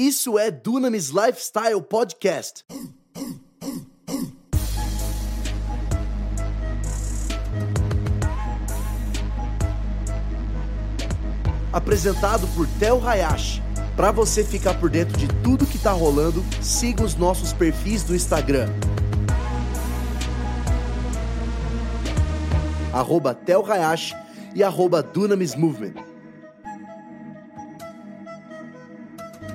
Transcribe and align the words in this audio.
Isso 0.00 0.38
é 0.38 0.50
Dunamis 0.50 1.10
Lifestyle 1.10 1.82
Podcast. 1.82 2.64
Apresentado 11.70 12.48
por 12.56 12.66
Tel 12.78 13.06
Hayashi. 13.06 13.62
Para 13.94 14.10
você 14.10 14.42
ficar 14.42 14.80
por 14.80 14.88
dentro 14.88 15.18
de 15.18 15.28
tudo 15.42 15.66
que 15.66 15.76
tá 15.76 15.92
rolando, 15.92 16.42
siga 16.62 17.04
os 17.04 17.14
nossos 17.14 17.52
perfis 17.52 18.02
do 18.02 18.16
Instagram. 18.16 18.70
Arroba 22.90 23.34
Tel 23.34 23.70
Hayashi 23.70 24.16
e 24.54 24.64
arroba 24.64 25.02
Dunamis 25.02 25.54
Movement. 25.54 26.09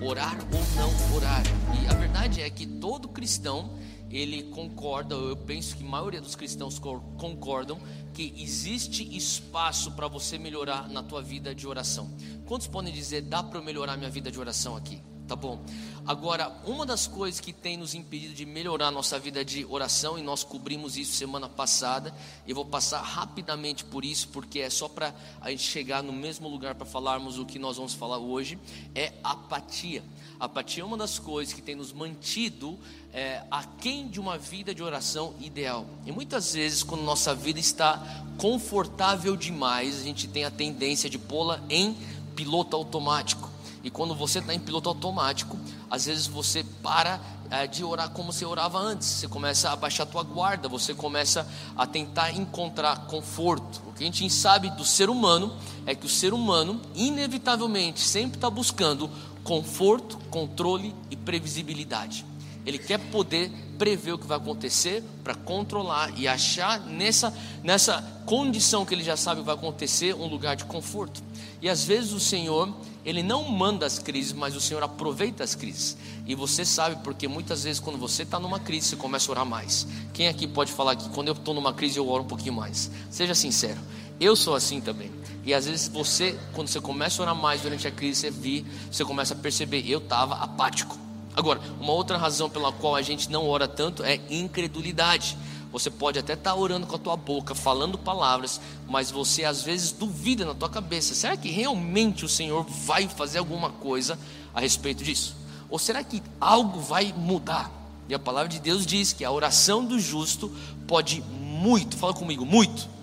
Orar 0.05 0.37
ou 0.53 0.75
não 0.75 1.15
orar. 1.15 1.43
E 1.81 1.87
a 1.87 1.93
verdade 1.97 2.41
é 2.41 2.49
que 2.49 2.67
todo 2.67 3.07
cristão 3.07 3.75
ele 4.11 4.43
concorda, 4.43 5.15
eu 5.15 5.35
penso 5.35 5.75
que 5.75 5.83
a 5.83 5.87
maioria 5.87 6.21
dos 6.21 6.35
cristãos 6.35 6.79
concordam 6.79 7.79
que 8.13 8.33
existe 8.37 9.03
espaço 9.17 9.91
para 9.93 10.07
você 10.07 10.37
melhorar 10.37 10.87
na 10.89 11.01
tua 11.01 11.21
vida 11.21 11.55
de 11.55 11.67
oração. 11.67 12.09
Quantos 12.45 12.67
podem 12.67 12.93
dizer 12.93 13.23
dá 13.23 13.41
para 13.41 13.59
eu 13.59 13.63
melhorar 13.63 13.97
minha 13.97 14.09
vida 14.09 14.31
de 14.31 14.39
oração 14.39 14.77
aqui? 14.77 15.01
Tá 15.27 15.35
bom. 15.35 15.59
Agora, 16.05 16.55
uma 16.67 16.85
das 16.85 17.07
coisas 17.07 17.39
que 17.39 17.51
tem 17.51 17.77
nos 17.77 17.95
impedido 17.95 18.35
de 18.35 18.45
melhorar 18.45 18.91
nossa 18.91 19.17
vida 19.17 19.43
de 19.43 19.65
oração, 19.65 20.19
e 20.19 20.21
nós 20.21 20.43
cobrimos 20.43 20.97
isso 20.97 21.13
semana 21.13 21.49
passada, 21.49 22.13
e 22.45 22.53
vou 22.53 22.63
passar 22.63 23.01
rapidamente 23.01 23.83
por 23.83 24.05
isso, 24.05 24.27
porque 24.27 24.59
é 24.59 24.69
só 24.69 24.87
para 24.87 25.15
a 25.41 25.49
gente 25.49 25.63
chegar 25.63 26.03
no 26.03 26.13
mesmo 26.13 26.47
lugar 26.47 26.75
para 26.75 26.85
falarmos 26.85 27.39
o 27.39 27.45
que 27.45 27.57
nós 27.57 27.77
vamos 27.77 27.95
falar 27.95 28.19
hoje, 28.19 28.59
é 28.93 29.13
apatia. 29.23 30.03
apatia 30.39 30.83
é 30.83 30.85
uma 30.85 30.95
das 30.97 31.17
coisas 31.17 31.55
que 31.55 31.61
tem 31.61 31.73
nos 31.73 31.91
mantido 31.91 32.77
é, 33.11 33.41
aquém 33.49 34.07
de 34.07 34.19
uma 34.19 34.37
vida 34.37 34.75
de 34.75 34.83
oração 34.83 35.33
ideal. 35.39 35.87
E 36.05 36.11
muitas 36.11 36.53
vezes, 36.53 36.83
quando 36.83 37.01
nossa 37.01 37.33
vida 37.33 37.59
está 37.59 38.23
confortável 38.37 39.35
demais, 39.35 40.01
a 40.01 40.03
gente 40.03 40.27
tem 40.27 40.45
a 40.45 40.51
tendência 40.51 41.09
de 41.09 41.17
pô-la 41.17 41.63
em 41.67 41.97
piloto 42.35 42.75
automático. 42.75 43.54
E 43.85 43.91
quando 43.91 44.15
você 44.15 44.39
está 44.39 44.51
em 44.51 44.59
piloto 44.59 44.89
automático, 44.89 45.55
às 45.91 46.07
vezes 46.07 46.25
você 46.25 46.63
para 46.81 47.21
é, 47.51 47.67
de 47.67 47.83
orar 47.83 48.09
como 48.09 48.33
você 48.33 48.43
orava 48.43 48.79
antes. 48.79 49.07
Você 49.07 49.27
começa 49.27 49.69
a 49.69 49.75
baixar 49.75 50.03
a 50.03 50.05
tua 50.07 50.23
guarda, 50.23 50.67
você 50.67 50.95
começa 50.95 51.47
a 51.77 51.85
tentar 51.85 52.31
encontrar 52.31 53.05
conforto. 53.05 53.83
O 53.87 53.93
que 53.93 54.03
a 54.03 54.07
gente 54.07 54.27
sabe 54.31 54.71
do 54.71 54.83
ser 54.83 55.07
humano 55.07 55.55
é 55.85 55.93
que 55.93 56.07
o 56.07 56.09
ser 56.09 56.33
humano, 56.33 56.81
inevitavelmente, 56.95 57.99
sempre 57.99 58.37
está 58.37 58.49
buscando 58.49 59.07
conforto, 59.43 60.17
controle 60.31 60.95
e 61.11 61.15
previsibilidade. 61.15 62.25
Ele 62.65 62.79
quer 62.79 62.97
poder 62.97 63.51
prever 63.77 64.13
o 64.13 64.17
que 64.17 64.25
vai 64.25 64.37
acontecer 64.37 65.03
para 65.23 65.35
controlar 65.35 66.11
e 66.17 66.27
achar 66.27 66.79
nessa, 66.79 67.31
nessa 67.63 68.01
condição 68.25 68.83
que 68.83 68.95
ele 68.95 69.03
já 69.03 69.15
sabe 69.15 69.41
que 69.41 69.45
vai 69.45 69.53
acontecer 69.53 70.15
um 70.15 70.25
lugar 70.25 70.55
de 70.55 70.65
conforto. 70.65 71.21
E 71.61 71.69
às 71.69 71.83
vezes 71.83 72.11
o 72.13 72.19
Senhor, 72.19 72.73
Ele 73.05 73.21
não 73.21 73.43
manda 73.49 73.85
as 73.85 73.99
crises, 73.99 74.33
mas 74.33 74.55
o 74.55 74.59
Senhor 74.59 74.81
aproveita 74.81 75.43
as 75.43 75.53
crises. 75.53 75.95
E 76.25 76.33
você 76.33 76.65
sabe, 76.65 77.03
porque 77.03 77.27
muitas 77.27 77.63
vezes 77.63 77.79
quando 77.79 77.99
você 77.99 78.23
está 78.23 78.39
numa 78.39 78.59
crise, 78.59 78.87
você 78.87 78.95
começa 78.95 79.29
a 79.29 79.31
orar 79.31 79.45
mais. 79.45 79.85
Quem 80.11 80.27
aqui 80.27 80.47
pode 80.47 80.71
falar 80.71 80.95
que 80.95 81.07
quando 81.09 81.27
eu 81.27 81.33
estou 81.33 81.53
numa 81.53 81.71
crise 81.71 81.97
eu 81.97 82.09
oro 82.09 82.23
um 82.23 82.27
pouquinho 82.27 82.53
mais? 82.53 82.89
Seja 83.11 83.35
sincero. 83.35 83.79
Eu 84.19 84.35
sou 84.35 84.55
assim 84.55 84.81
também. 84.81 85.11
E 85.45 85.53
às 85.53 85.67
vezes 85.67 85.87
você, 85.87 86.37
quando 86.53 86.67
você 86.67 86.81
começa 86.81 87.21
a 87.21 87.23
orar 87.23 87.35
mais 87.35 87.61
durante 87.61 87.87
a 87.87 87.91
crise, 87.91 88.21
você 88.21 88.31
vi, 88.31 88.65
você 88.91 89.05
começa 89.05 89.35
a 89.35 89.37
perceber, 89.37 89.87
eu 89.87 89.99
estava 89.99 90.35
apático. 90.35 90.97
Agora, 91.35 91.59
uma 91.79 91.91
outra 91.91 92.17
razão 92.17 92.49
pela 92.49 92.71
qual 92.71 92.95
a 92.95 93.01
gente 93.01 93.29
não 93.29 93.47
ora 93.47 93.67
tanto 93.67 94.03
é 94.03 94.19
incredulidade. 94.29 95.37
Você 95.71 95.89
pode 95.89 96.17
até 96.17 96.33
estar 96.33 96.51
tá 96.51 96.55
orando 96.55 96.87
com 96.87 96.95
a 96.95 96.99
tua 96.99 97.17
boca, 97.17 97.53
falando 97.53 97.97
palavras, 97.97 98.61
mas 98.87 99.11
você 99.11 99.43
às 99.43 99.61
vezes 99.61 99.91
duvida 99.91 100.45
na 100.45 100.53
tua 100.53 100.69
cabeça: 100.69 101.13
será 101.13 101.35
que 101.35 101.49
realmente 101.49 102.23
o 102.23 102.29
Senhor 102.29 102.63
vai 102.63 103.07
fazer 103.07 103.39
alguma 103.39 103.69
coisa 103.69 104.17
a 104.53 104.61
respeito 104.61 105.03
disso? 105.03 105.35
Ou 105.69 105.79
será 105.79 106.03
que 106.03 106.21
algo 106.39 106.79
vai 106.79 107.13
mudar? 107.15 107.71
E 108.07 108.13
a 108.13 108.19
palavra 108.19 108.47
de 108.47 108.59
Deus 108.59 108.85
diz 108.85 109.11
que 109.13 109.25
a 109.25 109.31
oração 109.31 109.83
do 109.83 109.99
justo 109.99 110.51
pode 110.87 111.21
muito, 111.21 111.97
fala 111.97 112.13
comigo, 112.13 112.45
muito. 112.45 112.95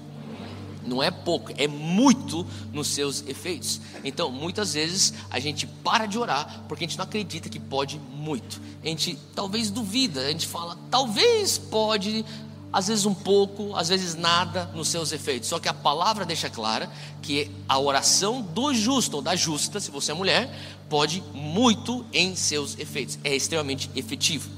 Não 0.87 1.03
é 1.03 1.11
pouco, 1.11 1.53
é 1.57 1.69
muito 1.69 2.47
nos 2.73 2.89
seus 2.89 3.25
efeitos. 3.27 3.81
Então, 4.05 4.31
muitas 4.31 4.75
vezes 4.75 5.15
a 5.31 5.39
gente 5.39 5.67
para 5.67 6.07
de 6.07 6.19
orar 6.19 6.65
porque 6.69 6.85
a 6.85 6.89
gente 6.89 6.99
não 6.99 7.05
acredita 7.05 7.49
que 7.49 7.61
pode 7.61 8.01
muito. 8.15 8.61
A 8.83 8.87
gente 8.87 9.19
talvez 9.35 9.71
duvida, 9.71 10.21
a 10.23 10.31
gente 10.31 10.47
fala, 10.47 10.77
talvez 10.91 11.57
pode, 11.57 12.25
às 12.73 12.89
vezes 12.89 13.05
um 13.05 13.13
pouco, 13.13 13.77
às 13.77 13.89
vezes 13.89 14.15
nada 14.15 14.65
nos 14.75 14.89
seus 14.89 15.13
efeitos. 15.13 15.49
Só 15.49 15.59
que 15.59 15.69
a 15.69 15.75
palavra 15.75 16.25
deixa 16.25 16.49
clara 16.49 16.91
que 17.21 17.51
a 17.69 17.79
oração 17.79 18.41
do 18.41 18.73
justo 18.73 19.17
ou 19.17 19.23
da 19.23 19.37
justa, 19.37 19.79
se 19.79 19.91
você 19.91 20.13
é 20.13 20.15
mulher, 20.15 20.51
pode 20.89 21.23
muito 21.35 22.05
em 22.13 22.35
seus 22.35 22.79
efeitos. 22.79 23.19
É 23.23 23.35
extremamente 23.37 23.91
efetivo. 23.95 24.51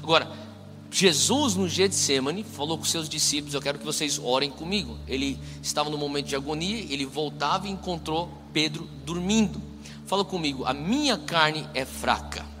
Agora, 0.00 0.30
Jesus 0.90 1.56
no 1.56 1.68
Getsemane 1.68 2.44
falou 2.44 2.78
com 2.78 2.84
seus 2.84 3.08
discípulos: 3.08 3.54
Eu 3.54 3.60
quero 3.60 3.78
que 3.78 3.84
vocês 3.84 4.18
orem 4.18 4.50
comigo. 4.50 4.96
Ele 5.08 5.38
estava 5.60 5.90
no 5.90 5.98
momento 5.98 6.26
de 6.26 6.36
agonia, 6.36 6.78
ele 6.88 7.04
voltava 7.04 7.66
e 7.66 7.70
encontrou 7.70 8.30
Pedro 8.52 8.88
dormindo. 9.04 9.60
Fala 10.06 10.24
comigo: 10.24 10.64
A 10.64 10.72
minha 10.72 11.18
carne 11.18 11.68
é 11.74 11.84
fraca 11.84 12.55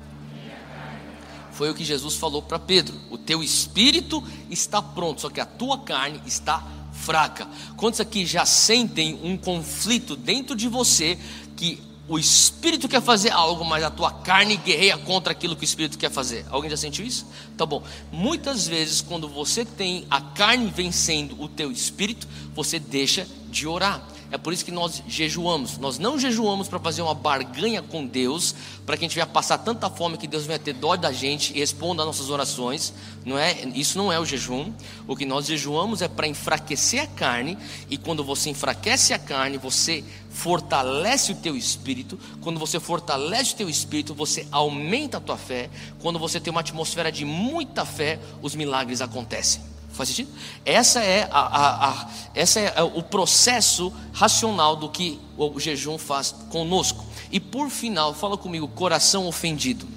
foi 1.56 1.70
o 1.70 1.74
que 1.74 1.84
Jesus 1.84 2.16
falou 2.16 2.42
para 2.42 2.58
Pedro: 2.58 2.94
o 3.10 3.16
teu 3.16 3.42
espírito 3.42 4.22
está 4.50 4.82
pronto, 4.82 5.22
só 5.22 5.30
que 5.30 5.40
a 5.40 5.46
tua 5.46 5.78
carne 5.78 6.20
está 6.26 6.62
fraca. 6.92 7.48
Quantos 7.76 8.00
aqui 8.00 8.26
já 8.26 8.44
sentem 8.44 9.18
um 9.22 9.36
conflito 9.36 10.16
dentro 10.16 10.54
de 10.54 10.68
você 10.68 11.18
que 11.56 11.80
o 12.08 12.18
espírito 12.18 12.88
quer 12.88 13.02
fazer 13.02 13.30
algo, 13.30 13.64
mas 13.64 13.82
a 13.82 13.90
tua 13.90 14.12
carne 14.12 14.56
guerreia 14.56 14.96
contra 14.96 15.32
aquilo 15.32 15.56
que 15.56 15.62
o 15.62 15.64
espírito 15.64 15.98
quer 15.98 16.10
fazer. 16.10 16.46
Alguém 16.50 16.70
já 16.70 16.76
sentiu 16.76 17.04
isso? 17.04 17.26
Tá 17.56 17.66
bom. 17.66 17.82
Muitas 18.12 18.68
vezes, 18.68 19.00
quando 19.00 19.28
você 19.28 19.64
tem 19.64 20.06
a 20.08 20.20
carne 20.20 20.70
vencendo 20.74 21.40
o 21.40 21.48
teu 21.48 21.72
espírito, 21.72 22.28
você 22.54 22.78
deixa 22.78 23.26
de 23.50 23.66
orar. 23.66 24.06
É 24.30 24.36
por 24.36 24.52
isso 24.52 24.64
que 24.64 24.72
nós 24.72 25.02
jejuamos. 25.06 25.78
Nós 25.78 25.98
não 25.98 26.18
jejuamos 26.18 26.66
para 26.68 26.78
fazer 26.78 27.02
uma 27.02 27.14
barganha 27.14 27.80
com 27.80 28.04
Deus, 28.04 28.54
para 28.84 28.96
que 28.96 29.04
a 29.04 29.08
gente 29.08 29.14
venha 29.14 29.26
passar 29.26 29.58
tanta 29.58 29.88
fome 29.88 30.16
que 30.16 30.26
Deus 30.26 30.46
venha 30.46 30.58
ter 30.58 30.72
dó 30.72 30.96
da 30.96 31.12
gente 31.12 31.54
e 31.54 31.60
responda 31.60 32.02
às 32.02 32.06
nossas 32.06 32.30
orações. 32.30 32.92
Não 33.24 33.38
é? 33.38 33.64
Isso 33.74 33.96
não 33.96 34.12
é 34.12 34.18
o 34.18 34.24
jejum. 34.24 34.72
O 35.06 35.14
que 35.14 35.24
nós 35.24 35.46
jejuamos 35.46 36.02
é 36.02 36.08
para 36.08 36.26
enfraquecer 36.26 37.02
a 37.02 37.06
carne, 37.06 37.56
e 37.88 37.96
quando 37.96 38.24
você 38.24 38.50
enfraquece 38.50 39.12
a 39.12 39.18
carne, 39.18 39.58
você 39.58 40.02
fortalece 40.28 41.32
o 41.32 41.36
teu 41.36 41.56
espírito. 41.56 42.18
Quando 42.40 42.58
você 42.58 42.80
fortalece 42.80 43.54
o 43.54 43.56
teu 43.56 43.68
espírito, 43.68 44.14
você 44.14 44.46
aumenta 44.50 45.18
a 45.18 45.20
tua 45.20 45.36
fé. 45.36 45.70
Quando 46.00 46.18
você 46.18 46.40
tem 46.40 46.50
uma 46.50 46.60
atmosfera 46.60 47.10
de 47.12 47.24
muita 47.24 47.84
fé, 47.84 48.18
os 48.42 48.54
milagres 48.54 49.00
acontecem. 49.00 49.75
Faz 49.96 50.10
sentido? 50.10 50.30
Essa 50.62 51.02
é, 51.02 51.26
a, 51.30 51.40
a, 51.40 51.90
a, 51.90 52.10
essa 52.34 52.60
é 52.60 52.82
o 52.82 53.02
processo 53.02 53.90
racional 54.12 54.76
do 54.76 54.90
que 54.90 55.18
o 55.38 55.58
jejum 55.58 55.96
faz 55.96 56.34
conosco. 56.50 57.04
E 57.32 57.40
por 57.40 57.70
final, 57.70 58.12
fala 58.12 58.36
comigo, 58.36 58.68
coração 58.68 59.26
ofendido. 59.26 59.88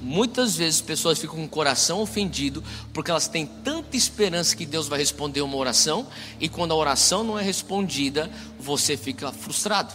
Muitas 0.00 0.54
vezes 0.54 0.80
pessoas 0.80 1.18
ficam 1.18 1.36
com 1.36 1.44
o 1.44 1.48
coração 1.48 2.00
ofendido 2.00 2.62
porque 2.92 3.10
elas 3.10 3.26
têm 3.26 3.46
tanta 3.46 3.96
esperança 3.96 4.54
que 4.54 4.66
Deus 4.66 4.86
vai 4.86 4.98
responder 4.98 5.40
uma 5.40 5.56
oração 5.56 6.06
e 6.38 6.48
quando 6.48 6.72
a 6.72 6.76
oração 6.76 7.24
não 7.24 7.38
é 7.38 7.42
respondida, 7.42 8.30
você 8.60 8.96
fica 8.96 9.32
frustrado. 9.32 9.94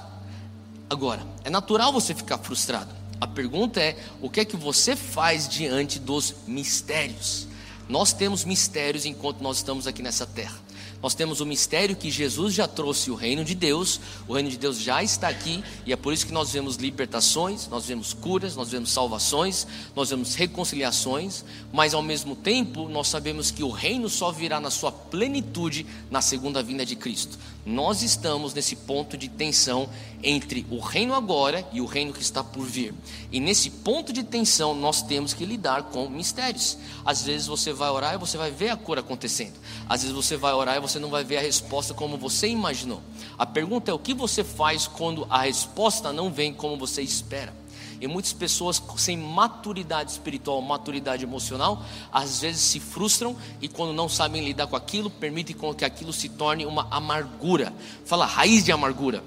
Agora, 0.89 1.25
é 1.45 1.49
natural 1.49 1.93
você 1.93 2.13
ficar 2.13 2.39
frustrado. 2.39 2.93
A 3.21 3.27
pergunta 3.27 3.79
é: 3.79 3.95
o 4.19 4.29
que 4.29 4.39
é 4.39 4.45
que 4.45 4.57
você 4.57 4.95
faz 4.95 5.47
diante 5.47 5.99
dos 5.99 6.33
mistérios? 6.47 7.48
Nós 7.89 8.13
temos 8.13 8.45
mistérios 8.45 9.03
enquanto 9.03 9.41
nós 9.41 9.57
estamos 9.57 9.87
aqui 9.87 10.03
nessa 10.03 10.23
terra. 10.23 10.55
Nós 11.01 11.15
temos 11.15 11.41
o 11.41 11.45
mistério 11.45 11.95
que 11.95 12.11
Jesus 12.11 12.53
já 12.53 12.67
trouxe 12.67 13.09
o 13.09 13.15
reino 13.15 13.43
de 13.43 13.55
Deus, 13.55 13.99
o 14.27 14.33
reino 14.33 14.49
de 14.49 14.57
Deus 14.57 14.79
já 14.79 15.01
está 15.01 15.27
aqui, 15.27 15.63
e 15.85 15.93
é 15.93 15.95
por 15.95 16.13
isso 16.13 16.27
que 16.27 16.33
nós 16.33 16.51
vemos 16.51 16.75
libertações, 16.75 17.67
nós 17.67 17.85
vemos 17.85 18.13
curas, 18.13 18.55
nós 18.55 18.69
vemos 18.69 18.91
salvações, 18.91 19.65
nós 19.95 20.09
vemos 20.09 20.35
reconciliações, 20.35 21.43
mas 21.71 21.93
ao 21.93 22.01
mesmo 22.03 22.35
tempo 22.35 22.87
nós 22.89 23.07
sabemos 23.07 23.49
que 23.49 23.63
o 23.63 23.71
reino 23.71 24.07
só 24.07 24.31
virá 24.31 24.59
na 24.59 24.69
sua 24.69 24.91
plenitude 24.91 25.85
na 26.11 26.21
segunda 26.21 26.61
vinda 26.61 26.85
de 26.85 26.95
Cristo. 26.95 27.39
Nós 27.69 28.01
estamos 28.01 28.51
nesse 28.51 28.75
ponto 28.75 29.15
de 29.15 29.29
tensão 29.29 29.87
entre 30.23 30.65
o 30.71 30.79
reino 30.79 31.13
agora 31.13 31.63
e 31.71 31.79
o 31.79 31.85
reino 31.85 32.11
que 32.11 32.19
está 32.19 32.43
por 32.43 32.65
vir. 32.65 32.95
E 33.31 33.39
nesse 33.39 33.69
ponto 33.69 34.11
de 34.11 34.23
tensão 34.23 34.73
nós 34.73 35.03
temos 35.03 35.35
que 35.35 35.45
lidar 35.45 35.83
com 35.83 36.09
mistérios. 36.09 36.79
Às 37.05 37.21
vezes 37.21 37.45
você 37.45 37.71
vai 37.71 37.91
orar 37.91 38.15
e 38.15 38.17
você 38.17 38.39
vai 38.39 38.49
ver 38.49 38.69
a 38.69 38.75
cura 38.75 39.01
acontecendo. 39.01 39.53
Às 39.87 40.01
vezes 40.01 40.15
você 40.15 40.35
vai 40.35 40.51
orar 40.51 40.77
e 40.77 40.79
você 40.79 40.97
não 40.97 41.11
vai 41.11 41.23
ver 41.23 41.37
a 41.37 41.41
resposta 41.41 41.93
como 41.93 42.17
você 42.17 42.47
imaginou. 42.47 43.03
A 43.37 43.45
pergunta 43.45 43.91
é 43.91 43.93
o 43.93 43.99
que 43.99 44.15
você 44.15 44.43
faz 44.43 44.87
quando 44.87 45.27
a 45.29 45.43
resposta 45.43 46.11
não 46.11 46.33
vem 46.33 46.51
como 46.51 46.75
você 46.75 47.03
espera. 47.03 47.53
E 48.01 48.07
muitas 48.07 48.31
pessoas 48.31 48.81
sem 48.97 49.17
maturidade 49.17 50.11
espiritual, 50.11 50.61
maturidade 50.61 51.23
emocional, 51.23 51.83
às 52.11 52.39
vezes 52.39 52.61
se 52.61 52.79
frustram 52.79 53.35
e 53.61 53.67
quando 53.67 53.93
não 53.93 54.07
sabem 54.07 54.43
lidar 54.43 54.67
com 54.67 54.75
aquilo, 54.75 55.09
permitem 55.09 55.55
que 55.77 55.85
aquilo 55.85 56.13
se 56.13 56.29
torne 56.29 56.65
uma 56.65 56.87
amargura. 56.89 57.73
Fala 58.05 58.25
raiz 58.25 58.63
de 58.63 58.71
amargura. 58.71 59.23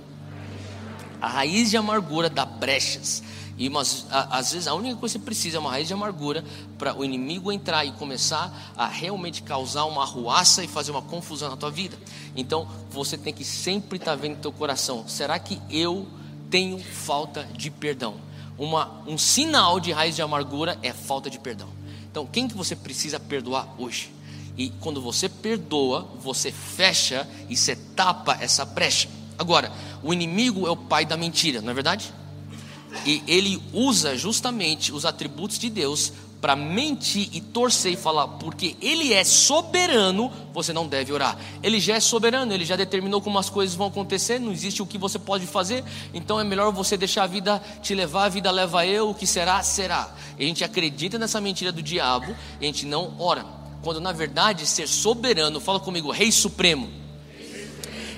A 1.21 1.29
raiz 1.29 1.71
de 1.71 1.77
amargura 1.77 2.31
dá 2.31 2.45
brechas. 2.45 3.23
E 3.59 3.71
a, 4.11 4.39
às 4.39 4.53
vezes 4.53 4.67
a 4.67 4.75
única 4.75 4.97
coisa 4.97 5.19
que 5.19 5.21
você 5.21 5.25
precisa 5.25 5.59
é 5.59 5.61
uma 5.61 5.71
raiz 5.71 5.87
de 5.87 5.93
amargura 5.93 6.43
para 6.79 6.99
o 6.99 7.05
inimigo 7.05 7.53
entrar 7.53 7.85
e 7.85 7.93
começar 7.93 8.73
a 8.77 8.87
realmente 8.87 9.43
causar 9.43 9.85
uma 9.85 10.03
arruaça 10.03 10.65
e 10.65 10.67
fazer 10.67 10.91
uma 10.91 11.03
confusão 11.03 11.51
na 11.51 11.57
tua 11.57 11.71
vida. 11.71 11.97
Então 12.35 12.67
você 12.91 13.19
tem 13.19 13.33
que 13.33 13.45
sempre 13.45 13.99
estar 13.99 14.13
tá 14.13 14.17
vendo 14.17 14.41
teu 14.41 14.51
coração: 14.51 15.07
será 15.07 15.39
que 15.39 15.61
eu 15.71 16.09
tenho 16.51 16.79
falta 16.79 17.45
de 17.55 17.71
perdão? 17.71 18.32
Uma, 18.59 19.03
um 19.07 19.17
sinal 19.17 19.81
de 19.81 19.93
raiz 19.93 20.15
de 20.15 20.23
amargura 20.23 20.79
é 20.83 20.93
falta 20.93 21.31
de 21.31 21.39
perdão. 21.39 21.69
Então 22.11 22.27
quem 22.27 22.49
que 22.49 22.57
você 22.57 22.77
precisa 22.77 23.19
perdoar 23.19 23.75
hoje? 23.79 24.13
E 24.57 24.71
quando 24.81 25.01
você 25.01 25.29
perdoa, 25.29 26.09
você 26.21 26.53
fecha 26.53 27.27
e 27.49 27.57
você 27.57 27.75
tapa 27.75 28.37
essa 28.41 28.65
brecha. 28.65 29.09
Agora, 29.39 29.73
o 30.03 30.13
inimigo 30.13 30.67
é 30.67 30.71
o 30.71 30.77
pai 30.77 31.07
da 31.07 31.17
mentira, 31.17 31.63
não 31.63 31.71
é 31.71 31.75
verdade? 31.75 32.13
E 33.07 33.23
ele 33.27 33.63
usa 33.73 34.17
justamente 34.17 34.93
os 34.93 35.07
atributos 35.07 35.59
de 35.59 35.71
Deus 35.71 36.13
para 36.43 36.57
mentir 36.57 37.29
e 37.33 37.41
torcer 37.41 37.93
e 37.93 37.97
falar, 37.97 38.27
porque 38.27 38.75
ele 38.83 39.15
é 39.15 39.23
soberano, 39.23 40.29
você 40.53 40.73
não 40.73 40.89
deve 40.89 41.13
orar. 41.13 41.39
Ele 41.63 41.79
já 41.79 41.95
é 41.95 42.01
soberano, 42.01 42.53
ele 42.53 42.65
já 42.65 42.75
determinou 42.75 43.23
como 43.23 43.39
as 43.39 43.49
coisas 43.49 43.77
vão 43.77 43.87
acontecer, 43.87 44.41
não 44.41 44.51
existe 44.51 44.83
o 44.83 44.87
que 44.87 44.99
você 44.99 45.21
pode 45.21 45.47
fazer, 45.47 45.85
então 46.13 46.41
é 46.41 46.43
melhor 46.43 46.73
você 46.73 46.97
deixar 46.97 47.23
a 47.23 47.27
vida 47.29 47.63
te 47.81 47.95
levar, 47.95 48.25
a 48.25 48.29
vida 48.29 48.51
leva 48.51 48.85
eu, 48.85 49.11
o 49.11 49.15
que 49.15 49.25
será, 49.25 49.63
será. 49.63 50.13
E 50.37 50.43
a 50.43 50.47
gente 50.49 50.65
acredita 50.65 51.17
nessa 51.17 51.41
mentira 51.41 51.71
do 51.71 51.81
diabo 51.81 52.35
e 52.61 52.65
a 52.65 52.67
gente 52.67 52.87
não 52.87 53.15
ora. 53.21 53.47
Quando 53.81 54.01
na 54.01 54.11
verdade 54.11 54.67
ser 54.67 54.89
soberano, 54.89 55.61
fala 55.61 55.79
comigo, 55.79 56.11
Rei 56.11 56.33
Supremo, 56.33 56.91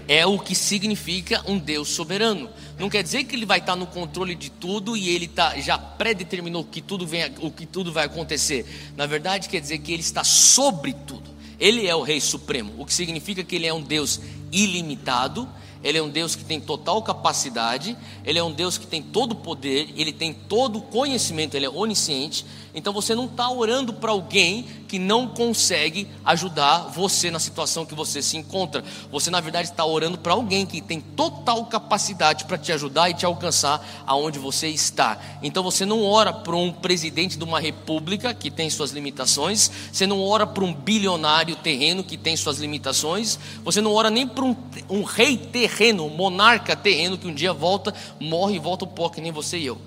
é 0.09 0.25
o 0.25 0.39
que 0.39 0.55
significa 0.55 1.43
um 1.47 1.59
Deus 1.59 1.91
soberano. 1.91 2.49
Não 2.79 2.91
quer 2.91 3.03
dizer 3.03 3.25
que 3.25 3.37
ele 3.37 3.47
vai 3.47 3.59
estar 3.59 3.77
no 3.77 3.87
controle 3.87 4.35
de 4.35 4.51
tudo 4.51 4.97
e 4.97 5.09
ele 5.09 5.29
tá, 5.29 5.59
já 5.61 5.79
predeterminou 5.79 6.65
que 6.65 6.81
tudo 6.81 7.07
vem, 7.07 7.33
o 7.41 7.51
que 7.51 7.67
tudo 7.67 7.93
vai 7.93 8.07
acontecer. 8.07 8.67
Na 8.97 9.07
verdade, 9.07 9.49
quer 9.49 9.61
dizer 9.61 9.79
que 9.79 9.93
ele 9.93 10.03
está 10.03 10.25
sobre 10.25 10.93
tudo. 10.93 11.31
Ele 11.59 11.87
é 11.87 11.95
o 11.95 12.03
Rei 12.03 12.21
Supremo, 12.21 12.75
o 12.77 12.85
que 12.85 12.93
significa 12.93 13.45
que 13.45 13.55
ele 13.55 13.67
é 13.67 13.73
um 13.73 13.81
Deus 13.81 14.21
ilimitado, 14.51 15.49
ele 15.85 15.99
é 15.99 16.03
um 16.03 16.09
Deus 16.09 16.35
que 16.35 16.45
tem 16.45 16.59
total 16.59 17.01
capacidade, 17.03 17.97
ele 18.25 18.39
é 18.39 18.43
um 18.43 18.51
Deus 18.51 18.77
que 18.77 18.87
tem 18.87 19.03
todo 19.03 19.33
o 19.33 19.37
poder, 19.37 19.91
ele 19.97 20.13
tem 20.13 20.33
todo 20.33 20.79
o 20.79 20.83
conhecimento, 20.83 21.55
ele 21.55 21.67
é 21.67 21.71
onisciente. 21.71 22.45
Então 22.75 22.93
você 22.93 23.15
não 23.15 23.27
está 23.27 23.49
orando 23.49 23.93
para 23.93 24.11
alguém 24.11 24.67
que 24.89 24.99
não 24.99 25.29
consegue 25.29 26.09
ajudar 26.25 26.89
você 26.89 27.31
na 27.31 27.39
situação 27.39 27.87
que 27.87 27.95
você 27.95 28.21
se 28.21 28.37
encontra. 28.37 28.83
Você, 29.13 29.31
na 29.31 29.41
verdade, 29.41 29.69
está 29.69 29.85
orando 29.85 30.19
para 30.19 30.33
alguém 30.33 30.67
que 30.67 30.81
tem 30.81 31.01
total 31.01 31.65
capacidade 31.67 32.45
para 32.45 32.59
te 32.59 32.73
ajudar 32.73 33.11
e 33.11 33.15
te 33.15 33.25
alcançar 33.25 33.85
aonde 34.07 34.41
você 34.41 34.69
está. 34.69 35.19
Então 35.41 35.63
você 35.63 35.87
não 35.87 36.03
ora 36.03 36.33
para 36.33 36.57
um 36.57 36.73
presidente 36.73 37.39
de 37.39 37.45
uma 37.45 37.61
república 37.61 38.35
que 38.35 38.51
tem 38.51 38.69
suas 38.69 38.91
limitações, 38.91 39.71
você 39.93 40.07
não 40.07 40.21
ora 40.21 40.47
para 40.47 40.65
um 40.65 40.75
bilionário 40.75 41.55
terreno 41.55 42.03
que 42.03 42.17
tem 42.17 42.37
suas 42.37 42.59
limitações, 42.59 43.39
você 43.65 43.81
não 43.81 43.93
ora 43.93 44.11
nem 44.11 44.27
para 44.27 44.45
um, 44.45 44.57
um 44.91 45.03
rei 45.05 45.37
terreno, 45.37 46.07
um 46.07 46.11
monarca 46.11 46.75
terreno 46.75 47.17
que 47.17 47.29
um 47.29 47.35
dia 47.35 47.53
volta, 47.53 47.95
morre 48.19 48.57
e 48.57 48.59
volta 48.59 48.85
o 48.85 48.89
pó, 48.89 49.09
que 49.09 49.21
nem 49.21 49.31
você 49.31 49.59
e 49.59 49.67
eu. 49.67 49.79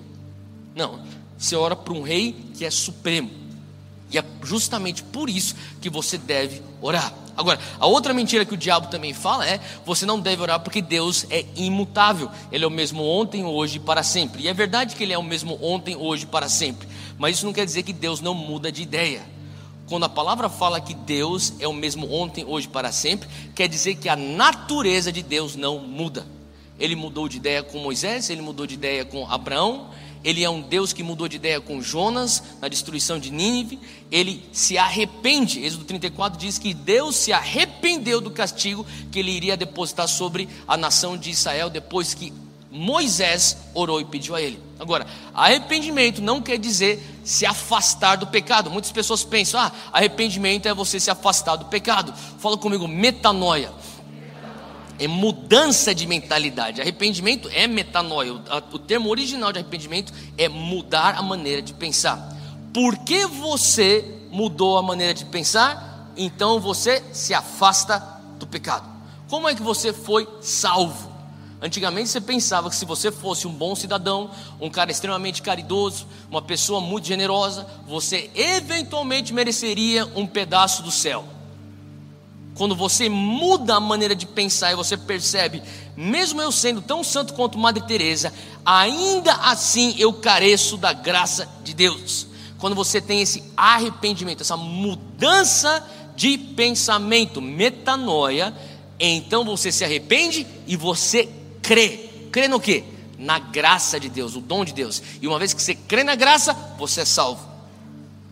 Não, 0.75 0.99
você 1.37 1.55
ora 1.55 1.75
para 1.75 1.93
um 1.93 2.01
rei 2.01 2.35
que 2.55 2.65
é 2.65 2.71
supremo. 2.71 3.29
E 4.09 4.17
é 4.17 4.23
justamente 4.43 5.03
por 5.03 5.29
isso 5.29 5.55
que 5.81 5.89
você 5.89 6.17
deve 6.17 6.61
orar. 6.81 7.13
Agora, 7.35 7.59
a 7.79 7.85
outra 7.85 8.13
mentira 8.13 8.43
que 8.45 8.55
o 8.55 8.57
diabo 8.57 8.87
também 8.87 9.13
fala 9.13 9.47
é: 9.47 9.59
você 9.85 10.05
não 10.05 10.19
deve 10.19 10.41
orar 10.41 10.59
porque 10.59 10.81
Deus 10.81 11.27
é 11.29 11.45
imutável. 11.55 12.31
Ele 12.51 12.63
é 12.63 12.67
o 12.67 12.71
mesmo 12.71 13.03
ontem, 13.03 13.45
hoje 13.45 13.77
e 13.77 13.79
para 13.79 14.01
sempre. 14.01 14.43
E 14.43 14.47
é 14.47 14.53
verdade 14.53 14.95
que 14.95 15.03
ele 15.03 15.13
é 15.13 15.17
o 15.17 15.23
mesmo 15.23 15.59
ontem, 15.61 15.95
hoje 15.95 16.23
e 16.23 16.27
para 16.27 16.49
sempre. 16.49 16.87
Mas 17.17 17.37
isso 17.37 17.45
não 17.45 17.53
quer 17.53 17.65
dizer 17.65 17.83
que 17.83 17.93
Deus 17.93 18.21
não 18.21 18.33
muda 18.33 18.71
de 18.71 18.81
ideia. 18.81 19.21
Quando 19.87 20.03
a 20.03 20.09
palavra 20.09 20.49
fala 20.49 20.81
que 20.81 20.93
Deus 20.93 21.53
é 21.59 21.67
o 21.67 21.73
mesmo 21.73 22.11
ontem, 22.11 22.43
hoje 22.45 22.67
e 22.67 22.69
para 22.69 22.91
sempre, 22.91 23.29
quer 23.55 23.69
dizer 23.69 23.95
que 23.95 24.09
a 24.09 24.15
natureza 24.15 25.11
de 25.11 25.21
Deus 25.21 25.55
não 25.55 25.79
muda. 25.79 26.25
Ele 26.79 26.95
mudou 26.95 27.29
de 27.29 27.37
ideia 27.37 27.63
com 27.63 27.79
Moisés, 27.79 28.29
ele 28.29 28.41
mudou 28.41 28.67
de 28.67 28.73
ideia 28.73 29.05
com 29.05 29.29
Abraão, 29.29 29.89
ele 30.23 30.43
é 30.43 30.49
um 30.49 30.61
Deus 30.61 30.93
que 30.93 31.03
mudou 31.03 31.27
de 31.27 31.35
ideia 31.35 31.61
com 31.61 31.81
Jonas 31.81 32.43
na 32.61 32.67
destruição 32.67 33.19
de 33.19 33.31
Nínive. 33.31 33.79
Ele 34.11 34.43
se 34.51 34.77
arrepende. 34.77 35.63
Êxodo 35.63 35.85
34 35.85 36.39
diz 36.39 36.57
que 36.57 36.73
Deus 36.73 37.15
se 37.15 37.31
arrependeu 37.31 38.19
do 38.19 38.31
castigo 38.31 38.85
que 39.11 39.19
ele 39.19 39.31
iria 39.31 39.57
depositar 39.57 40.07
sobre 40.07 40.47
a 40.67 40.75
nação 40.75 41.17
de 41.17 41.29
Israel 41.29 41.69
depois 41.69 42.13
que 42.13 42.33
Moisés 42.69 43.57
orou 43.73 44.01
e 44.01 44.05
pediu 44.05 44.35
a 44.35 44.41
ele. 44.41 44.59
Agora, 44.79 45.07
arrependimento 45.33 46.21
não 46.21 46.41
quer 46.41 46.57
dizer 46.57 47.01
se 47.23 47.45
afastar 47.45 48.17
do 48.17 48.27
pecado. 48.27 48.69
Muitas 48.69 48.91
pessoas 48.91 49.23
pensam: 49.23 49.59
ah, 49.59 49.71
arrependimento 49.91 50.67
é 50.67 50.73
você 50.73 50.99
se 50.99 51.09
afastar 51.09 51.55
do 51.55 51.65
pecado. 51.65 52.13
Fala 52.39 52.57
comigo, 52.57 52.87
metanoia 52.87 53.71
é 54.99 55.07
mudança 55.07 55.93
de 55.93 56.07
mentalidade. 56.07 56.81
Arrependimento 56.81 57.49
é 57.53 57.67
metanoia. 57.67 58.33
O 58.71 58.79
termo 58.79 59.09
original 59.09 59.51
de 59.51 59.59
arrependimento 59.59 60.13
é 60.37 60.49
mudar 60.49 61.15
a 61.15 61.21
maneira 61.21 61.61
de 61.61 61.73
pensar. 61.73 62.35
Porque 62.73 63.25
você 63.25 64.05
mudou 64.31 64.77
a 64.77 64.81
maneira 64.81 65.13
de 65.13 65.25
pensar, 65.25 66.11
então 66.15 66.59
você 66.59 67.03
se 67.11 67.33
afasta 67.33 67.99
do 68.37 68.45
pecado. 68.45 68.87
Como 69.29 69.47
é 69.47 69.55
que 69.55 69.61
você 69.61 69.91
foi 69.91 70.27
salvo? 70.41 71.15
Antigamente 71.59 72.09
você 72.09 72.21
pensava 72.21 72.69
que 72.69 72.75
se 72.75 72.85
você 72.85 73.11
fosse 73.11 73.47
um 73.47 73.51
bom 73.51 73.75
cidadão, 73.75 74.29
um 74.61 74.69
cara 74.69 74.91
extremamente 74.91 75.41
caridoso, 75.41 76.05
uma 76.29 76.41
pessoa 76.41 76.79
muito 76.79 77.07
generosa, 77.07 77.65
você 77.87 78.29
eventualmente 78.35 79.33
mereceria 79.33 80.05
um 80.15 80.27
pedaço 80.27 80.83
do 80.83 80.91
céu. 80.91 81.25
Quando 82.57 82.75
você 82.75 83.07
muda 83.07 83.75
a 83.75 83.79
maneira 83.79 84.15
de 84.15 84.25
pensar 84.25 84.71
e 84.71 84.75
você 84.75 84.97
percebe, 84.97 85.61
mesmo 85.95 86.41
eu 86.41 86.51
sendo 86.51 86.81
tão 86.81 87.03
santo 87.03 87.35
quanto 87.35 87.57
Madre 87.57 87.83
Teresa, 87.83 88.33
ainda 88.65 89.31
assim 89.33 89.93
eu 89.99 90.11
careço 90.11 90.75
da 90.75 90.91
graça 90.91 91.47
de 91.63 91.75
Deus. 91.75 92.25
Quando 92.57 92.75
você 92.75 92.99
tem 92.99 93.21
esse 93.21 93.43
arrependimento, 93.55 94.41
essa 94.41 94.57
mudança 94.57 95.87
de 96.15 96.35
pensamento, 96.35 97.39
metanoia, 97.39 98.51
então 98.99 99.45
você 99.45 99.71
se 99.71 99.83
arrepende 99.83 100.47
e 100.65 100.75
você 100.75 101.29
crê. 101.61 102.09
Crê 102.31 102.47
no 102.47 102.59
quê? 102.59 102.83
Na 103.19 103.37
graça 103.37 103.99
de 103.99 104.09
Deus, 104.09 104.35
o 104.35 104.41
dom 104.41 104.65
de 104.65 104.73
Deus. 104.73 105.03
E 105.21 105.27
uma 105.27 105.37
vez 105.37 105.53
que 105.53 105.61
você 105.61 105.75
crê 105.75 106.03
na 106.03 106.15
graça, 106.15 106.55
você 106.79 107.01
é 107.01 107.05
salvo. 107.05 107.47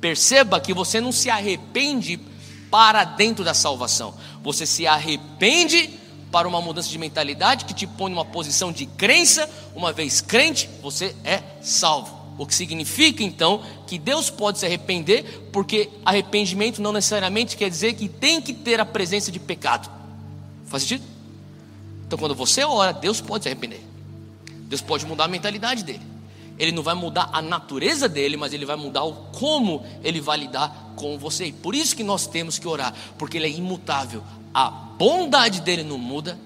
Perceba 0.01 0.59
que 0.59 0.73
você 0.73 0.99
não 0.99 1.11
se 1.11 1.29
arrepende 1.29 2.19
para 2.69 3.03
dentro 3.03 3.43
da 3.43 3.53
salvação. 3.53 4.13
Você 4.43 4.65
se 4.65 4.85
arrepende 4.85 5.99
para 6.31 6.47
uma 6.47 6.59
mudança 6.61 6.89
de 6.89 6.97
mentalidade 6.97 7.65
que 7.65 7.73
te 7.73 7.87
põe 7.87 8.11
numa 8.11 8.25
posição 8.25 8.71
de 8.71 8.85
crença. 8.85 9.49
Uma 9.73 9.93
vez 9.93 10.21
crente, 10.21 10.69
você 10.81 11.15
é 11.23 11.41
salvo. 11.61 12.25
O 12.37 12.45
que 12.45 12.53
significa 12.53 13.23
então 13.23 13.63
que 13.87 13.97
Deus 13.97 14.29
pode 14.29 14.59
se 14.59 14.65
arrepender, 14.65 15.49
porque 15.53 15.89
arrependimento 16.03 16.81
não 16.81 16.91
necessariamente 16.91 17.55
quer 17.55 17.69
dizer 17.69 17.93
que 17.93 18.09
tem 18.09 18.41
que 18.41 18.53
ter 18.53 18.79
a 18.79 18.85
presença 18.85 19.31
de 19.31 19.39
pecado. 19.39 19.89
Faz 20.65 20.83
sentido? 20.83 21.05
Então, 22.05 22.19
quando 22.19 22.35
você 22.35 22.63
ora, 22.63 22.91
Deus 22.91 23.21
pode 23.21 23.43
se 23.43 23.49
arrepender. 23.49 23.81
Deus 24.67 24.81
pode 24.81 25.05
mudar 25.05 25.25
a 25.25 25.27
mentalidade 25.29 25.83
dele. 25.83 26.14
Ele 26.57 26.71
não 26.71 26.81
vai 26.81 26.95
mudar 26.95 27.29
a 27.33 27.41
natureza 27.41 28.07
dele, 28.07 28.37
mas 28.37 28.53
ele 28.53 28.65
vai 28.65 28.75
mudar 28.75 29.03
o 29.03 29.13
como 29.31 29.83
ele 30.03 30.21
vai 30.21 30.37
lidar 30.37 30.93
com 30.95 31.17
você. 31.17 31.45
E 31.45 31.51
por 31.51 31.75
isso 31.75 31.95
que 31.95 32.03
nós 32.03 32.27
temos 32.27 32.57
que 32.57 32.67
orar, 32.67 32.93
porque 33.17 33.37
ele 33.37 33.47
é 33.47 33.49
imutável. 33.49 34.23
A 34.53 34.69
bondade 34.69 35.61
dele 35.61 35.83
não 35.83 35.97
muda, 35.97 36.39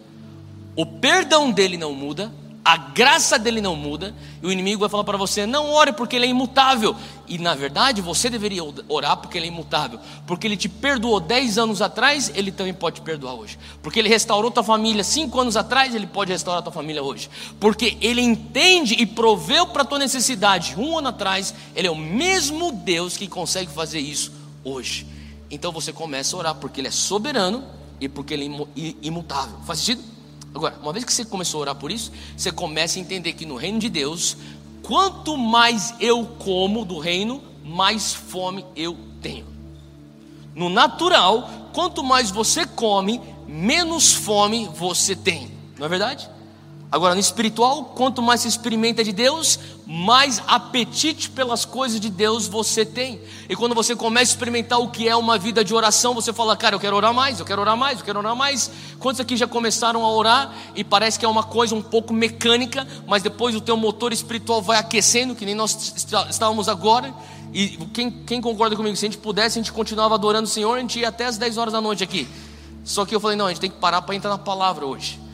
o 0.75 0.85
perdão 0.85 1.51
dele 1.51 1.77
não 1.77 1.93
muda, 1.93 2.31
a 2.69 2.77
graça 2.77 3.39
dele 3.39 3.61
não 3.61 3.75
muda, 3.75 4.13
e 4.43 4.45
o 4.45 4.51
inimigo 4.51 4.81
vai 4.81 4.89
falar 4.89 5.03
para 5.03 5.17
você: 5.17 5.43
não 5.43 5.71
ore 5.71 5.91
porque 5.91 6.15
ele 6.15 6.27
é 6.27 6.29
imutável. 6.29 6.95
E 7.27 7.39
na 7.39 7.55
verdade 7.55 7.99
você 7.99 8.29
deveria 8.29 8.61
orar 8.88 9.17
porque 9.17 9.39
ele 9.39 9.47
é 9.47 9.49
imutável, 9.49 9.99
porque 10.27 10.45
ele 10.45 10.55
te 10.55 10.69
perdoou 10.69 11.19
10 11.19 11.57
anos 11.57 11.81
atrás, 11.81 12.31
ele 12.35 12.51
também 12.51 12.73
pode 12.73 12.97
te 12.97 13.01
perdoar 13.01 13.33
hoje. 13.33 13.57
Porque 13.81 13.97
ele 13.97 14.07
restaurou 14.07 14.51
tua 14.51 14.63
família 14.63 15.03
5 15.03 15.39
anos 15.39 15.57
atrás, 15.57 15.95
ele 15.95 16.05
pode 16.05 16.31
restaurar 16.31 16.61
tua 16.61 16.71
família 16.71 17.01
hoje. 17.01 17.27
Porque 17.59 17.97
ele 18.01 18.21
entende 18.21 18.93
e 18.93 19.05
proveu 19.05 19.65
para 19.65 19.83
tua 19.83 19.97
necessidade 19.97 20.75
um 20.77 20.99
ano 20.99 21.07
atrás, 21.07 21.55
ele 21.75 21.88
é 21.88 21.91
o 21.91 21.95
mesmo 21.95 22.71
Deus 22.71 23.17
que 23.17 23.27
consegue 23.27 23.71
fazer 23.71 23.99
isso 23.99 24.31
hoje. 24.63 25.07
Então 25.49 25.71
você 25.71 25.91
começa 25.91 26.35
a 26.35 26.39
orar 26.39 26.55
porque 26.55 26.81
ele 26.81 26.88
é 26.88 26.91
soberano 26.91 27.63
e 27.99 28.07
porque 28.07 28.35
ele 28.35 28.45
é 28.45 28.93
imutável. 29.01 29.57
Faz 29.65 29.79
sentido? 29.79 30.18
Agora, 30.53 30.77
uma 30.81 30.91
vez 30.91 31.05
que 31.05 31.13
você 31.13 31.23
começou 31.23 31.59
a 31.59 31.61
orar 31.61 31.75
por 31.75 31.91
isso, 31.91 32.11
você 32.35 32.51
começa 32.51 32.97
a 32.97 33.01
entender 33.01 33.33
que 33.33 33.45
no 33.45 33.55
reino 33.55 33.79
de 33.79 33.89
Deus, 33.89 34.37
quanto 34.81 35.37
mais 35.37 35.93
eu 35.99 36.25
como 36.25 36.83
do 36.83 36.97
reino, 36.97 37.43
mais 37.63 38.13
fome 38.13 38.65
eu 38.75 38.97
tenho. 39.21 39.45
No 40.55 40.69
natural, 40.69 41.69
quanto 41.73 42.03
mais 42.03 42.31
você 42.31 42.65
come, 42.65 43.21
menos 43.47 44.13
fome 44.13 44.69
você 44.75 45.15
tem. 45.15 45.51
Não 45.77 45.85
é 45.85 45.89
verdade? 45.89 46.29
Agora, 46.91 47.13
no 47.13 47.19
espiritual, 47.19 47.86
quanto 47.96 48.19
mais 48.19 48.41
se 48.41 48.48
experimenta 48.48 49.03
de 49.03 49.12
Deus, 49.12 49.60
mais 49.86 50.41
apetite 50.48 51.29
pelas 51.29 51.63
coisas 51.63 52.00
de 52.00 52.10
Deus 52.10 52.48
você 52.48 52.84
tem. 52.84 53.22
E 53.48 53.55
quando 53.55 53.75
você 53.75 53.96
começa 53.96 54.31
a 54.31 54.34
experimentar 54.34 54.79
o 54.79 54.89
que 54.89 55.08
é 55.08 55.15
uma 55.15 55.38
vida 55.38 55.63
de 55.63 55.72
oração, 55.72 56.15
você 56.15 56.34
fala, 56.34 56.58
cara, 56.58 56.75
eu 56.75 56.79
quero 56.79 56.96
orar 56.96 57.13
mais, 57.13 57.39
eu 57.39 57.46
quero 57.46 57.62
orar 57.62 57.77
mais, 57.77 58.00
eu 58.00 58.05
quero 58.05 58.17
orar 58.17 58.36
mais. 58.36 58.72
Quantos 58.98 59.22
aqui 59.22 59.38
já 59.38 59.46
começaram 59.46 60.03
a 60.03 60.12
orar 60.12 60.51
e 60.75 60.84
parece 60.84 61.19
que 61.19 61.25
é 61.25 61.29
uma 61.29 61.43
coisa 61.43 61.75
um 61.75 61.81
pouco 61.81 62.12
mecânica, 62.12 62.88
mas 63.05 63.22
depois 63.22 63.55
o 63.55 63.62
teu 63.62 63.77
motor 63.77 64.12
espiritual 64.12 64.60
vai 64.60 64.79
aquecendo, 64.79 65.36
que 65.36 65.46
nem 65.46 65.53
nós 65.53 65.93
estávamos 66.27 66.67
agora. 66.67 67.13
E 67.53 67.77
quem, 67.93 68.10
quem 68.10 68.41
concorda 68.41 68.75
comigo? 68.75 68.96
Se 68.96 69.05
a 69.05 69.10
gente 69.10 69.19
pudesse, 69.19 69.60
a 69.60 69.62
gente 69.62 69.72
continuava 69.72 70.15
adorando 70.15 70.46
o 70.46 70.51
Senhor, 70.51 70.75
a 70.75 70.81
gente 70.81 71.00
ia 71.00 71.10
até 71.10 71.27
as 71.27 71.38
10 71.38 71.55
horas 71.58 71.72
da 71.72 71.81
noite 71.81 72.03
aqui. 72.03 72.27
Só 72.84 73.05
que 73.05 73.13
eu 73.13 73.19
falei, 73.19 73.38
não, 73.38 73.46
a 73.46 73.50
gente 73.50 73.62
tem 73.62 73.69
que 73.69 73.77
parar 73.77 74.01
para 74.01 74.15
entrar 74.15 74.31
na 74.31 74.39
palavra 74.39 74.88
hoje. 74.88 75.28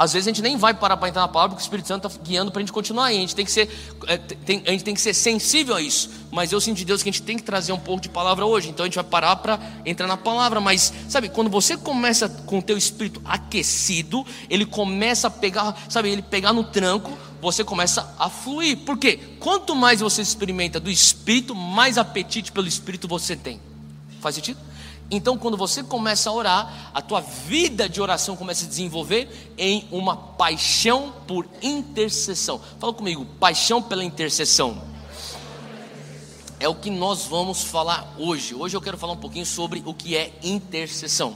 Às 0.00 0.14
vezes 0.14 0.26
a 0.26 0.30
gente 0.30 0.40
nem 0.40 0.56
vai 0.56 0.72
parar 0.72 0.96
para 0.96 1.10
entrar 1.10 1.20
na 1.20 1.28
palavra, 1.28 1.50
porque 1.50 1.60
o 1.60 1.66
Espírito 1.66 1.86
Santo 1.86 2.08
está 2.08 2.22
guiando 2.24 2.50
para 2.50 2.60
a 2.60 2.62
gente 2.62 2.72
continuar 2.72 3.04
aí. 3.04 3.18
A 3.18 3.20
gente 3.20 3.34
tem 3.36 3.44
que 3.44 3.52
ser, 3.52 3.68
é, 4.06 4.16
tem, 4.16 4.62
a 4.66 4.70
gente 4.70 4.82
tem 4.82 4.94
que 4.94 5.00
ser 5.00 5.12
sensível 5.12 5.76
a 5.76 5.82
isso. 5.82 6.08
Mas 6.30 6.50
eu 6.52 6.58
sinto 6.58 6.78
de 6.78 6.86
Deus 6.86 7.02
que 7.02 7.10
a 7.10 7.12
gente 7.12 7.20
tem 7.20 7.36
que 7.36 7.42
trazer 7.42 7.70
um 7.74 7.78
pouco 7.78 8.00
de 8.00 8.08
palavra 8.08 8.46
hoje. 8.46 8.70
Então 8.70 8.84
a 8.84 8.86
gente 8.86 8.94
vai 8.94 9.04
parar 9.04 9.36
para 9.36 9.60
entrar 9.84 10.06
na 10.06 10.16
palavra. 10.16 10.58
Mas 10.58 10.90
sabe, 11.06 11.28
quando 11.28 11.50
você 11.50 11.76
começa 11.76 12.30
com 12.30 12.60
o 12.60 12.62
teu 12.62 12.78
espírito 12.78 13.20
aquecido, 13.26 14.24
ele 14.48 14.64
começa 14.64 15.26
a 15.26 15.30
pegar, 15.30 15.76
sabe, 15.90 16.08
ele 16.08 16.22
pegar 16.22 16.54
no 16.54 16.64
tranco, 16.64 17.12
você 17.38 17.62
começa 17.62 18.14
a 18.18 18.30
fluir. 18.30 18.78
Por 18.78 18.96
quê? 18.96 19.18
Quanto 19.38 19.76
mais 19.76 20.00
você 20.00 20.22
experimenta 20.22 20.80
do 20.80 20.90
espírito, 20.90 21.54
mais 21.54 21.98
apetite 21.98 22.52
pelo 22.52 22.66
espírito 22.66 23.06
você 23.06 23.36
tem. 23.36 23.60
Faz 24.18 24.34
sentido? 24.34 24.69
Então, 25.10 25.36
quando 25.36 25.56
você 25.56 25.82
começa 25.82 26.30
a 26.30 26.32
orar, 26.32 26.90
a 26.94 27.02
tua 27.02 27.20
vida 27.20 27.88
de 27.88 28.00
oração 28.00 28.36
começa 28.36 28.60
a 28.60 28.64
se 28.64 28.68
desenvolver 28.68 29.52
em 29.58 29.88
uma 29.90 30.16
paixão 30.16 31.12
por 31.26 31.48
intercessão. 31.60 32.60
Fala 32.78 32.92
comigo, 32.92 33.26
paixão 33.40 33.82
pela 33.82 34.04
intercessão. 34.04 34.80
É 36.60 36.68
o 36.68 36.74
que 36.74 36.90
nós 36.90 37.24
vamos 37.24 37.64
falar 37.64 38.14
hoje. 38.18 38.54
Hoje 38.54 38.76
eu 38.76 38.80
quero 38.80 38.96
falar 38.96 39.14
um 39.14 39.16
pouquinho 39.16 39.46
sobre 39.46 39.82
o 39.84 39.92
que 39.92 40.16
é 40.16 40.32
intercessão. 40.42 41.34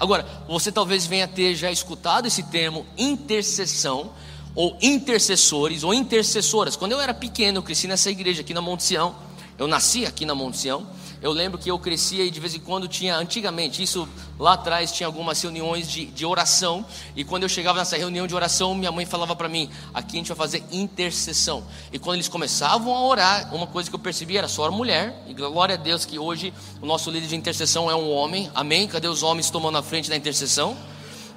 Agora, 0.00 0.26
você 0.48 0.72
talvez 0.72 1.06
venha 1.06 1.28
ter 1.28 1.54
já 1.54 1.70
escutado 1.70 2.26
esse 2.26 2.42
termo 2.44 2.84
intercessão, 2.98 4.10
ou 4.54 4.76
intercessores, 4.82 5.84
ou 5.84 5.94
intercessoras. 5.94 6.74
Quando 6.74 6.92
eu 6.92 7.00
era 7.00 7.14
pequeno, 7.14 7.58
eu 7.58 7.62
cresci 7.62 7.86
nessa 7.86 8.10
igreja 8.10 8.40
aqui 8.40 8.52
na 8.52 8.60
Monte 8.60 8.82
Sião. 8.82 9.14
Eu 9.56 9.68
nasci 9.68 10.04
aqui 10.04 10.26
na 10.26 10.34
Monte 10.34 10.58
Sião. 10.58 10.86
Eu 11.22 11.30
lembro 11.30 11.56
que 11.56 11.70
eu 11.70 11.78
crescia 11.78 12.24
e 12.24 12.30
de 12.32 12.40
vez 12.40 12.52
em 12.56 12.58
quando 12.58 12.88
tinha, 12.88 13.16
antigamente, 13.16 13.80
isso 13.80 14.08
lá 14.40 14.54
atrás 14.54 14.90
tinha 14.90 15.06
algumas 15.06 15.40
reuniões 15.40 15.88
de, 15.88 16.06
de 16.06 16.26
oração. 16.26 16.84
E 17.14 17.22
quando 17.22 17.44
eu 17.44 17.48
chegava 17.48 17.78
nessa 17.78 17.96
reunião 17.96 18.26
de 18.26 18.34
oração, 18.34 18.74
minha 18.74 18.90
mãe 18.90 19.06
falava 19.06 19.36
para 19.36 19.48
mim: 19.48 19.70
aqui 19.94 20.16
a 20.16 20.18
gente 20.18 20.28
vai 20.28 20.36
fazer 20.36 20.64
intercessão. 20.72 21.62
E 21.92 21.98
quando 21.98 22.16
eles 22.16 22.26
começavam 22.26 22.92
a 22.92 23.06
orar, 23.06 23.54
uma 23.54 23.68
coisa 23.68 23.88
que 23.88 23.94
eu 23.94 24.00
percebi 24.00 24.36
era 24.36 24.48
só 24.48 24.64
a 24.64 24.70
mulher. 24.72 25.22
E 25.28 25.32
glória 25.32 25.76
a 25.76 25.78
Deus 25.78 26.04
que 26.04 26.18
hoje 26.18 26.52
o 26.80 26.86
nosso 26.86 27.08
líder 27.08 27.28
de 27.28 27.36
intercessão 27.36 27.88
é 27.88 27.94
um 27.94 28.10
homem. 28.10 28.50
Amém? 28.52 28.88
Cadê 28.88 29.06
os 29.06 29.22
homens 29.22 29.48
tomando 29.48 29.78
a 29.78 29.82
frente 29.82 30.10
da 30.10 30.16
intercessão? 30.16 30.76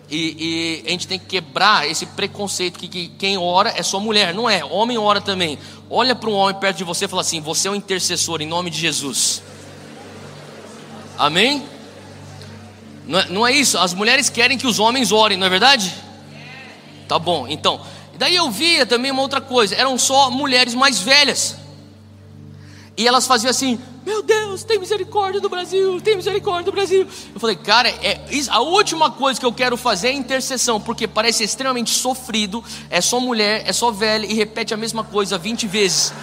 E, 0.09 0.81
e, 0.83 0.87
a 0.87 0.91
gente 0.91 1.07
tem 1.07 1.19
que 1.19 1.25
quebrar 1.25 1.87
esse 1.87 2.07
preconceito 2.07 2.79
que, 2.79 2.87
que, 2.87 3.07
quem 3.09 3.37
ora 3.37 3.71
é 3.75 3.83
só 3.83 3.99
mulher, 3.99 4.33
não 4.33 4.49
é? 4.49 4.65
Homem 4.65 4.97
ora 4.97 5.21
também. 5.21 5.59
Olha 5.91 6.15
para 6.15 6.29
um 6.29 6.33
homem 6.33 6.55
perto 6.55 6.77
de 6.77 6.83
você 6.83 7.05
e 7.05 7.07
fala 7.07 7.21
assim: 7.21 7.39
Você 7.39 7.67
é 7.67 7.71
um 7.71 7.75
intercessor 7.75 8.41
em 8.41 8.47
nome 8.47 8.71
de 8.71 8.79
Jesus. 8.79 9.43
Amém? 11.17 11.63
Não 13.07 13.19
é, 13.19 13.29
não 13.29 13.47
é, 13.47 13.51
isso? 13.51 13.77
As 13.77 13.93
mulheres 13.93 14.29
querem 14.29 14.57
que 14.57 14.67
os 14.67 14.79
homens 14.79 15.11
orem, 15.11 15.37
não 15.37 15.47
é 15.47 15.49
verdade? 15.49 15.93
Tá 17.07 17.19
bom, 17.19 17.47
então. 17.47 17.79
Daí 18.17 18.35
eu 18.35 18.49
via 18.49 18.85
também 18.85 19.11
uma 19.11 19.21
outra 19.21 19.41
coisa: 19.41 19.75
eram 19.75 19.97
só 19.97 20.29
mulheres 20.31 20.73
mais 20.73 20.99
velhas. 20.99 21.55
E 22.97 23.07
elas 23.07 23.27
faziam 23.27 23.51
assim: 23.51 23.79
Meu 24.05 24.23
Deus, 24.23 24.63
tem 24.63 24.79
misericórdia 24.79 25.39
do 25.39 25.49
Brasil, 25.49 25.99
tem 26.01 26.15
misericórdia 26.15 26.65
do 26.65 26.71
Brasil. 26.71 27.07
Eu 27.33 27.39
falei, 27.39 27.55
cara, 27.55 27.89
é, 27.89 28.21
a 28.49 28.61
última 28.61 29.11
coisa 29.11 29.39
que 29.39 29.45
eu 29.45 29.53
quero 29.53 29.77
fazer 29.77 30.09
é 30.09 30.13
intercessão, 30.13 30.79
porque 30.79 31.07
parece 31.07 31.43
extremamente 31.43 31.91
sofrido. 31.91 32.63
É 32.89 33.01
só 33.01 33.19
mulher, 33.19 33.63
é 33.65 33.73
só 33.73 33.91
velha 33.91 34.25
e 34.25 34.33
repete 34.33 34.73
a 34.73 34.77
mesma 34.77 35.03
coisa 35.03 35.37
20 35.37 35.67
vezes. 35.67 36.13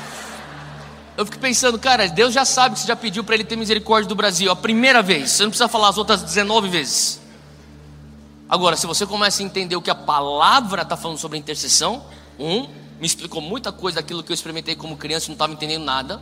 Eu 1.17 1.27
fico 1.27 1.39
pensando, 1.39 1.79
cara, 1.79 2.09
Deus 2.09 2.33
já 2.33 2.45
sabe 2.45 2.75
que 2.75 2.81
você 2.81 2.89
já 2.89 2.97
pediu 2.97 3.23
para 3.23 3.35
Ele 3.35 3.45
ter 3.45 3.57
misericórdia 3.57 4.09
do 4.09 4.15
Brasil 4.15 4.51
a 4.51 4.57
primeira 4.57 5.03
vez, 5.03 5.31
você 5.31 5.43
não 5.43 5.51
precisa 5.51 5.69
falar 5.69 5.89
as 5.89 5.99
outras 5.99 6.23
19 6.23 6.69
vezes. 6.69 7.21
Agora, 8.49 8.77
se 8.77 8.87
você 8.87 9.07
começa 9.07 9.43
a 9.43 9.47
entender 9.47 9.77
o 9.77 9.83
que 9.83 9.91
a 9.91 9.95
palavra 9.95 10.83
está 10.83 10.97
falando 10.97 11.19
sobre 11.19 11.39
intercessão, 11.39 12.05
um, 12.39 12.63
me 13.01 13.07
explicou 13.07 13.41
muita 13.41 13.73
coisa 13.73 13.97
daquilo 13.97 14.23
que 14.23 14.31
eu 14.31 14.35
experimentei 14.35 14.75
como 14.75 14.97
criança 14.97 15.27
e 15.27 15.29
não 15.29 15.35
estava 15.35 15.53
entendendo 15.53 15.85
nada. 15.85 16.21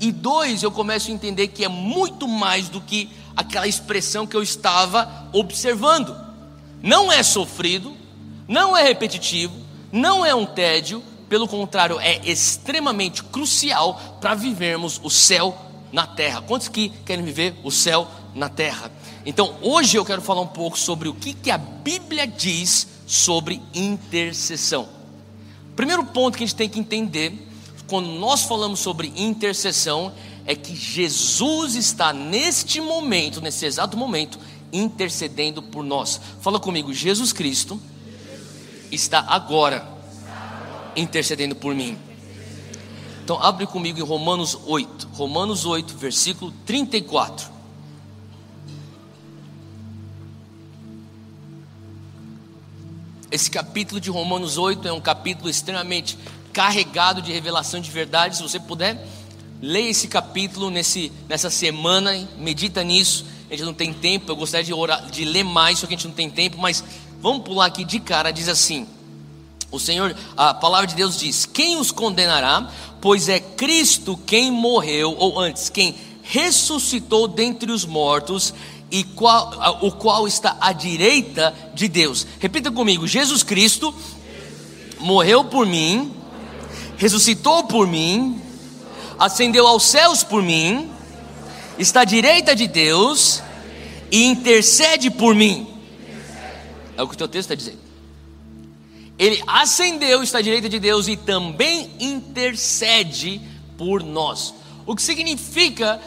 E 0.00 0.10
dois, 0.10 0.62
eu 0.62 0.70
começo 0.70 1.10
a 1.10 1.14
entender 1.14 1.48
que 1.48 1.64
é 1.64 1.68
muito 1.68 2.26
mais 2.26 2.68
do 2.68 2.80
que 2.80 3.10
aquela 3.36 3.66
expressão 3.66 4.26
que 4.26 4.36
eu 4.36 4.42
estava 4.42 5.28
observando. 5.32 6.16
Não 6.82 7.10
é 7.10 7.22
sofrido, 7.22 7.96
não 8.48 8.76
é 8.76 8.82
repetitivo, 8.82 9.54
não 9.92 10.24
é 10.24 10.34
um 10.34 10.46
tédio, 10.46 11.02
pelo 11.30 11.46
contrário, 11.46 12.00
é 12.00 12.20
extremamente 12.28 13.22
crucial 13.22 14.18
para 14.20 14.34
vivermos 14.34 15.00
o 15.00 15.08
céu 15.08 15.56
na 15.92 16.04
terra. 16.04 16.42
Quantos 16.42 16.66
que 16.66 16.88
querem 17.06 17.24
viver 17.24 17.54
o 17.62 17.70
céu 17.70 18.08
na 18.34 18.48
terra? 18.48 18.90
Então, 19.24 19.56
hoje 19.62 19.96
eu 19.96 20.04
quero 20.04 20.20
falar 20.20 20.40
um 20.40 20.48
pouco 20.48 20.76
sobre 20.76 21.08
o 21.08 21.14
que, 21.14 21.32
que 21.32 21.52
a 21.52 21.56
Bíblia 21.56 22.26
diz 22.26 22.88
sobre 23.06 23.62
intercessão. 23.72 24.88
Primeiro 25.76 26.04
ponto 26.04 26.36
que 26.36 26.42
a 26.42 26.46
gente 26.48 26.56
tem 26.56 26.68
que 26.68 26.80
entender, 26.80 27.32
quando 27.86 28.08
nós 28.08 28.42
falamos 28.42 28.80
sobre 28.80 29.12
intercessão, 29.14 30.12
é 30.44 30.56
que 30.56 30.74
Jesus 30.74 31.76
está 31.76 32.12
neste 32.12 32.80
momento, 32.80 33.40
nesse 33.40 33.64
exato 33.66 33.96
momento, 33.96 34.36
intercedendo 34.72 35.62
por 35.62 35.84
nós. 35.84 36.20
Fala 36.40 36.58
comigo, 36.58 36.92
Jesus 36.92 37.32
Cristo 37.32 37.80
está 38.90 39.20
agora 39.28 39.99
intercedendo 40.96 41.54
por 41.54 41.74
mim. 41.74 41.96
Então, 43.22 43.40
abre 43.40 43.66
comigo 43.66 43.98
em 43.98 44.02
Romanos 44.02 44.58
8, 44.66 45.08
Romanos 45.12 45.64
8, 45.64 45.96
versículo 45.96 46.52
34. 46.66 47.48
Esse 53.30 53.48
capítulo 53.48 54.00
de 54.00 54.10
Romanos 54.10 54.58
8 54.58 54.88
é 54.88 54.92
um 54.92 55.00
capítulo 55.00 55.48
extremamente 55.48 56.18
carregado 56.52 57.22
de 57.22 57.30
revelação 57.30 57.80
de 57.80 57.88
verdade. 57.88 58.36
Se 58.36 58.42
você 58.42 58.58
puder, 58.58 59.06
leia 59.62 59.90
esse 59.90 60.08
capítulo 60.08 60.68
nesse, 60.68 61.12
nessa 61.28 61.48
semana, 61.48 62.28
medita 62.36 62.82
nisso. 62.82 63.24
A 63.48 63.52
gente 63.52 63.64
não 63.64 63.74
tem 63.74 63.92
tempo, 63.92 64.30
eu 64.30 64.36
gostaria 64.36 64.64
de, 64.64 64.72
orar, 64.72 65.08
de 65.10 65.24
ler 65.24 65.44
mais, 65.44 65.78
só 65.78 65.86
que 65.86 65.94
a 65.94 65.96
gente 65.96 66.08
não 66.08 66.14
tem 66.14 66.28
tempo, 66.28 66.58
mas 66.58 66.82
vamos 67.20 67.44
pular 67.44 67.66
aqui 67.66 67.84
de 67.84 68.00
cara. 68.00 68.32
Diz 68.32 68.48
assim: 68.48 68.88
o 69.70 69.78
Senhor, 69.78 70.16
a 70.36 70.52
palavra 70.52 70.86
de 70.86 70.94
Deus 70.94 71.18
diz: 71.18 71.46
Quem 71.46 71.76
os 71.76 71.92
condenará? 71.92 72.70
Pois 73.00 73.28
é 73.28 73.38
Cristo 73.38 74.18
quem 74.26 74.50
morreu, 74.50 75.14
ou 75.16 75.38
antes, 75.38 75.68
quem 75.68 75.94
ressuscitou 76.22 77.28
dentre 77.28 77.70
os 77.70 77.84
mortos 77.84 78.52
e 78.90 79.04
qual, 79.04 79.78
o 79.80 79.92
qual 79.92 80.26
está 80.26 80.56
à 80.60 80.72
direita 80.72 81.54
de 81.72 81.86
Deus. 81.86 82.26
Repita 82.40 82.70
comigo: 82.70 83.06
Jesus 83.06 83.42
Cristo 83.42 83.94
morreu 84.98 85.44
por 85.44 85.66
mim, 85.66 86.12
ressuscitou 86.96 87.64
por 87.64 87.86
mim, 87.86 88.40
ascendeu 89.18 89.66
aos 89.66 89.84
céus 89.84 90.24
por 90.24 90.42
mim, 90.42 90.90
está 91.78 92.00
à 92.00 92.04
direita 92.04 92.56
de 92.56 92.66
Deus 92.66 93.40
e 94.10 94.24
intercede 94.24 95.10
por 95.10 95.34
mim. 95.34 95.68
É 96.96 97.02
o 97.02 97.08
que 97.08 97.14
o 97.14 97.18
teu 97.18 97.28
texto 97.28 97.52
está 97.52 97.54
dizendo. 97.54 97.89
Ele 99.20 99.42
ascendeu, 99.46 100.22
está 100.22 100.38
à 100.38 100.40
direita 100.40 100.66
de 100.66 100.78
Deus 100.78 101.06
e 101.06 101.14
também 101.14 101.90
intercede 102.00 103.38
por 103.76 104.02
nós. 104.02 104.54
O 104.86 104.96
que 104.96 105.02
significa 105.02 106.00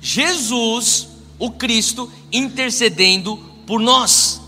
Jesus, 0.00 1.08
o 1.40 1.50
Cristo, 1.50 2.08
intercedendo 2.32 3.36
por 3.66 3.80
nós. 3.80 4.40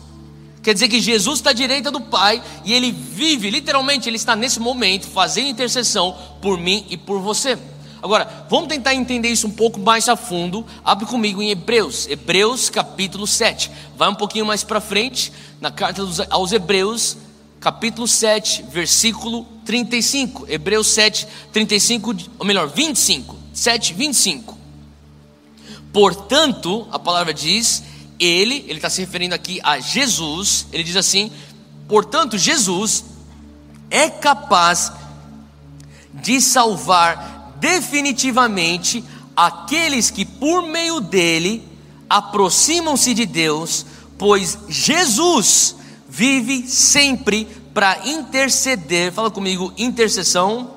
Quer 0.62 0.74
dizer 0.74 0.86
que 0.86 1.00
Jesus 1.00 1.40
está 1.40 1.50
à 1.50 1.52
direita 1.52 1.90
do 1.90 2.00
Pai 2.00 2.40
e 2.64 2.72
ele 2.72 2.92
vive, 2.92 3.50
literalmente, 3.50 4.08
ele 4.08 4.16
está 4.16 4.36
nesse 4.36 4.60
momento 4.60 5.08
fazendo 5.08 5.48
intercessão 5.48 6.16
por 6.40 6.56
mim 6.56 6.86
e 6.88 6.96
por 6.96 7.20
você. 7.20 7.58
Agora, 8.00 8.46
vamos 8.48 8.68
tentar 8.68 8.94
entender 8.94 9.30
isso 9.30 9.48
um 9.48 9.52
pouco 9.52 9.80
mais 9.80 10.08
a 10.08 10.14
fundo. 10.14 10.64
Abre 10.84 11.04
comigo 11.04 11.42
em 11.42 11.50
Hebreus, 11.50 12.06
Hebreus 12.06 12.70
capítulo 12.70 13.26
7. 13.26 13.72
Vai 13.96 14.08
um 14.08 14.14
pouquinho 14.14 14.46
mais 14.46 14.62
para 14.62 14.80
frente, 14.80 15.32
na 15.60 15.72
carta 15.72 16.00
aos 16.30 16.52
Hebreus, 16.52 17.16
capítulo 17.64 18.06
7, 18.06 18.62
versículo 18.64 19.46
35. 19.64 20.44
Hebreus 20.46 20.88
7, 20.88 21.26
35, 21.50 22.14
ou 22.38 22.44
melhor, 22.44 22.68
25. 22.68 23.34
7, 23.54 23.94
25. 23.94 24.58
Portanto, 25.90 26.86
a 26.92 26.98
palavra 26.98 27.32
diz, 27.32 27.82
ele, 28.20 28.66
ele 28.68 28.74
está 28.74 28.90
se 28.90 29.00
referindo 29.00 29.34
aqui 29.34 29.60
a 29.62 29.80
Jesus, 29.80 30.66
ele 30.74 30.84
diz 30.84 30.94
assim: 30.94 31.32
portanto, 31.88 32.36
Jesus 32.36 33.02
é 33.90 34.10
capaz 34.10 34.92
de 36.12 36.42
salvar 36.42 37.54
definitivamente 37.58 39.02
aqueles 39.34 40.10
que 40.10 40.26
por 40.26 40.66
meio 40.66 41.00
dele 41.00 41.66
aproximam-se 42.10 43.14
de 43.14 43.24
Deus, 43.24 43.86
pois 44.18 44.58
Jesus 44.68 45.76
vive 46.14 46.68
sempre 46.68 47.44
para 47.74 48.06
interceder. 48.06 49.12
Fala 49.12 49.32
comigo, 49.32 49.72
intercessão 49.76 50.70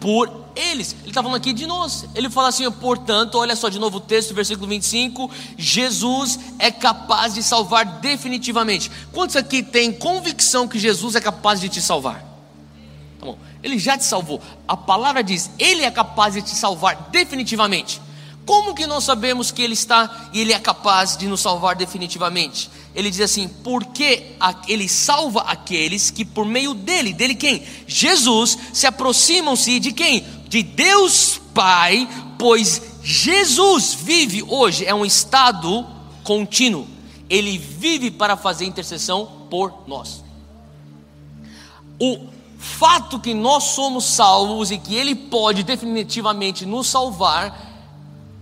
por 0.00 0.44
eles. 0.54 0.94
Ele 1.00 1.08
está 1.08 1.20
falando 1.20 1.36
aqui 1.36 1.52
de 1.52 1.66
nós. 1.66 2.06
Ele 2.14 2.30
fala 2.30 2.48
assim, 2.48 2.70
portanto, 2.70 3.36
olha 3.36 3.56
só 3.56 3.68
de 3.68 3.78
novo 3.80 3.96
o 3.96 4.00
texto, 4.00 4.32
versículo 4.32 4.68
25: 4.68 5.28
Jesus 5.58 6.38
é 6.60 6.70
capaz 6.70 7.34
de 7.34 7.42
salvar 7.42 7.84
definitivamente. 8.00 8.88
Quantos 9.12 9.34
aqui 9.34 9.64
têm 9.64 9.92
convicção 9.92 10.68
que 10.68 10.78
Jesus 10.78 11.16
é 11.16 11.20
capaz 11.20 11.60
de 11.60 11.68
te 11.68 11.82
salvar? 11.82 12.20
Tá 13.18 13.26
bom. 13.26 13.38
Ele 13.64 13.80
já 13.80 13.98
te 13.98 14.04
salvou. 14.04 14.40
A 14.68 14.76
palavra 14.76 15.24
diz: 15.24 15.50
Ele 15.58 15.82
é 15.82 15.90
capaz 15.90 16.34
de 16.34 16.42
te 16.42 16.54
salvar 16.54 17.08
definitivamente. 17.10 18.00
Como 18.46 18.74
que 18.74 18.86
nós 18.86 19.02
sabemos 19.02 19.50
que 19.50 19.62
Ele 19.62 19.72
está 19.72 20.28
e 20.32 20.40
Ele 20.40 20.52
é 20.52 20.58
capaz 20.60 21.16
de 21.16 21.26
nos 21.26 21.40
salvar 21.40 21.74
definitivamente? 21.74 22.70
Ele 22.94 23.10
diz 23.10 23.20
assim: 23.20 23.48
porque 23.48 24.36
Ele 24.68 24.88
salva 24.88 25.42
aqueles 25.42 26.10
que 26.10 26.24
por 26.24 26.46
meio 26.46 26.74
dele, 26.74 27.12
dele 27.12 27.34
quem? 27.34 27.62
Jesus, 27.86 28.56
se 28.72 28.86
aproximam-se 28.86 29.80
de 29.80 29.92
quem? 29.92 30.24
De 30.48 30.62
Deus 30.62 31.40
Pai, 31.52 32.08
pois 32.38 32.80
Jesus 33.02 33.94
vive 33.94 34.42
hoje, 34.42 34.84
é 34.86 34.94
um 34.94 35.04
estado 35.04 35.86
contínuo. 36.22 36.86
Ele 37.28 37.58
vive 37.58 38.10
para 38.10 38.36
fazer 38.36 38.64
intercessão 38.64 39.46
por 39.50 39.84
nós. 39.86 40.22
O 41.98 42.28
fato 42.58 43.18
que 43.20 43.34
nós 43.34 43.64
somos 43.64 44.04
salvos 44.04 44.70
e 44.70 44.78
que 44.78 44.94
Ele 44.94 45.14
pode 45.14 45.62
definitivamente 45.62 46.64
nos 46.64 46.86
salvar 46.86 47.73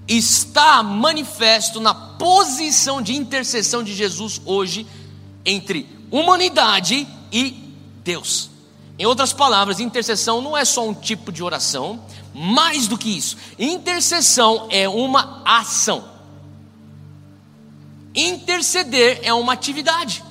está 0.06 0.82
manifesto 0.82 1.80
na 1.80 1.94
posição 1.94 3.00
de 3.00 3.14
intercessão 3.14 3.82
de 3.82 3.94
Jesus 3.94 4.40
hoje 4.44 4.86
entre 5.44 5.88
humanidade 6.10 7.06
e 7.32 7.74
Deus. 8.04 8.50
Em 8.98 9.06
outras 9.06 9.32
palavras, 9.32 9.80
intercessão 9.80 10.40
não 10.40 10.56
é 10.56 10.64
só 10.64 10.86
um 10.86 10.94
tipo 10.94 11.32
de 11.32 11.42
oração, 11.42 12.04
mais 12.34 12.86
do 12.86 12.98
que 12.98 13.16
isso, 13.16 13.36
intercessão 13.58 14.66
é 14.70 14.88
uma 14.88 15.42
ação. 15.44 16.10
Interceder 18.14 19.20
é 19.22 19.32
uma 19.32 19.54
atividade. 19.54 20.22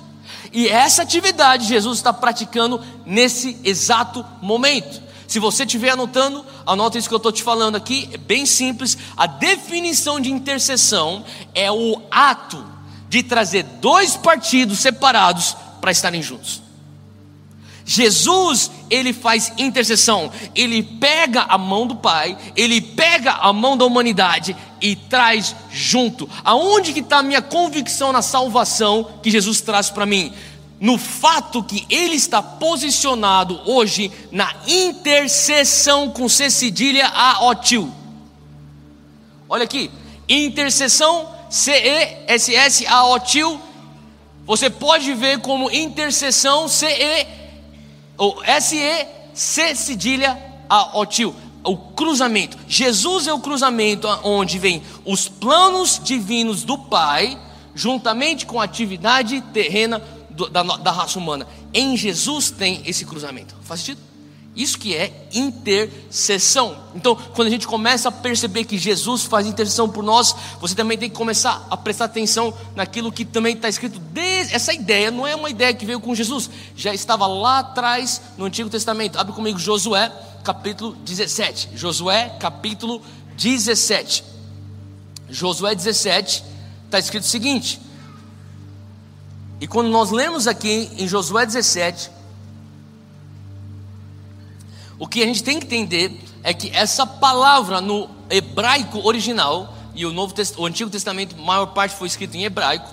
E 0.54 0.68
essa 0.68 1.02
atividade 1.02 1.66
Jesus 1.66 1.98
está 1.98 2.14
praticando 2.14 2.82
nesse 3.06 3.58
exato 3.64 4.26
momento. 4.42 5.02
Se 5.32 5.40
você 5.40 5.64
estiver 5.64 5.92
anotando, 5.92 6.46
anota 6.66 6.98
isso 6.98 7.08
que 7.08 7.14
eu 7.14 7.18
estou 7.18 7.32
te 7.32 7.42
falando 7.42 7.78
aqui, 7.78 8.10
é 8.12 8.18
bem 8.18 8.46
simples. 8.46 8.98
A 9.16 9.26
definição 9.26 10.20
de 10.20 10.30
intercessão 10.30 11.24
é 11.56 11.72
o 11.72 12.02
ato 12.12 12.62
de 13.08 13.24
trazer 13.24 13.64
dois 13.64 14.18
partidos 14.18 14.80
separados 14.80 15.56
para 15.80 15.90
estarem 15.90 16.22
juntos. 16.22 16.62
Jesus, 17.86 18.72
ele 18.90 19.14
faz 19.14 19.54
intercessão, 19.58 20.30
ele 20.54 20.84
pega 20.84 21.44
a 21.44 21.58
mão 21.58 21.88
do 21.88 21.96
Pai, 21.96 22.38
ele 22.54 22.82
pega 22.82 23.32
a 23.32 23.54
mão 23.54 23.78
da 23.78 23.86
humanidade 23.86 24.54
e 24.82 24.98
traz 24.98 25.56
junto. 25.72 26.30
Aonde 26.44 26.92
que 26.92 27.00
está 27.00 27.20
a 27.20 27.24
minha 27.24 27.42
convicção 27.42 28.12
na 28.12 28.22
salvação 28.22 29.20
que 29.24 29.32
Jesus 29.32 29.62
traz 29.62 29.90
para 29.90 30.06
mim? 30.06 30.34
No 30.82 30.98
fato 30.98 31.64
que 31.64 31.86
ele 31.92 32.16
está 32.16 32.42
posicionado 32.42 33.62
hoje 33.68 34.12
na 34.32 34.52
intercessão 34.68 36.10
com 36.10 36.28
C 36.28 36.50
cedilha 36.50 37.08
a 37.08 37.46
otil. 37.46 37.94
Olha 39.48 39.64
aqui, 39.64 39.92
intercessão 40.28 41.30
C 41.52 41.72
E 41.72 42.26
S 42.26 42.56
S 42.56 42.88
A 42.88 43.06
otil. 43.06 43.62
Você 44.48 44.72
pode 44.72 45.14
ver 45.14 45.40
como 45.42 45.70
intercessão 45.70 46.68
C 46.68 46.88
E 46.88 47.28
ou 48.18 48.44
S 48.44 48.76
E 48.76 49.08
C 49.36 49.76
cedilha 49.76 50.36
a 50.68 50.98
otil. 50.98 51.36
O 51.64 51.78
cruzamento. 51.78 52.58
Jesus 52.68 53.28
é 53.28 53.34
o 53.34 53.40
cruzamento 53.40 54.08
onde 54.24 54.58
vem 54.58 54.82
os 55.06 55.28
planos 55.28 56.02
divinos 56.04 56.64
do 56.64 56.76
Pai 56.76 57.38
juntamente 57.76 58.48
com 58.48 58.60
a 58.60 58.64
atividade 58.64 59.40
terrena 59.54 60.02
da, 60.50 60.64
da 60.64 60.92
raça 60.92 61.20
humana. 61.20 61.48
Em 61.74 61.96
Jesus 61.96 62.52
tem 62.52 62.82
esse 62.86 63.06
cruzamento. 63.06 63.56
Faz 63.64 63.82
sentido? 63.82 64.12
Isso 64.54 64.78
que 64.78 64.94
é 64.94 65.28
intercessão. 65.34 66.78
Então, 66.94 67.16
quando 67.16 67.48
a 67.48 67.52
gente 67.52 67.66
começa 67.66 68.10
a 68.10 68.12
perceber 68.12 68.66
que 68.66 68.78
Jesus 68.78 69.24
faz 69.24 69.48
intercessão 69.48 69.88
por 69.88 70.04
nós, 70.04 70.36
você 70.60 70.76
também 70.76 70.98
tem 70.98 71.10
que 71.10 71.16
começar 71.16 71.66
a 71.70 71.78
prestar 71.78 72.06
atenção 72.06 72.54
naquilo 72.76 73.14
que 73.14 73.24
também 73.24 73.56
está 73.56 73.70
escrito. 73.70 73.98
Desde, 73.98 74.54
essa 74.54 74.74
ideia 74.74 75.10
não 75.10 75.26
é 75.26 75.36
uma 75.36 75.50
ideia 75.50 75.74
que 75.74 75.86
veio 75.86 76.02
com 76.02 76.14
Jesus, 76.14 76.50
já 76.76 76.94
estava 76.94 77.28
lá 77.28 77.60
atrás 77.60 78.22
no 78.38 78.44
Antigo 78.44 78.70
Testamento. 78.70 79.18
Abre 79.18 79.34
comigo 79.34 79.58
Josué, 79.58 80.12
capítulo 80.44 80.98
17. 81.06 81.70
Josué, 81.74 82.36
capítulo 82.38 83.02
17. 83.38 84.26
Josué 85.30 85.74
17, 85.74 86.44
está 86.88 87.00
escrito 87.00 87.24
o 87.24 87.28
seguinte: 87.28 87.80
e 89.62 89.68
quando 89.68 89.90
nós 89.90 90.10
lemos 90.10 90.48
aqui 90.48 90.90
em 90.98 91.08
Josué 91.08 91.46
17, 91.46 92.10
o 94.98 95.08
que 95.08 95.22
a 95.22 95.26
gente 95.28 95.44
tem 95.44 95.60
que 95.60 95.68
entender 95.68 96.20
é 96.42 96.52
que 96.52 96.72
essa 96.72 97.06
palavra 97.06 97.80
no 97.80 98.10
hebraico 98.28 98.98
original, 99.08 99.78
e 99.94 100.04
o, 100.04 100.12
Novo, 100.12 100.34
o 100.58 100.66
Antigo 100.66 100.90
Testamento, 100.90 101.38
maior 101.38 101.68
parte 101.68 101.96
foi 101.96 102.08
escrito 102.08 102.36
em 102.36 102.44
hebraico, 102.44 102.92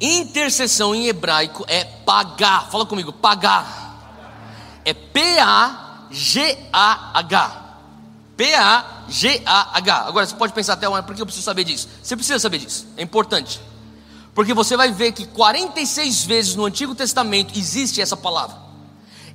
intercessão 0.00 0.94
em 0.94 1.06
hebraico 1.06 1.66
é 1.68 1.84
pagar, 1.84 2.70
fala 2.70 2.86
comigo, 2.86 3.12
pagar, 3.12 4.00
é 4.86 4.94
P-A-G-A-H. 4.94 6.02
P-A-G-A-H. 8.38 9.96
Agora 10.06 10.24
você 10.24 10.34
pode 10.34 10.54
pensar 10.54 10.72
até, 10.72 10.88
por 11.02 11.14
que 11.14 11.20
eu 11.20 11.26
preciso 11.26 11.44
saber 11.44 11.64
disso? 11.64 11.90
Você 12.02 12.16
precisa 12.16 12.38
saber 12.38 12.56
disso, 12.56 12.86
é 12.96 13.02
importante. 13.02 13.60
Porque 14.34 14.54
você 14.54 14.76
vai 14.76 14.92
ver 14.92 15.12
que 15.12 15.26
46 15.26 16.24
vezes 16.24 16.54
no 16.54 16.64
Antigo 16.64 16.94
Testamento 16.94 17.58
existe 17.58 18.00
essa 18.00 18.16
palavra. 18.16 18.56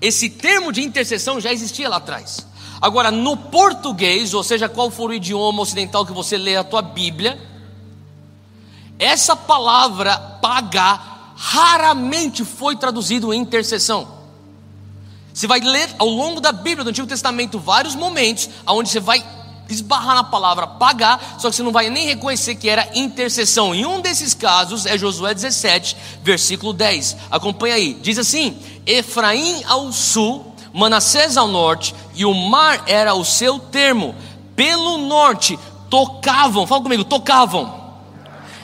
Esse 0.01 0.29
termo 0.29 0.71
de 0.71 0.81
intercessão 0.81 1.39
já 1.39 1.51
existia 1.51 1.89
lá 1.89 1.97
atrás. 1.97 2.45
Agora, 2.81 3.10
no 3.10 3.36
português, 3.36 4.33
ou 4.33 4.43
seja, 4.43 4.69
qual 4.69 4.89
for 4.91 5.10
o 5.10 5.13
idioma 5.13 5.62
ocidental 5.62 6.05
que 6.05 6.13
você 6.13 6.38
lê 6.38 6.55
a 6.55 6.63
tua 6.63 6.81
Bíblia, 6.81 7.39
essa 8.99 9.36
palavra 9.36 10.17
pagar 10.41 11.33
raramente 11.36 12.43
foi 12.43 12.75
traduzido 12.75 13.33
em 13.33 13.41
intercessão. 13.41 14.17
Você 15.33 15.45
vai 15.45 15.60
ler 15.60 15.88
ao 15.99 16.07
longo 16.07 16.41
da 16.41 16.51
Bíblia 16.51 16.83
do 16.83 16.89
Antigo 16.89 17.07
Testamento 17.07 17.60
vários 17.60 17.93
momentos 17.93 18.49
onde 18.65 18.89
você 18.89 18.99
vai 18.99 19.23
esbarrar 19.69 20.15
na 20.15 20.23
palavra 20.23 20.67
pagar, 20.67 21.38
só 21.39 21.49
que 21.49 21.56
você 21.56 21.63
não 21.63 21.71
vai 21.71 21.89
nem 21.89 22.06
reconhecer 22.06 22.56
que 22.56 22.69
era 22.69 22.89
intercessão. 22.93 23.73
Em 23.73 23.86
um 23.86 24.01
desses 24.01 24.34
casos 24.34 24.86
é 24.86 24.97
Josué 24.97 25.34
17, 25.34 25.97
versículo 26.23 26.73
10. 26.73 27.17
Acompanha 27.30 27.75
aí. 27.75 27.93
Diz 27.95 28.17
assim: 28.17 28.58
Efraim 28.86 29.63
ao 29.65 29.91
sul, 29.91 30.53
Manassés 30.73 31.38
ao 31.38 31.47
norte, 31.47 31.93
e 32.13 32.25
o 32.25 32.34
mar 32.34 32.84
era 32.88 33.13
o 33.13 33.25
seu 33.25 33.60
termo. 33.60 34.15
Pelo 34.56 34.97
norte 34.97 35.58
tocavam, 35.89 36.65
fala 36.65 36.82
comigo, 36.82 37.03
tocavam. 37.03 37.86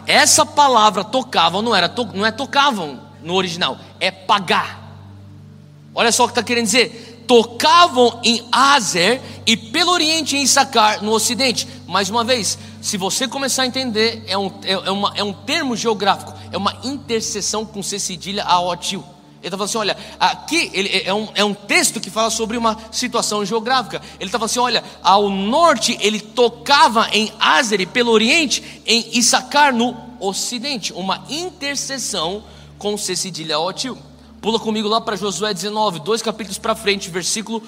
Essa 0.05 0.45
palavra 0.45 1.03
tocavam 1.03 1.61
não 1.61 1.75
era 1.75 1.93
não 2.13 2.25
é 2.25 2.31
tocavam 2.31 2.99
no 3.21 3.35
original, 3.35 3.77
é 3.99 4.11
pagar. 4.11 4.81
Olha 5.95 6.11
só 6.11 6.23
o 6.23 6.27
que 6.27 6.31
está 6.31 6.43
querendo 6.43 6.65
dizer 6.65 7.12
tocavam 7.27 8.19
em 8.23 8.43
Azer 8.51 9.21
e 9.45 9.55
pelo 9.55 9.91
oriente 9.91 10.35
em 10.37 10.43
Issacar, 10.43 11.03
no 11.03 11.11
ocidente. 11.11 11.67
Mais 11.87 12.09
uma 12.09 12.23
vez, 12.23 12.57
se 12.81 12.97
você 12.97 13.27
começar 13.27 13.63
a 13.63 13.67
entender, 13.67 14.23
é 14.27 14.37
um, 14.37 14.51
é, 14.63 14.71
é 14.71 14.91
uma, 14.91 15.13
é 15.15 15.23
um 15.23 15.33
termo 15.33 15.75
geográfico, 15.75 16.33
é 16.51 16.57
uma 16.57 16.77
interseção 16.83 17.65
com 17.65 17.83
C 17.83 17.99
cedilha 17.99 18.43
a 18.43 18.59
Otil. 18.59 19.03
Ele 19.43 19.47
está 19.47 19.57
falando 19.57 19.69
assim: 19.69 19.77
olha, 19.77 19.97
aqui 20.19 20.71
ele, 20.73 20.89
é, 20.89 21.07
é, 21.07 21.13
um, 21.13 21.27
é 21.35 21.43
um 21.43 21.53
texto 21.53 21.99
que 21.99 22.09
fala 22.09 22.29
sobre 22.29 22.55
uma 22.55 22.77
situação 22.91 23.45
geográfica. 23.45 24.01
Ele 24.19 24.29
está 24.29 24.39
falando 24.39 24.49
assim: 24.49 24.59
olha, 24.59 24.83
ao 25.03 25.29
norte 25.29 25.97
ele 25.99 26.21
tocava 26.21 27.09
em 27.11 27.31
Azer 27.39 27.85
pelo 27.89 28.11
oriente 28.11 28.81
em 28.85 29.17
Issacar, 29.17 29.75
no 29.75 29.95
ocidente. 30.19 30.93
Uma 30.93 31.25
interseção 31.29 32.43
com 32.77 32.97
C 32.97 33.17
cedilha 33.17 33.59
O 33.59 33.73
tio. 33.73 33.97
Pula 34.43 34.59
comigo 34.59 34.89
lá 34.89 34.99
para 34.99 35.15
Josué 35.15 35.53
19, 35.53 35.99
dois 35.99 36.21
capítulos 36.21 36.57
para 36.57 36.75
frente, 36.75 37.09
versículo 37.09 37.63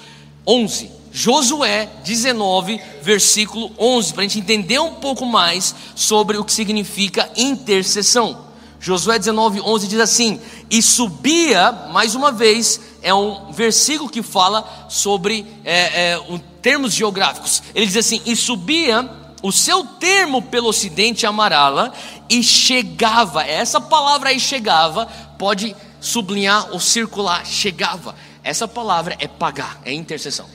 11. 0.45 0.91
Josué 1.09 1.89
19, 2.03 2.81
versículo 3.01 3.71
11, 3.79 4.13
para 4.13 4.23
a 4.23 4.27
gente 4.27 4.39
entender 4.39 4.77
um 4.79 4.95
pouco 4.95 5.25
mais 5.25 5.73
sobre 5.95 6.38
o 6.38 6.43
que 6.43 6.51
significa 6.51 7.31
intercessão. 7.38 8.47
Josué 8.77 9.17
19, 9.17 9.61
11 9.61 9.88
diz 9.88 9.99
assim: 10.01 10.38
E 10.69 10.81
subia, 10.81 11.71
mais 11.93 12.13
uma 12.13 12.29
vez, 12.29 12.81
é 13.01 13.13
um 13.13 13.53
versículo 13.53 14.09
que 14.09 14.21
fala 14.21 14.88
sobre 14.89 15.47
é, 15.63 16.09
é, 16.11 16.19
um, 16.29 16.38
termos 16.61 16.93
geográficos. 16.93 17.63
Ele 17.73 17.85
diz 17.85 17.95
assim: 17.95 18.21
E 18.25 18.35
subia 18.35 19.09
o 19.41 19.49
seu 19.49 19.85
termo 19.85 20.41
pelo 20.41 20.67
ocidente 20.67 21.25
Amarala 21.25 21.93
e 22.29 22.43
chegava. 22.43 23.45
Essa 23.45 23.79
palavra 23.79 24.27
aí 24.27 24.41
chegava 24.41 25.05
pode 25.38 25.73
sublinhar 26.06 26.72
ou 26.72 26.80
circular, 26.80 27.46
chegava. 27.46 28.15
Essa 28.44 28.68
palavra 28.68 29.18
é 29.20 29.28
pagar, 29.28 29.82
é 29.84 29.91
intercessão. 29.91 30.48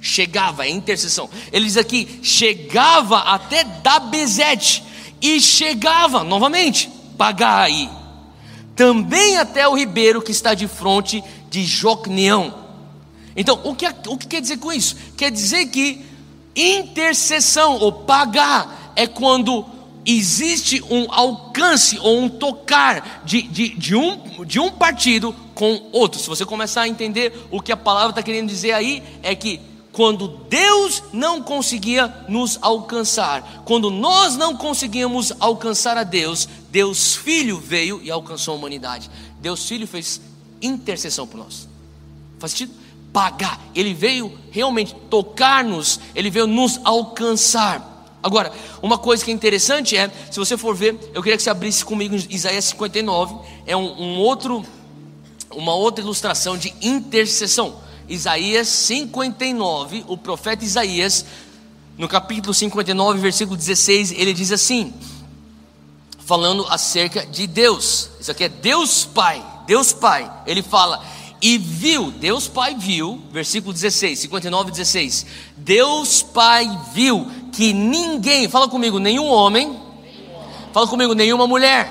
Chegava, 0.00 0.66
é 0.66 0.70
intercessão. 0.70 1.30
Ele 1.52 1.66
diz 1.66 1.76
aqui, 1.76 2.20
chegava 2.22 3.18
até 3.18 3.62
Dabezete 3.62 4.82
e 5.22 5.40
chegava, 5.40 6.24
novamente, 6.24 6.90
pagar 7.16 7.62
aí. 7.62 7.88
Também 8.74 9.38
até 9.38 9.66
o 9.68 9.74
ribeiro 9.74 10.20
que 10.20 10.32
está 10.32 10.52
de 10.52 10.66
frente 10.66 11.22
de 11.48 11.64
Jocneão. 11.64 12.66
Então, 13.36 13.60
o 13.64 13.74
que, 13.74 13.86
o 14.08 14.18
que 14.18 14.26
quer 14.26 14.40
dizer 14.40 14.58
com 14.58 14.72
isso? 14.72 14.96
Quer 15.16 15.30
dizer 15.30 15.66
que 15.66 16.04
intercessão 16.54 17.78
ou 17.78 17.92
pagar 17.92 18.92
é 18.96 19.06
quando 19.06 19.64
existe 20.06 20.82
um 20.88 21.12
alcance 21.12 21.98
ou 21.98 22.20
um 22.20 22.28
tocar 22.28 23.22
de, 23.24 23.42
de, 23.42 23.70
de, 23.70 23.96
um, 23.96 24.44
de 24.44 24.60
um 24.60 24.70
partido 24.70 25.34
com 25.54 25.88
outro. 25.92 26.20
Se 26.20 26.28
você 26.28 26.44
começar 26.44 26.82
a 26.82 26.88
entender 26.88 27.32
o 27.50 27.60
que 27.60 27.72
a 27.72 27.76
palavra 27.76 28.10
está 28.10 28.22
querendo 28.22 28.48
dizer 28.48 28.72
aí, 28.72 29.02
é 29.22 29.34
que 29.34 29.60
quando 29.90 30.28
Deus 30.28 31.02
não 31.10 31.42
conseguia 31.42 32.14
nos 32.28 32.58
alcançar, 32.60 33.62
quando 33.64 33.90
nós 33.90 34.36
não 34.36 34.54
conseguíamos 34.54 35.32
alcançar 35.40 35.96
a 35.96 36.04
Deus, 36.04 36.46
Deus 36.70 37.16
Filho 37.16 37.58
veio 37.58 38.00
e 38.02 38.10
alcançou 38.10 38.52
a 38.52 38.58
humanidade. 38.58 39.10
Deus 39.40 39.66
Filho 39.66 39.86
fez 39.86 40.20
intercessão 40.60 41.26
por 41.26 41.38
nós. 41.38 41.66
Faz 42.38 42.52
sentido? 42.52 42.74
Pagar. 43.10 43.58
Ele 43.74 43.94
veio 43.94 44.38
realmente 44.50 44.94
tocar-nos, 45.08 45.98
ele 46.14 46.28
veio 46.28 46.46
nos 46.46 46.78
alcançar. 46.84 47.95
Agora, 48.26 48.50
uma 48.82 48.98
coisa 48.98 49.24
que 49.24 49.30
é 49.30 49.34
interessante 49.34 49.96
é, 49.96 50.10
se 50.32 50.36
você 50.36 50.58
for 50.58 50.74
ver, 50.74 50.98
eu 51.14 51.22
queria 51.22 51.36
que 51.36 51.42
você 51.44 51.48
abrisse 51.48 51.84
comigo 51.84 52.16
Isaías 52.28 52.64
59, 52.64 53.36
é 53.64 53.76
um, 53.76 54.02
um 54.02 54.18
outro, 54.18 54.66
uma 55.52 55.72
outra 55.72 56.02
ilustração 56.02 56.58
de 56.58 56.74
intercessão. 56.82 57.76
Isaías 58.08 58.66
59, 58.66 60.06
o 60.08 60.18
profeta 60.18 60.64
Isaías, 60.64 61.24
no 61.96 62.08
capítulo 62.08 62.52
59, 62.52 63.20
versículo 63.20 63.56
16, 63.56 64.10
ele 64.10 64.34
diz 64.34 64.50
assim, 64.50 64.92
falando 66.18 66.66
acerca 66.68 67.24
de 67.24 67.46
Deus. 67.46 68.10
Isso 68.18 68.32
aqui 68.32 68.42
é 68.42 68.48
Deus 68.48 69.04
Pai, 69.04 69.40
Deus 69.68 69.92
Pai. 69.92 70.28
Ele 70.48 70.64
fala: 70.64 71.00
"E 71.40 71.56
viu, 71.58 72.10
Deus 72.10 72.48
Pai 72.48 72.74
viu", 72.74 73.22
versículo 73.30 73.72
16, 73.72 74.18
59, 74.18 74.72
16. 74.72 75.26
Deus 75.56 76.22
Pai 76.22 76.68
viu 76.92 77.30
que 77.56 77.72
ninguém, 77.72 78.50
fala 78.50 78.68
comigo, 78.68 78.98
nenhum 78.98 79.26
homem, 79.28 79.80
fala 80.74 80.86
comigo, 80.86 81.14
nenhuma 81.14 81.46
mulher. 81.46 81.90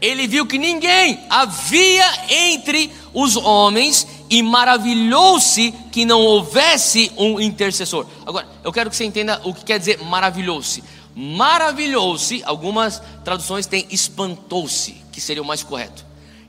Ele 0.00 0.28
viu 0.28 0.46
que 0.46 0.56
ninguém 0.58 1.18
havia 1.28 2.06
entre 2.28 2.92
os 3.12 3.34
homens 3.34 4.06
e 4.30 4.40
maravilhou-se 4.40 5.72
que 5.90 6.04
não 6.04 6.20
houvesse 6.20 7.10
um 7.16 7.40
intercessor. 7.40 8.06
Agora, 8.24 8.46
eu 8.62 8.72
quero 8.72 8.88
que 8.88 8.94
você 8.94 9.04
entenda 9.04 9.40
o 9.42 9.52
que 9.52 9.64
quer 9.64 9.76
dizer 9.80 10.00
maravilhou-se. 10.04 10.84
Maravilhou-se, 11.16 12.40
algumas 12.44 13.02
traduções 13.24 13.66
têm 13.66 13.88
espantou-se, 13.90 14.92
que 15.10 15.20
seria 15.20 15.42
o 15.42 15.46
mais 15.46 15.64
correto. 15.64 16.06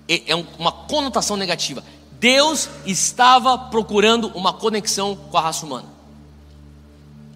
É 0.08 0.36
uma 0.60 0.72
conotação 0.72 1.36
negativa. 1.36 1.84
Deus 2.20 2.70
estava 2.86 3.58
procurando 3.58 4.28
uma 4.36 4.54
conexão 4.54 5.16
com 5.16 5.38
a 5.40 5.42
raça 5.42 5.66
humana. 5.66 5.99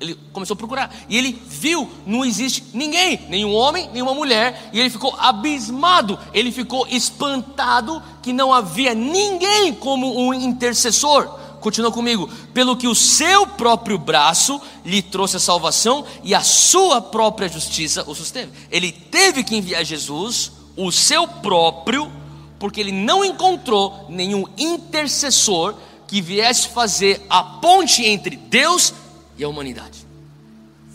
Ele 0.04 0.20
começou 0.34 0.54
a 0.54 0.58
procurar. 0.58 0.94
E 1.08 1.18
ele 1.18 1.42
viu, 1.48 1.90
não 2.06 2.26
existe 2.26 2.64
ninguém, 2.74 3.22
nenhum 3.30 3.54
homem, 3.54 3.90
nenhuma 3.94 4.14
mulher. 4.14 4.70
E 4.74 4.80
ele 4.80 4.90
ficou 4.90 5.16
abismado, 5.18 6.20
ele 6.34 6.52
ficou 6.52 6.86
espantado 6.88 8.04
que 8.22 8.34
não 8.34 8.54
havia 8.54 8.94
ninguém 8.94 9.74
como 9.74 10.20
um 10.20 10.34
intercessor. 10.34 11.40
Continua 11.62 11.94
comigo. 11.94 12.30
Pelo 12.54 12.76
que 12.76 12.90
o 12.90 12.94
seu 12.94 13.48
próprio 13.48 13.98
braço 13.98 14.62
lhe 14.84 15.02
trouxe 15.02 15.38
a 15.38 15.40
salvação 15.40 16.06
e 16.22 16.36
a 16.36 16.42
sua 16.42 17.02
própria 17.02 17.48
justiça 17.48 18.04
o 18.06 18.14
susteve. 18.14 18.52
Ele 18.70 18.92
teve 18.92 19.46
que 19.46 19.56
enviar 19.56 19.86
Jesus, 19.86 20.52
o 20.76 20.92
seu 20.92 21.26
próprio, 21.26 22.12
porque 22.60 22.82
ele 22.82 22.92
não 22.92 23.24
encontrou 23.24 24.06
nenhum 24.10 24.46
intercessor 24.58 25.76
que 26.06 26.22
viesse 26.22 26.68
fazer 26.68 27.26
a 27.30 27.44
ponte 27.44 28.06
entre 28.06 28.36
Deus 28.36 28.94
e 29.38 29.44
a 29.44 29.50
humanidade. 29.50 30.06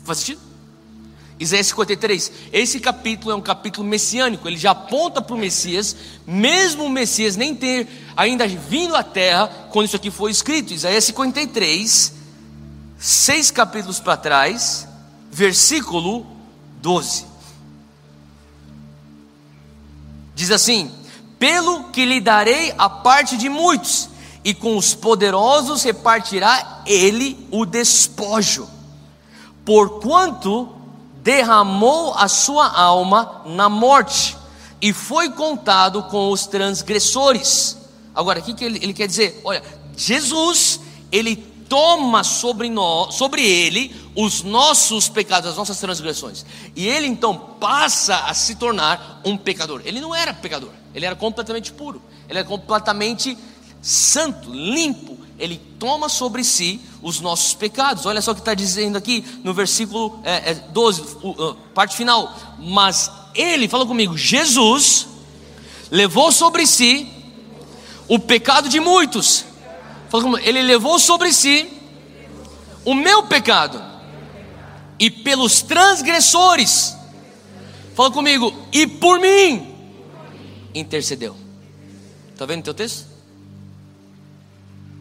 Faz 0.04 0.18
sentido? 0.18 0.48
Isaías 1.40 1.68
53. 1.68 2.32
Esse 2.52 2.80
capítulo 2.80 3.30
é 3.30 3.34
um 3.34 3.40
capítulo 3.40 3.86
messiânico, 3.86 4.48
ele 4.48 4.56
já 4.56 4.72
aponta 4.72 5.22
para 5.22 5.34
o 5.34 5.38
Messias, 5.38 5.94
mesmo 6.26 6.84
o 6.84 6.90
Messias 6.90 7.36
nem 7.36 7.54
ter 7.54 7.86
ainda 8.16 8.46
vindo 8.46 8.96
à 8.96 9.02
terra 9.02 9.68
quando 9.70 9.86
isso 9.86 9.96
aqui 9.96 10.10
foi 10.10 10.30
escrito. 10.30 10.72
Isaías 10.72 11.04
53, 11.04 12.12
seis 12.98 13.50
capítulos 13.50 14.00
para 14.00 14.16
trás, 14.16 14.88
versículo 15.30 16.26
12. 16.82 17.26
Diz 20.34 20.50
assim: 20.50 20.90
Pelo 21.38 21.84
que 21.90 22.04
lhe 22.04 22.20
darei 22.20 22.74
a 22.76 22.88
parte 22.88 23.36
de 23.36 23.48
muitos, 23.48 24.08
e 24.48 24.54
com 24.54 24.78
os 24.78 24.94
poderosos 24.94 25.82
repartirá 25.82 26.82
ele 26.86 27.46
o 27.50 27.66
despojo, 27.66 28.66
porquanto 29.62 30.70
derramou 31.22 32.14
a 32.14 32.28
sua 32.28 32.66
alma 32.66 33.42
na 33.44 33.68
morte 33.68 34.38
e 34.80 34.90
foi 34.90 35.28
contado 35.32 36.04
com 36.04 36.30
os 36.30 36.46
transgressores. 36.46 37.76
Agora, 38.14 38.40
o 38.40 38.42
que, 38.42 38.54
que 38.54 38.64
ele, 38.64 38.78
ele, 38.82 38.94
quer 38.94 39.06
dizer? 39.06 39.38
Olha, 39.44 39.62
Jesus, 39.94 40.80
ele 41.12 41.36
toma 41.68 42.24
sobre 42.24 42.70
nós, 42.70 43.16
sobre 43.16 43.46
ele, 43.46 43.94
os 44.16 44.42
nossos 44.42 45.10
pecados, 45.10 45.50
as 45.50 45.58
nossas 45.58 45.78
transgressões. 45.78 46.46
E 46.74 46.88
ele 46.88 47.06
então 47.06 47.36
passa 47.60 48.16
a 48.20 48.32
se 48.32 48.54
tornar 48.54 49.20
um 49.26 49.36
pecador. 49.36 49.82
Ele 49.84 50.00
não 50.00 50.14
era 50.14 50.32
pecador, 50.32 50.70
ele 50.94 51.04
era 51.04 51.14
completamente 51.14 51.70
puro, 51.70 52.00
ele 52.26 52.38
era 52.38 52.48
completamente 52.48 53.36
santo, 53.80 54.50
limpo, 54.52 55.18
ele 55.38 55.60
toma 55.78 56.08
sobre 56.08 56.42
si 56.42 56.80
os 57.02 57.20
nossos 57.20 57.54
pecados. 57.54 58.06
Olha 58.06 58.20
só 58.20 58.32
o 58.32 58.34
que 58.34 58.40
está 58.40 58.54
dizendo 58.54 58.98
aqui 58.98 59.24
no 59.44 59.54
versículo 59.54 60.20
é, 60.24 60.50
é, 60.50 60.54
12, 60.54 61.02
uh, 61.22 61.54
parte 61.74 61.96
final. 61.96 62.34
Mas 62.58 63.10
ele, 63.34 63.68
fala 63.68 63.86
comigo, 63.86 64.16
Jesus 64.16 65.06
levou 65.90 66.32
sobre 66.32 66.66
si 66.66 67.08
o 68.08 68.18
pecado 68.18 68.68
de 68.68 68.80
muitos. 68.80 69.44
Fala 70.08 70.24
comigo, 70.24 70.42
ele 70.44 70.62
levou 70.62 70.98
sobre 70.98 71.32
si 71.32 71.68
o 72.84 72.94
meu 72.94 73.24
pecado 73.24 73.82
e 74.98 75.10
pelos 75.10 75.62
transgressores. 75.62 76.96
Fala 77.94 78.10
comigo, 78.10 78.52
e 78.72 78.86
por 78.86 79.20
mim 79.20 79.74
intercedeu. 80.74 81.36
Está 82.32 82.46
vendo 82.46 82.60
o 82.60 82.64
teu 82.64 82.74
texto? 82.74 83.07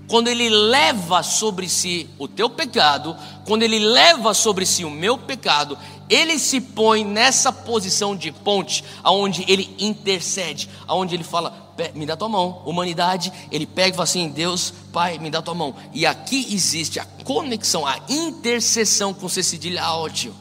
Quando 0.08 0.30
ele 0.30 0.50
leva 0.50 1.22
sobre 1.22 1.67
si 1.67 2.10
o 2.17 2.28
teu 2.28 2.50
pecado, 2.50 3.15
quando 3.46 3.63
ele 3.63 3.78
leva 3.78 4.34
sobre 4.34 4.65
si 4.65 4.86
o 4.86 4.89
meu 4.89 5.17
pecado, 5.17 5.78
ele 6.10 6.39
se 6.39 6.62
põe 6.62 7.04
nessa 7.04 7.52
posição 7.52 8.15
de 8.15 8.32
ponte, 8.32 8.84
aonde 9.04 9.43
ele 9.50 9.76
intercede, 9.78 10.70
aonde 10.88 11.13
ele 11.13 11.26
fala: 11.26 11.74
me 11.93 12.06
dá 12.06 12.15
tua 12.15 12.30
mão, 12.30 12.62
humanidade, 12.65 13.34
ele 13.52 13.65
pega 13.65 13.89
e 13.89 13.93
fala 13.93 14.06
assim: 14.06 14.30
Deus, 14.30 14.74
Pai, 14.93 15.20
me 15.20 15.30
dá 15.30 15.41
tua 15.41 15.54
mão. 15.54 15.76
E 15.93 16.06
aqui 16.06 16.48
existe 16.52 17.02
a 17.02 17.06
conexão, 17.26 17.86
a 17.86 18.00
intercessão 18.08 19.13
com 19.13 19.28
C 19.28 19.41
áudio. 19.78 20.34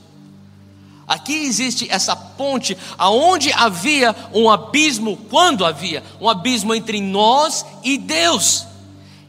Aqui 1.09 1.35
existe 1.35 1.89
essa 1.91 2.15
ponte, 2.17 2.77
aonde 2.97 3.53
havia 3.53 4.15
um 4.33 4.51
abismo, 4.51 5.17
quando 5.29 5.65
havia 5.65 6.03
um 6.21 6.29
abismo 6.29 6.75
entre 6.75 7.01
nós 7.01 7.65
e 7.85 7.97
Deus 7.97 8.67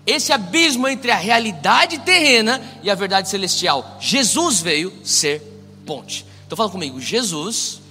esse 0.08 0.32
abismo 0.32 0.88
entre 0.88 1.12
a 1.12 1.18
realidade 1.18 2.00
terrena 2.00 2.62
e 2.82 2.90
a 2.90 2.96
verdade 2.96 3.28
celestial. 3.28 3.98
Jesus 4.00 4.62
veio 4.62 4.94
ser 5.04 5.42
ponte. 5.86 6.26
Então 6.46 6.56
fala 6.56 6.70
comigo, 6.70 7.00
Jesus 7.02 7.82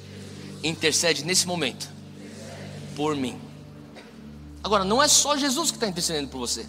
intercede 0.65 1.23
nesse 1.25 1.47
momento 1.47 1.91
por 2.97 3.15
mim. 3.15 3.39
Agora, 4.65 4.83
não 4.83 5.03
é 5.03 5.07
só 5.07 5.37
Jesus 5.37 5.71
que 5.71 5.77
está 5.77 5.87
intercedendo 5.87 6.29
por 6.29 6.39
você. 6.39 6.67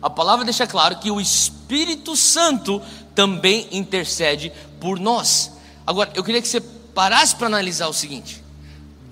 A 0.00 0.08
palavra 0.08 0.44
deixa 0.44 0.66
claro 0.66 0.96
que 0.96 1.10
o 1.10 1.20
Espírito 1.20 2.14
Santo 2.14 2.80
também 3.12 3.68
intercede 3.72 4.52
por 4.80 5.00
nós. 5.00 5.50
Agora, 5.84 6.12
eu 6.14 6.22
queria 6.22 6.40
que 6.40 6.48
você 6.48 6.60
parasse 6.60 7.34
para 7.34 7.48
analisar 7.48 7.88
o 7.88 7.92
seguinte: 7.92 8.42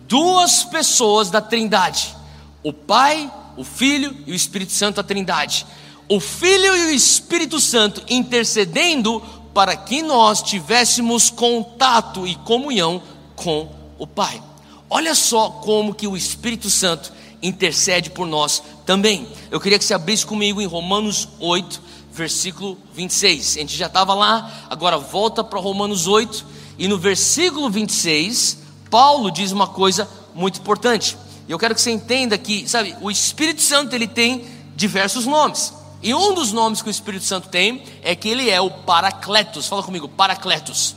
duas 0.06 0.62
pessoas 0.62 1.30
da 1.30 1.40
Trindade, 1.40 2.14
o 2.62 2.72
Pai, 2.72 3.30
o 3.56 3.64
Filho 3.64 4.16
e 4.26 4.32
o 4.32 4.34
Espírito 4.34 4.72
Santo, 4.72 5.00
a 5.00 5.04
Trindade. 5.04 5.66
O 6.08 6.20
Filho 6.20 6.76
e 6.76 6.86
o 6.86 6.90
Espírito 6.90 7.60
Santo 7.60 8.02
intercedendo 8.08 9.22
para 9.54 9.76
que 9.76 10.02
nós 10.02 10.42
tivéssemos 10.42 11.30
contato 11.30 12.26
e 12.26 12.34
comunhão 12.36 13.02
com 13.36 13.68
o 13.98 14.06
Pai. 14.06 14.42
Olha 14.88 15.14
só 15.14 15.48
como 15.50 15.94
que 15.94 16.06
o 16.06 16.16
Espírito 16.16 16.68
Santo 16.68 17.12
intercede 17.42 18.10
por 18.10 18.26
nós 18.26 18.62
também. 18.86 19.26
Eu 19.50 19.60
queria 19.60 19.78
que 19.78 19.84
você 19.84 19.94
abrisse 19.94 20.24
comigo 20.24 20.60
em 20.60 20.66
Romanos 20.66 21.28
8, 21.40 21.82
versículo 22.12 22.78
26. 22.94 23.56
A 23.56 23.60
gente 23.60 23.76
já 23.76 23.86
estava 23.86 24.14
lá, 24.14 24.66
agora 24.70 24.98
volta 24.98 25.42
para 25.42 25.58
Romanos 25.58 26.06
8, 26.06 26.46
e 26.78 26.88
no 26.88 26.98
versículo 26.98 27.68
26, 27.68 28.58
Paulo 28.90 29.30
diz 29.30 29.50
uma 29.50 29.66
coisa 29.66 30.08
muito 30.34 30.60
importante. 30.60 31.16
E 31.48 31.52
eu 31.52 31.58
quero 31.58 31.74
que 31.74 31.80
você 31.80 31.90
entenda 31.90 32.38
que, 32.38 32.68
sabe, 32.68 32.96
o 33.00 33.10
Espírito 33.10 33.62
Santo 33.62 33.94
ele 33.94 34.06
tem 34.06 34.44
diversos 34.76 35.26
nomes. 35.26 35.72
E 36.02 36.12
um 36.14 36.34
dos 36.34 36.52
nomes 36.52 36.82
que 36.82 36.88
o 36.88 36.90
Espírito 36.90 37.24
Santo 37.24 37.48
tem 37.48 37.82
é 38.02 38.14
que 38.16 38.28
ele 38.28 38.50
é 38.50 38.60
o 38.60 38.70
Paracletos. 38.70 39.68
Fala 39.68 39.82
comigo, 39.82 40.08
Paracletos. 40.08 40.96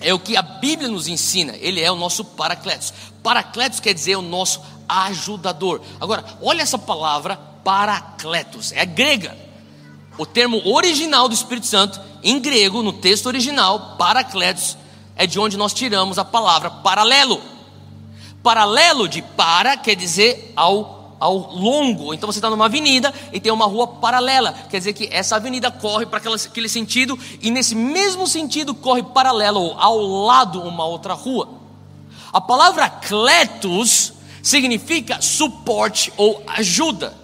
É 0.00 0.12
o 0.12 0.18
que 0.18 0.36
a 0.36 0.42
Bíblia 0.42 0.88
nos 0.88 1.06
ensina. 1.08 1.54
Ele 1.58 1.80
é 1.80 1.92
o 1.92 1.96
nosso 1.96 2.24
Paracletos. 2.24 2.92
Paracletos 3.22 3.80
quer 3.80 3.92
dizer 3.92 4.16
o 4.16 4.22
nosso 4.22 4.60
ajudador. 4.88 5.82
Agora, 6.00 6.24
olha 6.40 6.62
essa 6.62 6.78
palavra 6.78 7.36
Paracletos. 7.62 8.72
É 8.72 8.84
grega. 8.84 9.36
O 10.18 10.26
termo 10.26 10.60
original 10.66 11.28
do 11.28 11.34
Espírito 11.34 11.66
Santo, 11.66 12.00
em 12.22 12.38
grego, 12.40 12.82
no 12.82 12.92
texto 12.92 13.26
original, 13.26 13.96
Paracletos, 13.96 14.76
é 15.16 15.26
de 15.26 15.38
onde 15.38 15.56
nós 15.56 15.72
tiramos 15.72 16.18
a 16.18 16.24
palavra 16.24 16.70
paralelo. 16.70 17.40
Paralelo 18.42 19.08
de 19.08 19.22
para 19.22 19.76
quer 19.76 19.94
dizer 19.94 20.52
ao 20.56 21.02
ao 21.22 21.54
longo. 21.54 22.12
Então 22.12 22.30
você 22.30 22.40
está 22.40 22.50
numa 22.50 22.64
avenida 22.64 23.14
e 23.32 23.38
tem 23.38 23.52
uma 23.52 23.66
rua 23.66 23.86
paralela. 23.86 24.52
Quer 24.68 24.78
dizer 24.78 24.92
que 24.92 25.08
essa 25.12 25.36
avenida 25.36 25.70
corre 25.70 26.04
para 26.04 26.18
aquele 26.18 26.68
sentido 26.68 27.16
e 27.40 27.48
nesse 27.48 27.76
mesmo 27.76 28.26
sentido 28.26 28.74
corre 28.74 29.04
paralelo 29.04 29.76
ao 29.78 30.00
lado 30.00 30.60
uma 30.60 30.84
outra 30.84 31.14
rua. 31.14 31.48
A 32.32 32.40
palavra 32.40 32.90
cletus 32.90 34.14
significa 34.42 35.22
suporte 35.22 36.12
ou 36.16 36.42
ajuda. 36.48 37.16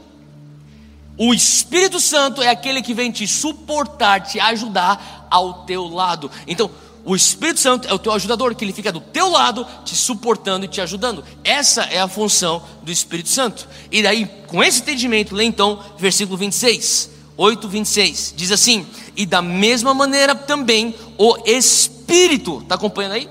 O 1.16 1.34
Espírito 1.34 1.98
Santo 1.98 2.40
é 2.40 2.48
aquele 2.48 2.80
que 2.80 2.94
vem 2.94 3.10
te 3.10 3.26
suportar, 3.26 4.20
te 4.20 4.38
ajudar 4.38 5.26
ao 5.28 5.64
teu 5.64 5.88
lado. 5.88 6.30
Então, 6.46 6.70
o 7.08 7.16
Espírito 7.16 7.58
Santo 7.58 7.88
é 7.88 7.94
o 7.94 7.98
teu 7.98 8.12
ajudador, 8.12 8.54
que 8.54 8.62
ele 8.62 8.72
fica 8.74 8.92
do 8.92 9.00
teu 9.00 9.30
lado, 9.30 9.66
te 9.82 9.96
suportando 9.96 10.66
e 10.66 10.68
te 10.68 10.78
ajudando. 10.78 11.24
Essa 11.42 11.84
é 11.84 11.98
a 11.98 12.06
função 12.06 12.62
do 12.82 12.92
Espírito 12.92 13.30
Santo. 13.30 13.66
E 13.90 14.02
daí, 14.02 14.30
com 14.46 14.62
esse 14.62 14.82
entendimento, 14.82 15.34
lê 15.34 15.44
então 15.44 15.82
versículo 15.96 16.36
26, 16.36 17.08
8, 17.34 17.66
26. 17.66 18.34
Diz 18.36 18.52
assim: 18.52 18.86
E 19.16 19.24
da 19.24 19.40
mesma 19.40 19.94
maneira 19.94 20.34
também 20.34 20.94
o 21.16 21.34
Espírito, 21.46 22.58
está 22.58 22.74
acompanhando 22.74 23.12
aí? 23.12 23.28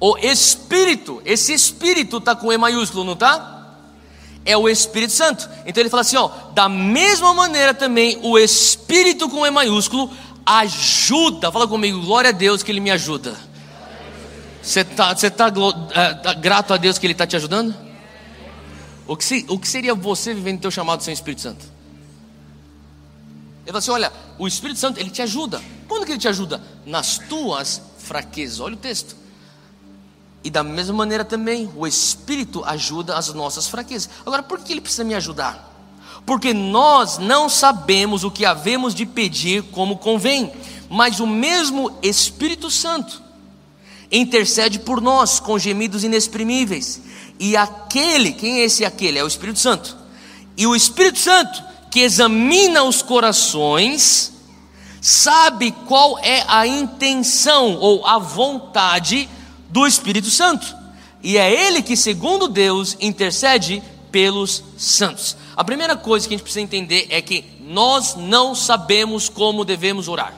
O 0.00 0.18
Espírito, 0.18 1.22
esse 1.24 1.52
Espírito 1.52 2.16
está 2.16 2.34
com 2.34 2.52
E 2.52 2.58
maiúsculo, 2.58 3.04
não 3.04 3.12
está? 3.12 3.76
É 4.44 4.56
o 4.56 4.68
Espírito 4.68 5.12
Santo. 5.12 5.48
Então 5.64 5.80
ele 5.80 5.88
fala 5.88 6.00
assim: 6.00 6.16
ó, 6.16 6.28
da 6.52 6.68
mesma 6.68 7.32
maneira 7.32 7.72
também 7.72 8.18
o 8.20 8.36
Espírito 8.36 9.28
com 9.28 9.46
E 9.46 9.50
maiúsculo 9.52 10.10
ajuda. 10.44 11.50
Fala 11.50 11.66
comigo, 11.66 12.00
glória 12.00 12.30
a 12.30 12.32
Deus 12.32 12.62
que 12.62 12.70
Ele 12.70 12.80
me 12.80 12.90
ajuda. 12.90 13.36
Você 14.62 14.80
está 14.80 15.14
você 15.14 15.30
tá, 15.30 15.52
é, 15.92 16.14
tá, 16.14 16.34
grato 16.34 16.72
a 16.72 16.76
Deus 16.76 16.98
que 16.98 17.06
Ele 17.06 17.12
está 17.12 17.26
te 17.26 17.36
ajudando? 17.36 17.74
O 19.06 19.16
que, 19.16 19.24
se, 19.24 19.44
o 19.48 19.58
que 19.58 19.68
seria 19.68 19.94
você 19.94 20.32
vivendo 20.32 20.58
o 20.58 20.62
teu 20.62 20.70
chamado 20.70 21.02
sem 21.02 21.12
o 21.12 21.14
Espírito 21.14 21.42
Santo? 21.42 21.64
Ele 23.64 23.66
fala 23.66 23.78
assim: 23.78 23.90
olha, 23.90 24.12
o 24.38 24.46
Espírito 24.46 24.78
Santo 24.78 24.98
ele 24.98 25.10
te 25.10 25.22
ajuda. 25.22 25.62
Quando 25.86 26.06
que 26.06 26.12
ele 26.12 26.18
te 26.18 26.28
ajuda? 26.28 26.62
Nas 26.86 27.18
tuas 27.18 27.80
fraquezas. 27.98 28.60
Olha 28.60 28.74
o 28.74 28.78
texto. 28.78 29.16
E 30.42 30.50
da 30.50 30.62
mesma 30.62 30.94
maneira 30.94 31.24
também, 31.24 31.70
o 31.74 31.86
Espírito 31.86 32.62
ajuda 32.64 33.16
as 33.16 33.32
nossas 33.32 33.66
fraquezas. 33.66 34.10
Agora, 34.26 34.42
por 34.42 34.60
que 34.60 34.72
ele 34.72 34.80
precisa 34.82 35.04
me 35.04 35.14
ajudar? 35.14 35.73
Porque 36.26 36.54
nós 36.54 37.18
não 37.18 37.48
sabemos 37.48 38.24
o 38.24 38.30
que 38.30 38.44
havemos 38.44 38.94
de 38.94 39.04
pedir 39.04 39.62
como 39.64 39.98
convém, 39.98 40.52
mas 40.88 41.20
o 41.20 41.26
mesmo 41.26 41.90
Espírito 42.02 42.70
Santo 42.70 43.22
intercede 44.10 44.78
por 44.78 45.00
nós 45.00 45.40
com 45.40 45.58
gemidos 45.58 46.04
inexprimíveis. 46.04 47.00
E 47.38 47.56
aquele, 47.56 48.32
quem 48.32 48.60
é 48.60 48.64
esse 48.64 48.84
aquele? 48.84 49.18
É 49.18 49.24
o 49.24 49.26
Espírito 49.26 49.58
Santo. 49.58 49.96
E 50.56 50.66
o 50.66 50.74
Espírito 50.74 51.18
Santo, 51.18 51.62
que 51.90 52.00
examina 52.00 52.84
os 52.84 53.02
corações, 53.02 54.32
sabe 55.00 55.72
qual 55.86 56.18
é 56.20 56.44
a 56.46 56.66
intenção 56.66 57.76
ou 57.76 58.06
a 58.06 58.18
vontade 58.18 59.28
do 59.68 59.86
Espírito 59.86 60.30
Santo. 60.30 60.74
E 61.22 61.36
é 61.36 61.66
ele 61.66 61.82
que, 61.82 61.96
segundo 61.96 62.46
Deus, 62.46 62.96
intercede 63.00 63.82
pelos 64.12 64.62
santos. 64.78 65.36
A 65.56 65.62
primeira 65.64 65.96
coisa 65.96 66.26
que 66.26 66.34
a 66.34 66.36
gente 66.36 66.42
precisa 66.42 66.62
entender 66.62 67.06
é 67.10 67.22
que 67.22 67.44
nós 67.60 68.16
não 68.16 68.54
sabemos 68.54 69.28
como 69.28 69.64
devemos 69.64 70.08
orar. 70.08 70.34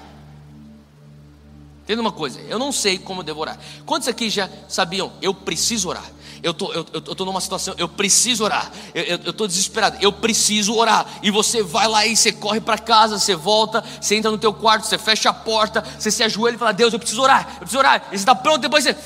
Entenda 1.84 2.02
uma 2.02 2.12
coisa, 2.12 2.40
eu 2.48 2.58
não 2.58 2.72
sei 2.72 2.98
como 2.98 3.22
devo 3.22 3.40
orar. 3.40 3.58
Quantos 3.84 4.08
aqui 4.08 4.28
já 4.28 4.50
sabiam? 4.68 5.12
Eu 5.22 5.32
preciso 5.32 5.88
orar. 5.88 6.04
Eu 6.42 6.52
tô, 6.52 6.72
eu, 6.72 6.86
eu 6.92 7.00
tô 7.00 7.24
numa 7.24 7.40
situação, 7.40 7.74
eu 7.78 7.88
preciso 7.88 8.44
orar. 8.44 8.70
Eu 8.94 9.30
estou 9.30 9.46
desesperado, 9.46 9.96
eu 10.00 10.12
preciso 10.12 10.74
orar. 10.74 11.06
E 11.22 11.30
você 11.30 11.62
vai 11.62 11.88
lá 11.88 12.04
e 12.04 12.16
você 12.16 12.32
corre 12.32 12.60
para 12.60 12.76
casa, 12.76 13.18
você 13.18 13.34
volta, 13.34 13.82
você 14.00 14.16
entra 14.16 14.30
no 14.30 14.38
teu 14.38 14.52
quarto, 14.52 14.84
você 14.84 14.98
fecha 14.98 15.30
a 15.30 15.32
porta, 15.32 15.82
você 15.98 16.10
se 16.10 16.22
ajoelha 16.22 16.56
e 16.56 16.58
fala: 16.58 16.72
Deus, 16.72 16.92
eu 16.92 16.98
preciso 16.98 17.22
orar, 17.22 17.48
eu 17.54 17.60
preciso 17.60 17.78
orar. 17.78 18.02
E 18.08 18.10
você 18.10 18.16
está 18.16 18.34
pronto, 18.34 18.58
depois 18.58 18.84
você. 18.84 18.96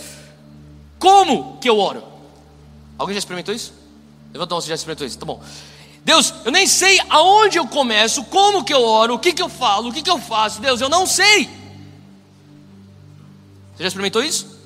Como 0.98 1.58
que 1.58 1.68
eu 1.68 1.78
oro? 1.78 2.02
Alguém 2.98 3.14
já 3.14 3.18
experimentou 3.18 3.54
isso? 3.54 3.72
Levanta 4.32 4.52
a 4.52 4.56
mão, 4.56 4.60
você 4.60 4.68
já 4.68 4.74
experimentou 4.74 5.06
isso, 5.06 5.18
tá 5.18 5.24
bom. 5.24 5.42
Deus, 6.04 6.32
eu 6.44 6.50
nem 6.50 6.66
sei 6.66 7.00
aonde 7.08 7.58
eu 7.58 7.66
começo, 7.66 8.24
como 8.24 8.64
que 8.64 8.72
eu 8.72 8.82
oro, 8.82 9.14
o 9.14 9.18
que 9.18 9.32
que 9.32 9.42
eu 9.42 9.48
falo, 9.48 9.90
o 9.90 9.92
que 9.92 10.02
que 10.02 10.10
eu 10.10 10.18
faço. 10.18 10.60
Deus, 10.60 10.80
eu 10.80 10.88
não 10.88 11.06
sei. 11.06 11.44
Você 13.74 13.82
já 13.84 13.88
experimentou 13.88 14.22
isso? 14.22 14.58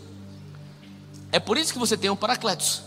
É 1.32 1.40
por 1.40 1.58
isso 1.58 1.72
que 1.72 1.78
você 1.78 1.96
tem 1.96 2.10
um 2.10 2.16
paracletos. 2.16 2.82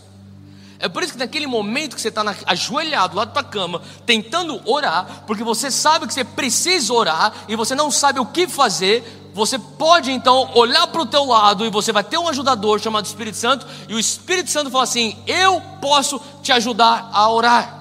É 0.78 0.88
por 0.88 1.02
isso 1.02 1.12
que 1.12 1.18
naquele 1.18 1.46
momento 1.46 1.96
que 1.96 2.00
você 2.00 2.08
está 2.08 2.22
ajoelhado 2.46 3.16
lá 3.16 3.24
da 3.24 3.32
tua 3.32 3.42
cama, 3.42 3.82
tentando 4.06 4.60
orar, 4.64 5.24
porque 5.26 5.42
você 5.42 5.70
sabe 5.70 6.06
que 6.06 6.14
você 6.14 6.24
precisa 6.24 6.92
orar 6.92 7.32
e 7.48 7.56
você 7.56 7.74
não 7.74 7.90
sabe 7.90 8.20
o 8.20 8.26
que 8.26 8.46
fazer, 8.46 9.30
você 9.34 9.58
pode 9.58 10.10
então 10.10 10.50
olhar 10.54 10.86
para 10.86 11.02
o 11.02 11.06
teu 11.06 11.24
lado 11.24 11.66
e 11.66 11.70
você 11.70 11.92
vai 11.92 12.04
ter 12.04 12.16
um 12.16 12.28
ajudador 12.28 12.80
chamado 12.80 13.06
Espírito 13.06 13.36
Santo, 13.36 13.66
e 13.88 13.94
o 13.94 13.98
Espírito 13.98 14.50
Santo 14.50 14.70
fala 14.70 14.84
assim: 14.84 15.16
Eu 15.26 15.60
posso 15.80 16.20
te 16.42 16.52
ajudar 16.52 17.10
a 17.12 17.30
orar. 17.30 17.77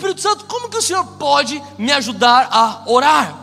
Espírito 0.00 0.20
Santo, 0.20 0.44
como 0.46 0.68
que 0.68 0.76
o 0.76 0.82
Senhor 0.82 1.04
pode 1.18 1.62
me 1.78 1.92
ajudar 1.92 2.48
a 2.50 2.82
orar? 2.86 3.36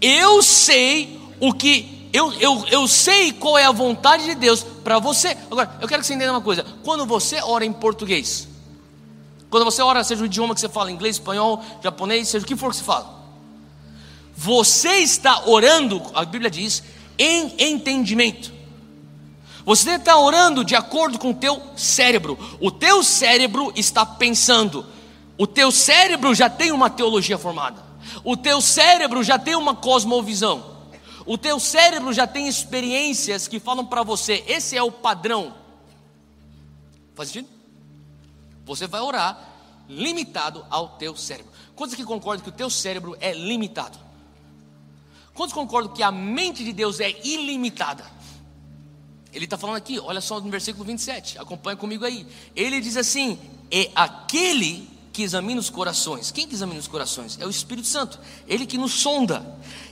Eu 0.00 0.42
sei 0.42 1.20
o 1.40 1.52
que, 1.52 2.08
eu, 2.12 2.32
eu, 2.34 2.64
eu 2.70 2.88
sei 2.88 3.32
qual 3.32 3.56
é 3.56 3.64
a 3.64 3.72
vontade 3.72 4.24
de 4.24 4.34
Deus 4.34 4.62
para 4.62 4.98
você. 4.98 5.36
Agora, 5.50 5.78
eu 5.80 5.88
quero 5.88 6.00
que 6.00 6.06
você 6.06 6.14
entenda 6.14 6.32
uma 6.32 6.40
coisa: 6.40 6.64
quando 6.82 7.06
você 7.06 7.40
ora 7.42 7.64
em 7.64 7.72
português, 7.72 8.48
quando 9.48 9.64
você 9.64 9.82
ora, 9.82 10.02
seja 10.04 10.22
o 10.22 10.26
idioma 10.26 10.54
que 10.54 10.60
você 10.60 10.68
fala, 10.68 10.90
inglês, 10.90 11.16
espanhol, 11.16 11.64
japonês, 11.82 12.28
seja 12.28 12.44
o 12.44 12.48
que 12.48 12.56
for 12.56 12.70
que 12.70 12.76
você 12.76 12.84
fala 12.84 13.20
você 14.42 15.00
está 15.00 15.46
orando, 15.46 16.02
a 16.14 16.24
Bíblia 16.24 16.50
diz, 16.50 16.82
em 17.18 17.52
entendimento. 17.58 18.50
Você 19.66 19.96
está 19.96 20.16
orando 20.16 20.64
de 20.64 20.74
acordo 20.74 21.18
com 21.18 21.32
o 21.32 21.34
teu 21.34 21.60
cérebro. 21.76 22.38
O 22.58 22.70
teu 22.70 23.02
cérebro 23.04 23.70
está 23.76 24.06
pensando. 24.06 24.86
O 25.40 25.46
teu 25.46 25.72
cérebro 25.72 26.34
já 26.34 26.50
tem 26.50 26.70
uma 26.70 26.90
teologia 26.90 27.38
formada. 27.38 27.82
O 28.22 28.36
teu 28.36 28.60
cérebro 28.60 29.24
já 29.24 29.38
tem 29.38 29.54
uma 29.56 29.74
cosmovisão. 29.74 30.76
O 31.24 31.38
teu 31.38 31.58
cérebro 31.58 32.12
já 32.12 32.26
tem 32.26 32.46
experiências 32.46 33.48
que 33.48 33.58
falam 33.58 33.86
para 33.86 34.02
você, 34.02 34.44
esse 34.46 34.76
é 34.76 34.82
o 34.82 34.92
padrão. 34.92 35.54
Faz 37.14 37.30
sentido? 37.30 37.48
Você 38.66 38.86
vai 38.86 39.00
orar 39.00 39.48
limitado 39.88 40.62
ao 40.68 40.90
teu 40.98 41.16
cérebro. 41.16 41.50
Quantos 41.74 41.96
que 41.96 42.04
concordam 42.04 42.44
que 42.44 42.50
o 42.50 42.52
teu 42.52 42.68
cérebro 42.68 43.16
é 43.18 43.32
limitado? 43.32 43.98
Quantos 45.32 45.54
concordam 45.54 45.94
que 45.94 46.02
a 46.02 46.12
mente 46.12 46.62
de 46.62 46.74
Deus 46.74 47.00
é 47.00 47.18
ilimitada? 47.26 48.04
Ele 49.32 49.46
está 49.46 49.56
falando 49.56 49.76
aqui, 49.76 49.98
olha 49.98 50.20
só 50.20 50.38
no 50.38 50.50
versículo 50.50 50.84
27, 50.84 51.38
acompanha 51.38 51.78
comigo 51.78 52.04
aí. 52.04 52.26
Ele 52.54 52.78
diz 52.78 52.98
assim: 52.98 53.38
é 53.70 53.90
aquele 53.94 54.99
que 55.20 55.24
examina 55.24 55.60
os 55.60 55.68
corações. 55.68 56.30
Quem 56.30 56.48
que 56.48 56.54
examina 56.54 56.80
os 56.80 56.88
corações? 56.88 57.38
É 57.38 57.44
o 57.44 57.50
Espírito 57.50 57.86
Santo. 57.86 58.18
Ele 58.48 58.64
que 58.64 58.78
nos 58.78 58.94
sonda. 58.94 59.44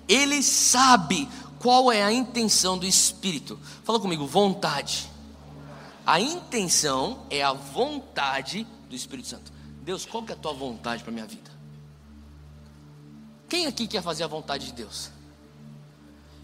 Ele 0.08 0.42
sabe 0.42 1.28
qual 1.58 1.92
é 1.92 2.02
a 2.02 2.10
intenção 2.10 2.78
do 2.78 2.86
Espírito. 2.86 3.60
Fala 3.84 4.00
comigo, 4.00 4.26
vontade. 4.26 5.06
A 6.06 6.18
intenção 6.18 7.26
é 7.28 7.42
a 7.42 7.52
vontade 7.52 8.66
do 8.88 8.96
Espírito 8.96 9.28
Santo. 9.28 9.52
Deus, 9.82 10.06
qual 10.06 10.22
que 10.22 10.32
é 10.32 10.34
a 10.34 10.38
tua 10.38 10.54
vontade 10.54 11.02
para 11.02 11.12
minha 11.12 11.26
vida? 11.26 11.50
Quem 13.50 13.66
aqui 13.66 13.86
quer 13.86 14.02
fazer 14.02 14.24
a 14.24 14.28
vontade 14.28 14.64
de 14.64 14.72
Deus? 14.72 15.10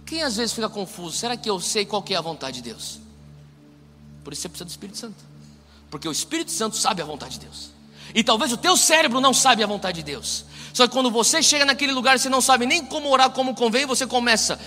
Quem 0.04 0.22
às 0.22 0.36
vezes 0.36 0.54
fica 0.54 0.68
confuso, 0.68 1.16
será 1.16 1.38
que 1.38 1.48
eu 1.48 1.58
sei 1.58 1.86
qual 1.86 2.02
que 2.02 2.12
é 2.12 2.18
a 2.18 2.20
vontade 2.20 2.56
de 2.60 2.68
Deus? 2.68 3.00
Por 4.22 4.34
isso 4.34 4.42
você 4.42 4.48
precisa 4.50 4.66
do 4.66 4.70
Espírito 4.70 4.98
Santo. 4.98 5.24
Porque 5.90 6.06
o 6.06 6.12
Espírito 6.12 6.50
Santo 6.50 6.76
sabe 6.76 7.00
a 7.00 7.06
vontade 7.06 7.38
de 7.38 7.46
Deus. 7.46 7.73
E 8.14 8.22
talvez 8.22 8.52
o 8.52 8.56
teu 8.56 8.76
cérebro 8.76 9.20
não 9.20 9.34
sabe 9.34 9.62
a 9.64 9.66
vontade 9.66 9.96
de 9.96 10.04
Deus. 10.04 10.44
Só 10.72 10.86
que 10.86 10.92
quando 10.92 11.10
você 11.10 11.42
chega 11.42 11.64
naquele 11.64 11.92
lugar, 11.92 12.18
você 12.18 12.28
não 12.28 12.40
sabe 12.40 12.64
nem 12.64 12.84
como 12.84 13.08
orar 13.10 13.30
como 13.30 13.54
convém, 13.54 13.86
você 13.86 14.06
começa 14.06 14.58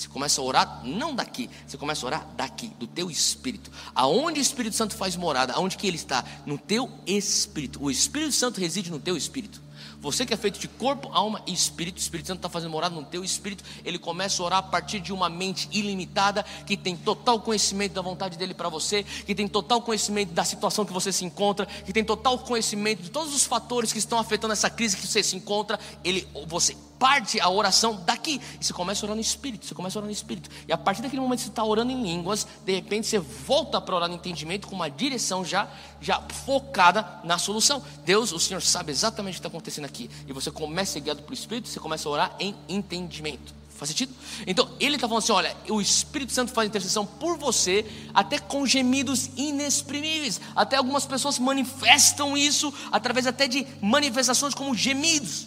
Você 0.00 0.08
começa 0.08 0.40
a 0.40 0.44
orar 0.44 0.80
não 0.82 1.14
daqui, 1.14 1.50
você 1.66 1.76
começa 1.76 2.04
a 2.04 2.06
orar 2.06 2.26
daqui, 2.34 2.68
do 2.78 2.86
teu 2.86 3.10
espírito. 3.10 3.70
Aonde 3.94 4.40
o 4.40 4.42
Espírito 4.42 4.74
Santo 4.74 4.96
faz 4.96 5.14
morada? 5.14 5.52
Aonde 5.52 5.76
que 5.76 5.86
ele 5.86 5.96
está? 5.96 6.24
No 6.46 6.56
teu 6.56 6.90
espírito. 7.06 7.82
O 7.82 7.90
Espírito 7.90 8.32
Santo 8.32 8.58
reside 8.58 8.90
no 8.90 8.98
teu 8.98 9.14
espírito. 9.14 9.60
Você 10.00 10.24
que 10.24 10.32
é 10.32 10.36
feito 10.36 10.58
de 10.58 10.66
corpo, 10.66 11.10
alma 11.12 11.42
e 11.46 11.52
espírito, 11.52 11.98
o 11.98 12.00
Espírito 12.00 12.28
Santo 12.28 12.38
está 12.38 12.48
fazendo 12.48 12.70
morada 12.70 12.94
no 12.94 13.04
teu 13.04 13.22
espírito, 13.22 13.62
ele 13.84 13.98
começa 13.98 14.42
a 14.42 14.46
orar 14.46 14.58
a 14.60 14.62
partir 14.62 14.98
de 14.98 15.12
uma 15.12 15.28
mente 15.28 15.68
ilimitada, 15.72 16.42
que 16.64 16.76
tem 16.76 16.96
total 16.96 17.40
conhecimento 17.40 17.92
da 17.92 18.00
vontade 18.00 18.38
dele 18.38 18.54
para 18.54 18.70
você, 18.70 19.02
que 19.02 19.34
tem 19.34 19.46
total 19.46 19.82
conhecimento 19.82 20.32
da 20.32 20.44
situação 20.44 20.86
que 20.86 20.92
você 20.92 21.12
se 21.12 21.24
encontra, 21.24 21.66
que 21.66 21.92
tem 21.92 22.02
total 22.02 22.38
conhecimento 22.38 23.02
de 23.02 23.10
todos 23.10 23.34
os 23.34 23.44
fatores 23.44 23.92
que 23.92 23.98
estão 23.98 24.18
afetando 24.18 24.54
essa 24.54 24.70
crise 24.70 24.96
que 24.96 25.06
você 25.06 25.22
se 25.22 25.36
encontra. 25.36 25.78
Ele, 26.02 26.26
você 26.46 26.74
parte 27.00 27.40
a 27.40 27.48
oração 27.48 27.96
daqui. 28.04 28.40
E 28.60 28.64
você 28.64 28.74
começa 28.74 29.04
a 29.04 29.06
orar 29.06 29.16
no 29.16 29.22
Espírito, 29.22 29.64
você 29.64 29.74
começa 29.74 29.98
a 29.98 30.00
orar 30.00 30.06
no 30.06 30.12
Espírito. 30.12 30.50
E 30.68 30.72
a 30.72 30.76
partir 30.76 31.00
daquele 31.00 31.22
momento 31.22 31.38
que 31.38 31.44
você 31.46 31.50
está 31.50 31.64
orando 31.64 31.90
em 31.90 32.02
línguas, 32.02 32.46
de 32.64 32.74
repente 32.74 33.06
você 33.06 33.18
volta 33.18 33.80
para 33.80 33.96
orar 33.96 34.08
no 34.08 34.14
entendimento 34.14 34.68
com 34.68 34.76
uma 34.76 34.90
direção 34.90 35.42
já, 35.42 35.66
já 36.00 36.20
focada 36.44 37.20
na 37.24 37.38
solução. 37.38 37.82
Deus, 38.04 38.32
o 38.32 38.38
Senhor 38.38 38.60
sabe 38.60 38.92
exatamente 38.92 39.32
o 39.32 39.36
que 39.36 39.38
está 39.40 39.48
acontecendo 39.48 39.86
aqui. 39.86 40.10
E 40.26 40.32
você 40.32 40.50
começa 40.50 40.90
a 40.90 40.92
ser 40.92 41.00
guiado 41.00 41.22
pelo 41.22 41.34
Espírito, 41.34 41.68
você 41.68 41.80
começa 41.80 42.06
a 42.06 42.12
orar 42.12 42.36
em 42.38 42.54
entendimento. 42.68 43.60
Faz 43.80 43.88
sentido? 43.88 44.12
Então, 44.46 44.68
ele 44.78 44.96
está 44.96 45.08
falando 45.08 45.22
assim: 45.22 45.32
olha, 45.32 45.56
o 45.70 45.80
Espírito 45.80 46.34
Santo 46.34 46.52
faz 46.52 46.68
intercessão 46.68 47.06
por 47.06 47.38
você, 47.38 47.86
até 48.12 48.38
com 48.38 48.66
gemidos 48.66 49.30
inexprimíveis. 49.38 50.38
Até 50.54 50.76
algumas 50.76 51.06
pessoas 51.06 51.38
manifestam 51.38 52.36
isso 52.36 52.70
através 52.92 53.26
até 53.26 53.48
de 53.48 53.66
manifestações 53.80 54.52
como 54.54 54.74
gemidos. 54.74 55.46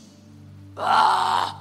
Ah! 0.78 1.56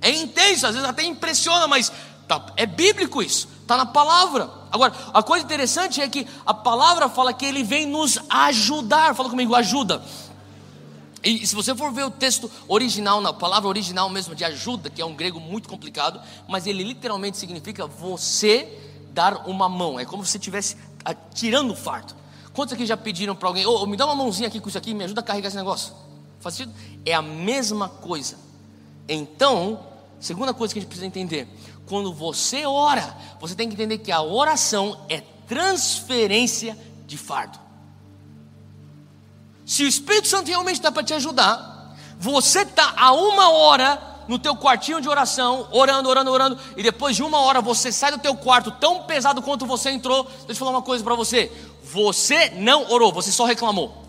É 0.00 0.10
intenso, 0.10 0.66
às 0.66 0.74
vezes 0.74 0.88
até 0.88 1.02
impressiona, 1.02 1.66
mas 1.66 1.92
tá, 2.26 2.46
é 2.56 2.66
bíblico 2.66 3.22
isso, 3.22 3.48
está 3.62 3.76
na 3.76 3.86
palavra. 3.86 4.50
Agora, 4.70 4.92
a 5.12 5.22
coisa 5.22 5.44
interessante 5.44 6.00
é 6.00 6.08
que 6.08 6.26
a 6.44 6.54
palavra 6.54 7.08
fala 7.08 7.32
que 7.32 7.44
ele 7.44 7.62
vem 7.62 7.86
nos 7.86 8.18
ajudar. 8.28 9.14
Fala 9.14 9.30
comigo, 9.30 9.54
ajuda. 9.54 10.02
E 11.22 11.46
se 11.46 11.54
você 11.54 11.74
for 11.74 11.90
ver 11.90 12.04
o 12.04 12.10
texto 12.10 12.50
original, 12.68 13.20
na 13.20 13.32
palavra 13.32 13.68
original 13.68 14.08
mesmo 14.08 14.34
de 14.34 14.44
ajuda, 14.44 14.88
que 14.88 15.02
é 15.02 15.04
um 15.04 15.14
grego 15.14 15.40
muito 15.40 15.68
complicado, 15.68 16.20
mas 16.46 16.66
ele 16.66 16.84
literalmente 16.84 17.36
significa 17.36 17.86
você 17.86 18.68
dar 19.10 19.48
uma 19.48 19.68
mão. 19.68 19.98
É 19.98 20.04
como 20.04 20.24
se 20.24 20.32
você 20.32 20.38
estivesse 20.38 20.76
tirando 21.34 21.72
o 21.72 21.76
fardo. 21.76 22.14
Quantos 22.52 22.74
aqui 22.74 22.86
já 22.86 22.96
pediram 22.96 23.34
para 23.34 23.48
alguém, 23.48 23.66
oh, 23.66 23.86
me 23.86 23.96
dá 23.96 24.04
uma 24.04 24.14
mãozinha 24.14 24.48
aqui 24.48 24.60
com 24.60 24.68
isso 24.68 24.78
aqui, 24.78 24.94
me 24.94 25.04
ajuda 25.04 25.20
a 25.20 25.24
carregar 25.24 25.48
esse 25.48 25.56
negócio? 25.56 25.92
Faz 26.40 26.54
sentido? 26.54 26.74
É 27.04 27.14
a 27.14 27.22
mesma 27.22 27.88
coisa. 27.88 28.36
Então, 29.08 29.86
segunda 30.20 30.52
coisa 30.54 30.72
que 30.72 30.78
a 30.78 30.82
gente 30.82 30.88
precisa 30.88 31.06
entender: 31.06 31.48
quando 31.86 32.12
você 32.12 32.66
ora, 32.66 33.16
você 33.40 33.54
tem 33.54 33.68
que 33.68 33.74
entender 33.74 33.98
que 33.98 34.12
a 34.12 34.22
oração 34.22 35.04
é 35.08 35.22
transferência 35.46 36.76
de 37.06 37.16
fardo. 37.16 37.58
Se 39.64 39.82
o 39.84 39.88
Espírito 39.88 40.28
Santo 40.28 40.48
realmente 40.48 40.76
está 40.76 40.92
para 40.92 41.02
te 41.02 41.14
ajudar, 41.14 41.96
você 42.18 42.62
está 42.62 42.94
a 42.96 43.12
uma 43.12 43.50
hora 43.50 44.08
no 44.28 44.38
teu 44.38 44.54
quartinho 44.54 45.00
de 45.00 45.08
oração, 45.08 45.68
orando, 45.72 46.08
orando, 46.08 46.30
orando, 46.30 46.58
e 46.76 46.82
depois 46.82 47.16
de 47.16 47.22
uma 47.22 47.40
hora 47.40 47.62
você 47.62 47.90
sai 47.90 48.10
do 48.10 48.18
teu 48.18 48.34
quarto 48.36 48.70
tão 48.70 49.04
pesado 49.04 49.40
quanto 49.40 49.66
você 49.66 49.90
entrou. 49.90 50.24
Deixa 50.24 50.52
eu 50.52 50.56
falar 50.56 50.70
uma 50.70 50.82
coisa 50.82 51.02
para 51.02 51.14
você: 51.14 51.50
você 51.82 52.50
não 52.50 52.90
orou, 52.90 53.12
você 53.12 53.32
só 53.32 53.44
reclamou. 53.44 54.07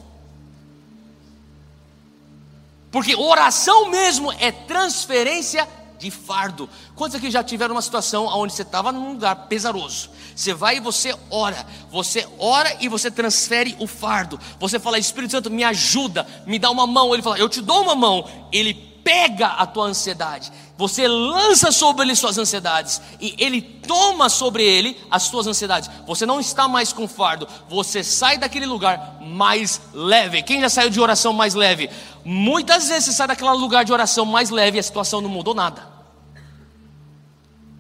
Porque 2.92 3.16
oração 3.16 3.90
mesmo 3.90 4.32
é 4.34 4.52
transferência 4.52 5.68
de 6.00 6.10
fardo. 6.10 6.70
Quantos 6.96 7.16
aqui 7.16 7.30
já 7.30 7.44
tiveram 7.44 7.76
uma 7.76 7.82
situação 7.82 8.26
onde 8.26 8.54
você 8.54 8.62
estava 8.62 8.92
num 8.92 9.12
lugar 9.12 9.36
pesaroso? 9.48 10.10
Você 10.36 10.54
vai 10.54 10.78
e 10.78 10.80
você 10.80 11.14
ora, 11.30 11.68
você 11.92 12.28
ora 12.40 12.78
e 12.80 12.88
você 12.88 13.12
transfere 13.12 13.76
o 13.80 13.86
fardo. 13.86 14.40
Você 14.60 14.80
fala, 14.80 14.98
Espírito 14.98 15.32
Santo, 15.32 15.52
me 15.52 15.64
ajuda, 15.64 16.26
me 16.48 16.58
dá 16.58 16.72
uma 16.72 16.88
mão. 16.88 17.14
Ele 17.14 17.22
fala, 17.22 17.38
eu 17.38 17.50
te 17.50 17.62
dou 17.62 17.82
uma 17.84 17.96
mão. 17.96 18.28
Ele 18.52 18.74
pega 19.04 19.48
a 19.48 19.66
tua 19.66 19.86
ansiedade, 19.86 20.52
você 20.80 21.10
lança 21.10 21.74
sobre 21.74 22.06
ele 22.06 22.16
suas 22.16 22.38
ansiedades 22.38 23.02
e 23.20 23.36
ele 23.38 23.62
toma 23.62 24.30
sobre 24.30 24.64
ele 24.64 24.98
as 25.12 25.24
suas 25.24 25.46
ansiedades. 25.46 25.90
Você 26.08 26.26
não 26.26 26.40
está 26.40 26.70
mais 26.70 26.94
com 26.94 27.06
fardo, 27.06 27.46
você 27.68 28.02
sai 28.02 28.38
daquele 28.38 28.66
lugar 28.66 29.18
mais 29.20 29.82
leve. 29.94 30.42
Quem 30.42 30.62
já 30.62 30.70
saiu 30.70 30.90
de 30.90 31.02
oração 31.02 31.34
mais 31.34 31.54
leve? 31.54 31.90
Muitas 32.24 32.88
vezes 32.88 33.08
você 33.08 33.12
sai 33.12 33.28
daquele 33.28 33.50
lugar 33.50 33.84
de 33.84 33.92
oração 33.92 34.26
mais 34.26 34.50
leve 34.52 34.78
e 34.78 34.80
a 34.80 34.84
situação 34.84 35.20
não 35.20 35.30
mudou 35.30 35.54
nada. 35.54 35.86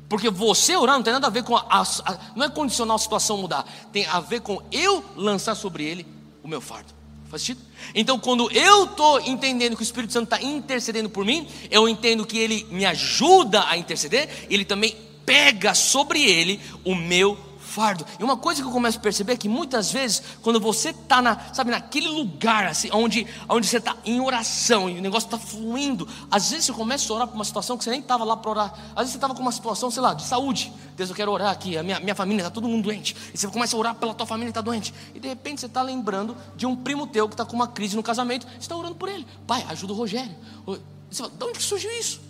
Porque 0.10 0.30
você 0.30 0.76
orar 0.76 0.98
não 0.98 1.04
tem 1.04 1.14
nada 1.14 1.28
a 1.28 1.30
ver 1.30 1.44
com 1.44 1.56
a, 1.56 1.66
a, 1.70 2.18
não 2.36 2.48
é 2.48 2.50
condicional 2.50 2.98
a 2.98 3.00
situação 3.00 3.38
mudar, 3.38 3.66
tem 3.94 4.06
a 4.08 4.20
ver 4.20 4.42
com 4.42 4.62
eu 4.74 5.06
lançar 5.16 5.56
sobre 5.56 5.86
ele 5.86 6.06
o 6.44 6.50
meu 6.50 6.60
fardo. 6.60 6.99
Faz 7.30 7.44
sentido? 7.44 7.62
Então, 7.94 8.20
quando 8.20 8.52
eu 8.52 8.86
estou 8.86 9.22
entendendo 9.22 9.76
que 9.76 9.82
o 9.82 9.84
Espírito 9.84 10.12
Santo 10.12 10.34
está 10.34 10.42
intercedendo 10.42 11.10
por 11.10 11.24
mim, 11.24 11.48
eu 11.70 11.88
entendo 11.88 12.26
que 12.26 12.40
ele 12.40 12.66
me 12.72 12.86
ajuda 12.86 13.66
a 13.68 13.78
interceder, 13.78 14.48
ele 14.50 14.66
também 14.66 14.96
pega 15.26 15.76
sobre 15.76 16.24
ele 16.24 16.60
o 16.84 16.96
meu 16.96 17.38
fardo. 17.70 18.06
E 18.20 18.24
uma 18.24 18.36
coisa 18.36 18.62
que 18.62 18.68
eu 18.68 18.72
começo 18.72 18.98
a 18.98 19.02
perceber 19.02 19.34
é 19.34 19.38
que 19.38 19.48
muitas 19.48 19.92
vezes, 19.92 20.22
quando 20.42 20.60
você 20.60 20.90
está 20.90 21.22
na, 21.22 21.54
sabe, 21.54 21.72
naquele 21.72 22.08
lugar 22.08 22.66
assim, 22.66 22.90
onde, 22.92 23.26
onde 23.48 23.68
você 23.68 23.78
está 23.78 23.96
em 24.04 24.20
oração 24.20 24.90
e 24.90 24.98
o 24.98 25.02
negócio 25.02 25.28
está 25.28 25.38
fluindo, 25.38 26.08
às 26.30 26.50
vezes 26.50 26.66
você 26.66 26.74
começa 26.74 27.12
a 27.12 27.16
orar 27.16 27.28
por 27.28 27.36
uma 27.36 27.46
situação 27.46 27.78
que 27.78 27.84
você 27.84 27.92
nem 27.92 28.00
estava 28.00 28.24
lá 28.24 28.36
para 28.36 28.52
orar. 28.52 28.74
Às 28.92 28.96
vezes 28.96 29.12
você 29.12 29.18
estava 29.18 29.36
com 29.36 29.42
uma 29.42 29.52
situação, 29.52 29.90
sei 29.92 30.02
lá, 30.02 30.14
de 30.14 30.24
saúde. 30.24 30.74
Deus, 30.98 31.10
eu 31.10 31.16
quero 31.16 31.32
orar 31.32 31.52
aqui, 31.52 31.78
a 31.78 31.84
minha, 31.84 32.00
minha 32.00 32.16
família 32.16 32.42
está 32.42 32.52
todo 32.52 32.68
mundo 32.68 32.84
doente. 32.84 33.16
E 33.34 33.38
você 33.38 33.48
começa 33.48 33.76
a 33.76 33.80
orar 33.80 33.96
pela 33.96 34.14
tua 34.14 34.26
família 34.26 34.52
que 34.52 34.60
está 34.60 34.62
doente. 34.62 34.94
E 35.14 35.20
de 35.20 35.28
repente 35.28 35.62
você 35.62 35.68
está 35.68 35.82
lembrando 35.82 36.36
de 36.56 36.66
um 36.66 36.76
primo 36.76 37.08
teu 37.08 37.28
que 37.28 37.36
está 37.36 37.46
com 37.46 37.56
uma 37.56 37.68
crise 37.68 37.96
no 37.96 38.04
casamento. 38.04 38.46
Você 38.48 38.58
está 38.60 38.76
orando 38.76 38.96
por 38.96 39.08
ele. 39.08 39.26
Pai, 39.48 39.66
ajuda 39.70 39.94
o 39.94 39.96
Rogério. 39.96 40.36
Você 41.10 41.24
fala, 41.24 41.32
de 41.38 41.44
onde 41.46 41.62
surgiu 41.62 41.92
isso? 42.00 42.29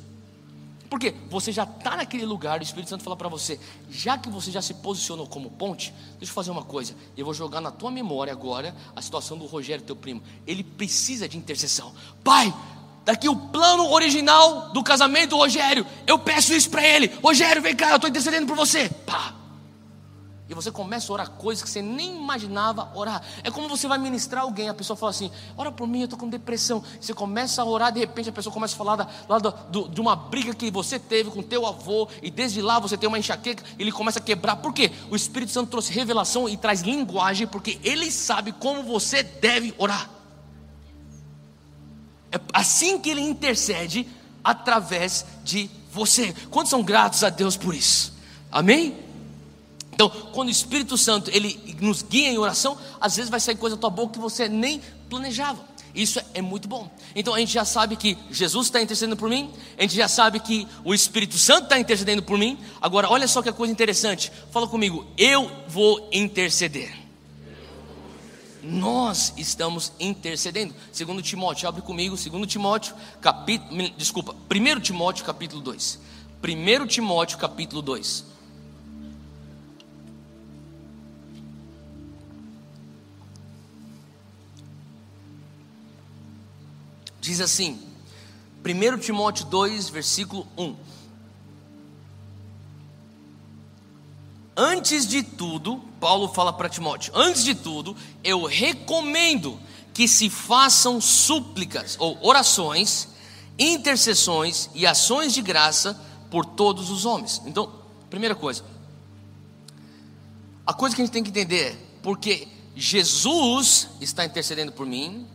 Porque 0.89 1.13
você 1.29 1.51
já 1.51 1.63
está 1.63 1.95
naquele 1.95 2.25
lugar, 2.25 2.59
o 2.59 2.63
Espírito 2.63 2.89
Santo 2.89 3.03
fala 3.03 3.15
para 3.15 3.29
você, 3.29 3.59
já 3.89 4.17
que 4.17 4.27
você 4.27 4.49
já 4.49 4.61
se 4.61 4.73
posicionou 4.73 5.27
como 5.27 5.51
ponte, 5.51 5.93
deixa 6.17 6.31
eu 6.31 6.35
fazer 6.35 6.49
uma 6.49 6.63
coisa, 6.63 6.95
eu 7.15 7.23
vou 7.23 7.33
jogar 7.33 7.61
na 7.61 7.69
tua 7.69 7.91
memória 7.91 8.33
agora 8.33 8.75
a 8.95 9.01
situação 9.01 9.37
do 9.37 9.45
Rogério, 9.45 9.85
teu 9.85 9.95
primo. 9.95 10.21
Ele 10.47 10.63
precisa 10.63 11.29
de 11.29 11.37
intercessão. 11.37 11.93
Pai, 12.23 12.51
daqui 13.05 13.29
o 13.29 13.35
plano 13.35 13.91
original 13.91 14.71
do 14.71 14.83
casamento 14.83 15.31
do 15.31 15.37
Rogério, 15.37 15.85
eu 16.07 16.17
peço 16.17 16.53
isso 16.53 16.69
para 16.71 16.85
ele. 16.85 17.07
Rogério, 17.23 17.61
vem 17.61 17.75
cá, 17.75 17.91
eu 17.91 17.95
estou 17.97 18.09
intercedendo 18.09 18.47
por 18.47 18.55
você. 18.55 18.89
Pá, 19.05 19.35
e 20.49 20.53
você 20.55 20.71
começa 20.71 21.11
a 21.11 21.13
orar 21.13 21.29
coisas 21.29 21.63
que 21.63 21.69
você 21.69 21.79
nem 21.79 22.17
imaginava 22.17 22.91
orar. 22.95 23.21
É 23.43 23.51
como 23.51 23.69
você 23.69 23.87
vai 23.87 23.99
ministrar 23.99 24.43
alguém, 24.43 24.67
a 24.67 24.73
pessoa 24.73 24.97
fala 24.97 25.11
assim: 25.11 25.29
ora 25.55 25.71
por 25.71 25.87
mim, 25.87 25.99
eu 25.99 26.05
estou 26.05 26.17
com 26.17 26.27
depressão. 26.27 26.83
Você 26.99 27.13
começa 27.13 27.61
a 27.61 27.65
orar, 27.65 27.91
de 27.91 27.99
repente 27.99 28.29
a 28.29 28.31
pessoa 28.31 28.51
começa 28.51 28.73
a 28.73 28.77
falar 28.77 28.95
da, 28.95 29.07
lá 29.27 29.37
do, 29.37 29.51
do, 29.69 29.87
de 29.89 30.01
uma 30.01 30.15
briga 30.15 30.55
que 30.55 30.71
você 30.71 30.97
teve 30.97 31.29
com 31.29 31.43
teu 31.43 31.67
avô, 31.67 32.09
e 32.23 32.31
desde 32.31 32.63
lá 32.63 32.79
você 32.79 32.97
tem 32.97 33.07
uma 33.07 33.19
enxaqueca, 33.19 33.63
ele 33.77 33.91
começa 33.91 34.17
a 34.17 34.21
quebrar. 34.21 34.55
Por 34.55 34.73
quê? 34.73 34.91
O 35.11 35.15
Espírito 35.15 35.51
Santo 35.51 35.69
trouxe 35.69 35.93
revelação 35.93 36.49
e 36.49 36.57
traz 36.57 36.81
linguagem, 36.81 37.45
porque 37.45 37.79
ele 37.83 38.09
sabe 38.09 38.51
como 38.51 38.81
você 38.81 39.21
deve 39.21 39.75
orar. 39.77 40.09
É 42.31 42.39
assim 42.53 42.99
que 42.99 43.11
ele 43.11 43.21
intercede 43.21 44.07
através 44.43 45.27
de 45.43 45.69
você. 45.91 46.33
Quantos 46.49 46.71
são 46.71 46.81
gratos 46.81 47.23
a 47.23 47.29
Deus 47.29 47.55
por 47.55 47.75
isso? 47.75 48.13
Amém? 48.51 49.08
Então, 49.99 50.09
quando 50.31 50.47
o 50.47 50.51
Espírito 50.51 50.97
Santo 50.97 51.29
ele 51.29 51.75
nos 51.81 52.01
guia 52.01 52.29
em 52.29 52.37
oração, 52.37 52.77
às 53.01 53.17
vezes 53.17 53.29
vai 53.29 53.37
sair 53.37 53.57
coisa 53.57 53.75
da 53.75 53.81
tua 53.81 53.89
boca 53.89 54.13
que 54.13 54.19
você 54.19 54.47
nem 54.47 54.81
planejava. 55.09 55.59
Isso 55.93 56.21
é 56.33 56.41
muito 56.41 56.69
bom. 56.69 56.89
Então 57.13 57.33
a 57.33 57.39
gente 57.39 57.51
já 57.51 57.65
sabe 57.65 57.97
que 57.97 58.17
Jesus 58.31 58.67
está 58.67 58.81
intercedendo 58.81 59.17
por 59.17 59.27
mim, 59.29 59.51
a 59.77 59.81
gente 59.81 59.97
já 59.97 60.07
sabe 60.07 60.39
que 60.39 60.65
o 60.85 60.93
Espírito 60.93 61.37
Santo 61.37 61.63
está 61.63 61.77
intercedendo 61.77 62.23
por 62.23 62.37
mim. 62.37 62.57
Agora, 62.81 63.09
olha 63.09 63.27
só 63.27 63.41
que 63.41 63.51
coisa 63.51 63.73
interessante. 63.73 64.31
Fala 64.51 64.69
comigo, 64.69 65.05
eu 65.17 65.51
vou 65.67 66.07
interceder. 66.13 66.95
Nós 68.63 69.33
estamos 69.35 69.91
intercedendo. 69.99 70.73
Segundo 70.93 71.21
Timóteo, 71.21 71.67
abre 71.67 71.81
comigo, 71.81 72.15
segundo 72.15 72.47
Timóteo, 72.47 72.95
capítulo, 73.19 73.89
desculpa, 73.97 74.33
1 74.49 74.79
Timóteo, 74.79 75.25
capítulo 75.25 75.61
2. 75.61 75.99
1 76.41 76.87
Timóteo, 76.87 77.37
capítulo 77.37 77.81
2. 77.81 78.38
Diz 87.29 87.41
assim, 87.41 87.79
1 88.65 88.97
Timóteo 88.97 89.45
2, 89.45 89.89
versículo 89.89 90.47
1. 90.57 90.75
Antes 94.57 95.07
de 95.07 95.21
tudo, 95.21 95.77
Paulo 95.99 96.29
fala 96.29 96.51
para 96.51 96.67
Timóteo: 96.67 97.13
antes 97.15 97.43
de 97.43 97.53
tudo, 97.53 97.95
eu 98.23 98.45
recomendo 98.45 99.59
que 99.93 100.07
se 100.07 100.27
façam 100.27 100.99
súplicas 100.99 101.97
ou 101.99 102.17
orações, 102.25 103.09
intercessões 103.59 104.71
e 104.73 104.87
ações 104.87 105.31
de 105.31 105.43
graça 105.43 106.01
por 106.31 106.43
todos 106.43 106.89
os 106.89 107.05
homens. 107.05 107.43
Então, 107.45 107.71
primeira 108.09 108.33
coisa, 108.33 108.63
a 110.65 110.73
coisa 110.73 110.95
que 110.95 111.03
a 111.03 111.05
gente 111.05 111.13
tem 111.13 111.21
que 111.21 111.29
entender 111.29 111.73
é 111.73 111.77
porque 112.01 112.47
Jesus 112.75 113.87
está 114.01 114.25
intercedendo 114.25 114.71
por 114.71 114.87
mim, 114.87 115.27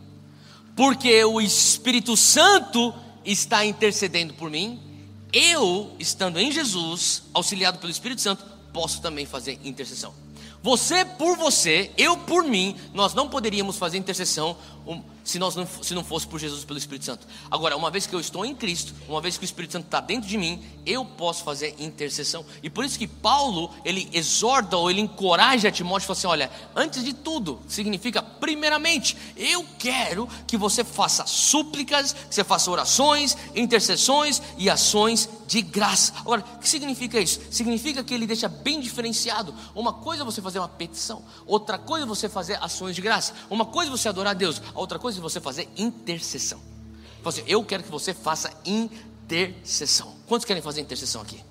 porque 0.75 1.23
o 1.23 1.39
Espírito 1.39 2.17
Santo 2.17 2.93
está 3.23 3.65
intercedendo 3.65 4.33
por 4.33 4.49
mim, 4.49 4.79
eu, 5.31 5.91
estando 5.99 6.39
em 6.39 6.51
Jesus, 6.51 7.23
auxiliado 7.33 7.77
pelo 7.79 7.91
Espírito 7.91 8.21
Santo, 8.21 8.45
posso 8.73 9.01
também 9.01 9.25
fazer 9.25 9.59
intercessão. 9.63 10.13
Você 10.61 11.05
por 11.05 11.37
você, 11.37 11.91
eu 11.97 12.17
por 12.17 12.43
mim, 12.43 12.75
nós 12.93 13.13
não 13.13 13.29
poderíamos 13.29 13.77
fazer 13.77 13.97
intercessão 13.97 14.57
se, 15.25 15.39
nós 15.39 15.55
não, 15.55 15.67
se 15.67 15.93
não 15.95 16.03
fosse 16.03 16.27
por 16.27 16.39
Jesus 16.39 16.63
pelo 16.63 16.77
Espírito 16.77 17.03
Santo. 17.03 17.27
Agora, 17.49 17.75
uma 17.75 17.89
vez 17.89 18.05
que 18.05 18.15
eu 18.15 18.19
estou 18.19 18.45
em 18.45 18.53
Cristo, 18.55 18.93
uma 19.09 19.19
vez 19.19 19.37
que 19.37 19.43
o 19.43 19.45
Espírito 19.45 19.71
Santo 19.71 19.85
está 19.85 19.99
dentro 19.99 20.29
de 20.29 20.37
mim, 20.37 20.63
eu 20.85 21.03
posso 21.03 21.43
fazer 21.43 21.75
intercessão. 21.79 22.45
E 22.61 22.69
por 22.69 22.85
isso 22.85 22.97
que 22.97 23.07
Paulo, 23.07 23.71
ele 23.83 24.07
exorta 24.13 24.77
ou 24.77 24.89
ele 24.89 25.01
encoraja 25.01 25.71
Timóteo, 25.71 26.07
fala 26.07 26.17
assim, 26.17 26.27
olha, 26.27 26.51
antes 26.75 27.03
de 27.03 27.11
tudo, 27.11 27.59
significa, 27.67 28.21
primeiramente, 28.21 29.17
eu 29.35 29.65
quero 29.79 30.29
que 30.45 30.57
você 30.57 30.83
faça 30.83 31.25
súplicas, 31.25 32.13
que 32.13 32.35
você 32.35 32.43
faça 32.43 32.69
orações, 32.69 33.35
intercessões 33.55 34.41
e 34.59 34.69
ações 34.69 35.27
de 35.47 35.61
graça. 35.61 36.13
Agora, 36.19 36.43
o 36.55 36.59
que 36.59 36.69
significa 36.69 37.19
isso? 37.19 37.39
Significa 37.49 38.03
que 38.03 38.13
ele 38.13 38.27
deixa 38.27 38.47
bem 38.47 38.79
diferenciado. 38.79 39.53
Uma 39.73 39.91
coisa 39.93 40.21
é 40.21 40.25
você 40.25 40.41
fazer 40.41 40.59
uma 40.59 40.69
petição, 40.69 41.23
outra 41.47 41.79
coisa 41.79 42.05
é 42.05 42.07
você 42.07 42.29
fazer 42.29 42.61
ações 42.61 42.95
de 42.95 43.01
graça. 43.01 43.33
Uma 43.49 43.65
coisa 43.65 43.89
é 43.89 43.91
você 43.91 44.07
adorar 44.07 44.31
a 44.31 44.33
Deus, 44.35 44.61
a 44.73 44.79
outra 44.79 44.99
coisa 44.99 45.14
é 45.19 45.21
você 45.21 45.39
fazer 45.39 45.67
intercessão. 45.77 46.59
Assim, 47.23 47.43
eu 47.47 47.63
quero 47.63 47.83
que 47.83 47.89
você 47.89 48.13
faça 48.13 48.51
intercessão. 48.63 50.13
Quantos 50.27 50.45
querem 50.45 50.61
fazer 50.61 50.81
intercessão 50.81 51.21
aqui? 51.21 51.43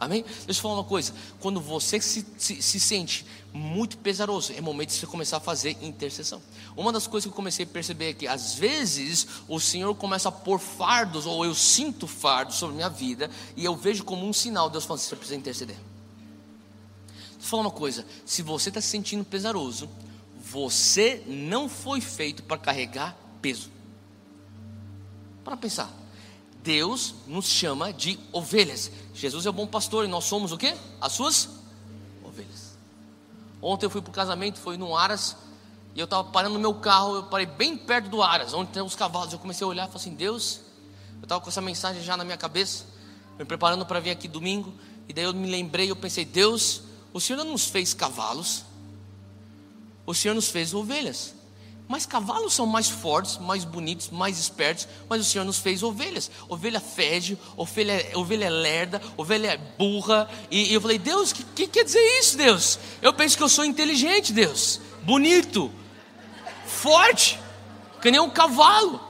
Amém? 0.00 0.24
Deixa 0.46 0.58
eu 0.58 0.62
falar 0.62 0.74
uma 0.74 0.84
coisa: 0.84 1.12
quando 1.38 1.60
você 1.60 2.00
se, 2.00 2.26
se, 2.38 2.62
se, 2.62 2.80
sente 2.80 3.26
muito 3.52 3.98
pesaroso, 3.98 4.50
é 4.54 4.60
momento 4.60 4.88
de 4.88 4.94
você 4.94 5.06
começar 5.06 5.36
a 5.36 5.40
fazer 5.40 5.76
intercessão. 5.82 6.40
Uma 6.74 6.90
das 6.90 7.06
coisas 7.06 7.26
que 7.26 7.32
eu 7.32 7.36
comecei 7.36 7.66
a 7.66 7.68
perceber 7.68 8.08
é 8.08 8.12
que 8.14 8.26
às 8.26 8.54
vezes 8.54 9.26
o 9.46 9.60
Senhor 9.60 9.94
começa 9.94 10.30
a 10.30 10.32
pôr 10.32 10.58
fardos, 10.58 11.26
ou 11.26 11.44
eu 11.44 11.54
sinto 11.54 12.06
fardos 12.06 12.56
sobre 12.56 12.76
minha 12.76 12.88
vida, 12.88 13.30
e 13.54 13.64
eu 13.64 13.76
vejo 13.76 14.02
como 14.02 14.26
um 14.26 14.32
sinal, 14.32 14.70
Deus 14.70 14.86
falando: 14.86 15.02
você 15.02 15.14
precisa 15.14 15.38
interceder. 15.38 15.76
Deixa 15.76 17.42
eu 17.42 17.48
falar 17.50 17.62
uma 17.64 17.70
coisa: 17.70 18.06
se 18.24 18.40
você 18.40 18.70
está 18.70 18.80
se 18.80 18.88
sentindo 18.88 19.22
pesaroso, 19.22 19.86
você 20.50 21.22
não 21.28 21.68
foi 21.68 22.00
feito 22.00 22.42
para 22.42 22.58
carregar 22.58 23.16
peso. 23.40 23.70
Para 25.44 25.56
pensar. 25.56 25.88
Deus 26.60 27.14
nos 27.28 27.46
chama 27.46 27.92
de 27.92 28.18
ovelhas. 28.32 28.90
Jesus 29.14 29.46
é 29.46 29.50
o 29.50 29.52
bom 29.52 29.66
pastor 29.66 30.04
e 30.04 30.08
nós 30.08 30.24
somos 30.24 30.50
o 30.50 30.58
quê? 30.58 30.76
As 31.00 31.12
suas 31.12 31.48
ovelhas. 32.24 32.76
Ontem 33.62 33.86
eu 33.86 33.90
fui 33.90 34.02
para 34.02 34.10
o 34.10 34.12
casamento, 34.12 34.58
foi 34.58 34.76
no 34.76 34.96
Aras, 34.96 35.36
e 35.94 36.00
eu 36.00 36.04
estava 36.04 36.24
parando 36.24 36.54
no 36.54 36.60
meu 36.60 36.74
carro, 36.74 37.14
eu 37.14 37.22
parei 37.22 37.46
bem 37.46 37.76
perto 37.76 38.08
do 38.08 38.20
Aras, 38.20 38.52
onde 38.52 38.72
tem 38.72 38.82
os 38.82 38.96
cavalos. 38.96 39.32
Eu 39.32 39.38
comecei 39.38 39.64
a 39.64 39.68
olhar 39.68 39.84
e 39.84 39.86
falei 39.86 40.00
assim: 40.00 40.14
Deus, 40.16 40.62
eu 41.18 41.22
estava 41.22 41.40
com 41.40 41.48
essa 41.48 41.60
mensagem 41.60 42.02
já 42.02 42.16
na 42.16 42.24
minha 42.24 42.36
cabeça, 42.36 42.84
me 43.38 43.44
preparando 43.44 43.86
para 43.86 44.00
vir 44.00 44.10
aqui 44.10 44.26
domingo, 44.26 44.74
e 45.08 45.12
daí 45.12 45.24
eu 45.24 45.32
me 45.32 45.48
lembrei, 45.48 45.88
eu 45.88 45.96
pensei: 45.96 46.24
Deus, 46.24 46.82
o 47.12 47.20
Senhor 47.20 47.38
não 47.38 47.52
nos 47.52 47.66
fez 47.66 47.94
cavalos, 47.94 48.64
o 50.10 50.14
Senhor 50.14 50.34
nos 50.34 50.48
fez 50.48 50.74
ovelhas. 50.74 51.34
Mas 51.88 52.06
cavalos 52.06 52.54
são 52.54 52.66
mais 52.66 52.88
fortes, 52.88 53.36
mais 53.38 53.64
bonitos, 53.64 54.10
mais 54.10 54.38
espertos, 54.38 54.86
mas 55.08 55.20
o 55.20 55.24
Senhor 55.24 55.44
nos 55.44 55.58
fez 55.58 55.82
ovelhas. 55.82 56.30
Ovelha 56.48 56.78
fede, 56.78 57.36
ovelha, 57.56 58.12
ovelha 58.14 58.48
lerda, 58.48 59.02
ovelha 59.16 59.60
burra. 59.76 60.30
E, 60.50 60.70
e 60.70 60.74
eu 60.74 60.80
falei, 60.80 60.98
Deus, 60.98 61.32
o 61.32 61.34
que, 61.34 61.42
que 61.42 61.66
quer 61.66 61.84
dizer 61.84 62.18
isso, 62.20 62.36
Deus? 62.36 62.78
Eu 63.02 63.12
penso 63.12 63.36
que 63.36 63.42
eu 63.42 63.48
sou 63.48 63.64
inteligente, 63.64 64.32
Deus. 64.32 64.80
Bonito, 65.02 65.68
forte, 66.64 67.40
que 68.00 68.08
nem 68.08 68.20
um 68.20 68.30
cavalo. 68.30 69.09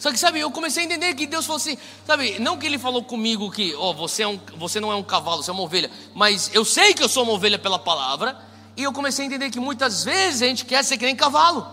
Só 0.00 0.10
que 0.10 0.18
sabe, 0.18 0.40
eu 0.40 0.50
comecei 0.50 0.82
a 0.82 0.86
entender 0.86 1.14
que 1.14 1.26
Deus 1.26 1.44
falou 1.44 1.58
assim, 1.58 1.76
sabe, 2.06 2.38
não 2.38 2.56
que 2.56 2.64
ele 2.64 2.78
falou 2.78 3.04
comigo 3.04 3.50
que, 3.50 3.74
ó, 3.74 3.90
oh, 3.90 3.94
você, 3.94 4.22
é 4.22 4.26
um, 4.26 4.40
você 4.56 4.80
não 4.80 4.90
é 4.90 4.96
um 4.96 5.02
cavalo, 5.02 5.42
você 5.42 5.50
é 5.50 5.52
uma 5.52 5.62
ovelha, 5.62 5.90
mas 6.14 6.50
eu 6.54 6.64
sei 6.64 6.94
que 6.94 7.02
eu 7.02 7.08
sou 7.08 7.22
uma 7.22 7.34
ovelha 7.34 7.58
pela 7.58 7.78
palavra, 7.78 8.34
e 8.78 8.82
eu 8.82 8.94
comecei 8.94 9.26
a 9.26 9.28
entender 9.28 9.50
que 9.50 9.60
muitas 9.60 10.02
vezes 10.02 10.40
a 10.40 10.46
gente 10.46 10.64
quer 10.64 10.82
ser 10.82 10.96
que 10.96 11.04
nem 11.04 11.14
cavalo. 11.14 11.68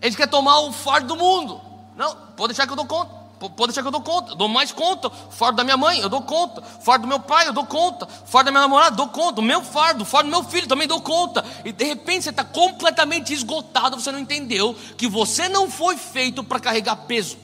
A 0.00 0.06
gente 0.06 0.16
quer 0.16 0.26
tomar 0.26 0.60
o 0.60 0.72
fardo 0.72 1.08
do 1.08 1.16
mundo. 1.16 1.60
Não, 1.94 2.16
pode 2.34 2.54
deixar 2.54 2.66
que 2.66 2.72
eu 2.72 2.76
dou 2.76 2.86
conta. 2.86 3.17
Pode 3.38 3.68
deixar 3.68 3.82
que 3.82 3.88
eu 3.88 3.92
dou 3.92 4.00
conta. 4.00 4.34
Dou 4.34 4.48
mais 4.48 4.72
conta. 4.72 5.08
Fardo 5.10 5.56
da 5.56 5.64
minha 5.64 5.76
mãe, 5.76 6.00
eu 6.00 6.08
dou 6.08 6.22
conta. 6.22 6.60
Fardo 6.62 7.02
do 7.02 7.08
meu 7.08 7.20
pai, 7.20 7.46
eu 7.46 7.52
dou 7.52 7.64
conta. 7.64 8.06
Fardo 8.06 8.46
da 8.46 8.50
minha 8.50 8.62
namorada, 8.62 8.96
dou 8.96 9.08
conta. 9.08 9.40
O 9.40 9.44
meu 9.44 9.62
fardo, 9.62 10.02
o 10.02 10.04
fardo 10.04 10.28
do 10.28 10.36
meu 10.36 10.44
filho, 10.50 10.66
também 10.66 10.88
dou 10.88 11.00
conta. 11.00 11.44
E 11.64 11.70
de 11.70 11.84
repente 11.84 12.24
você 12.24 12.30
está 12.30 12.42
completamente 12.42 13.32
esgotado. 13.32 14.00
Você 14.00 14.10
não 14.10 14.18
entendeu 14.18 14.74
que 14.96 15.06
você 15.06 15.48
não 15.48 15.70
foi 15.70 15.96
feito 15.96 16.42
para 16.42 16.58
carregar 16.58 16.96
peso. 16.96 17.36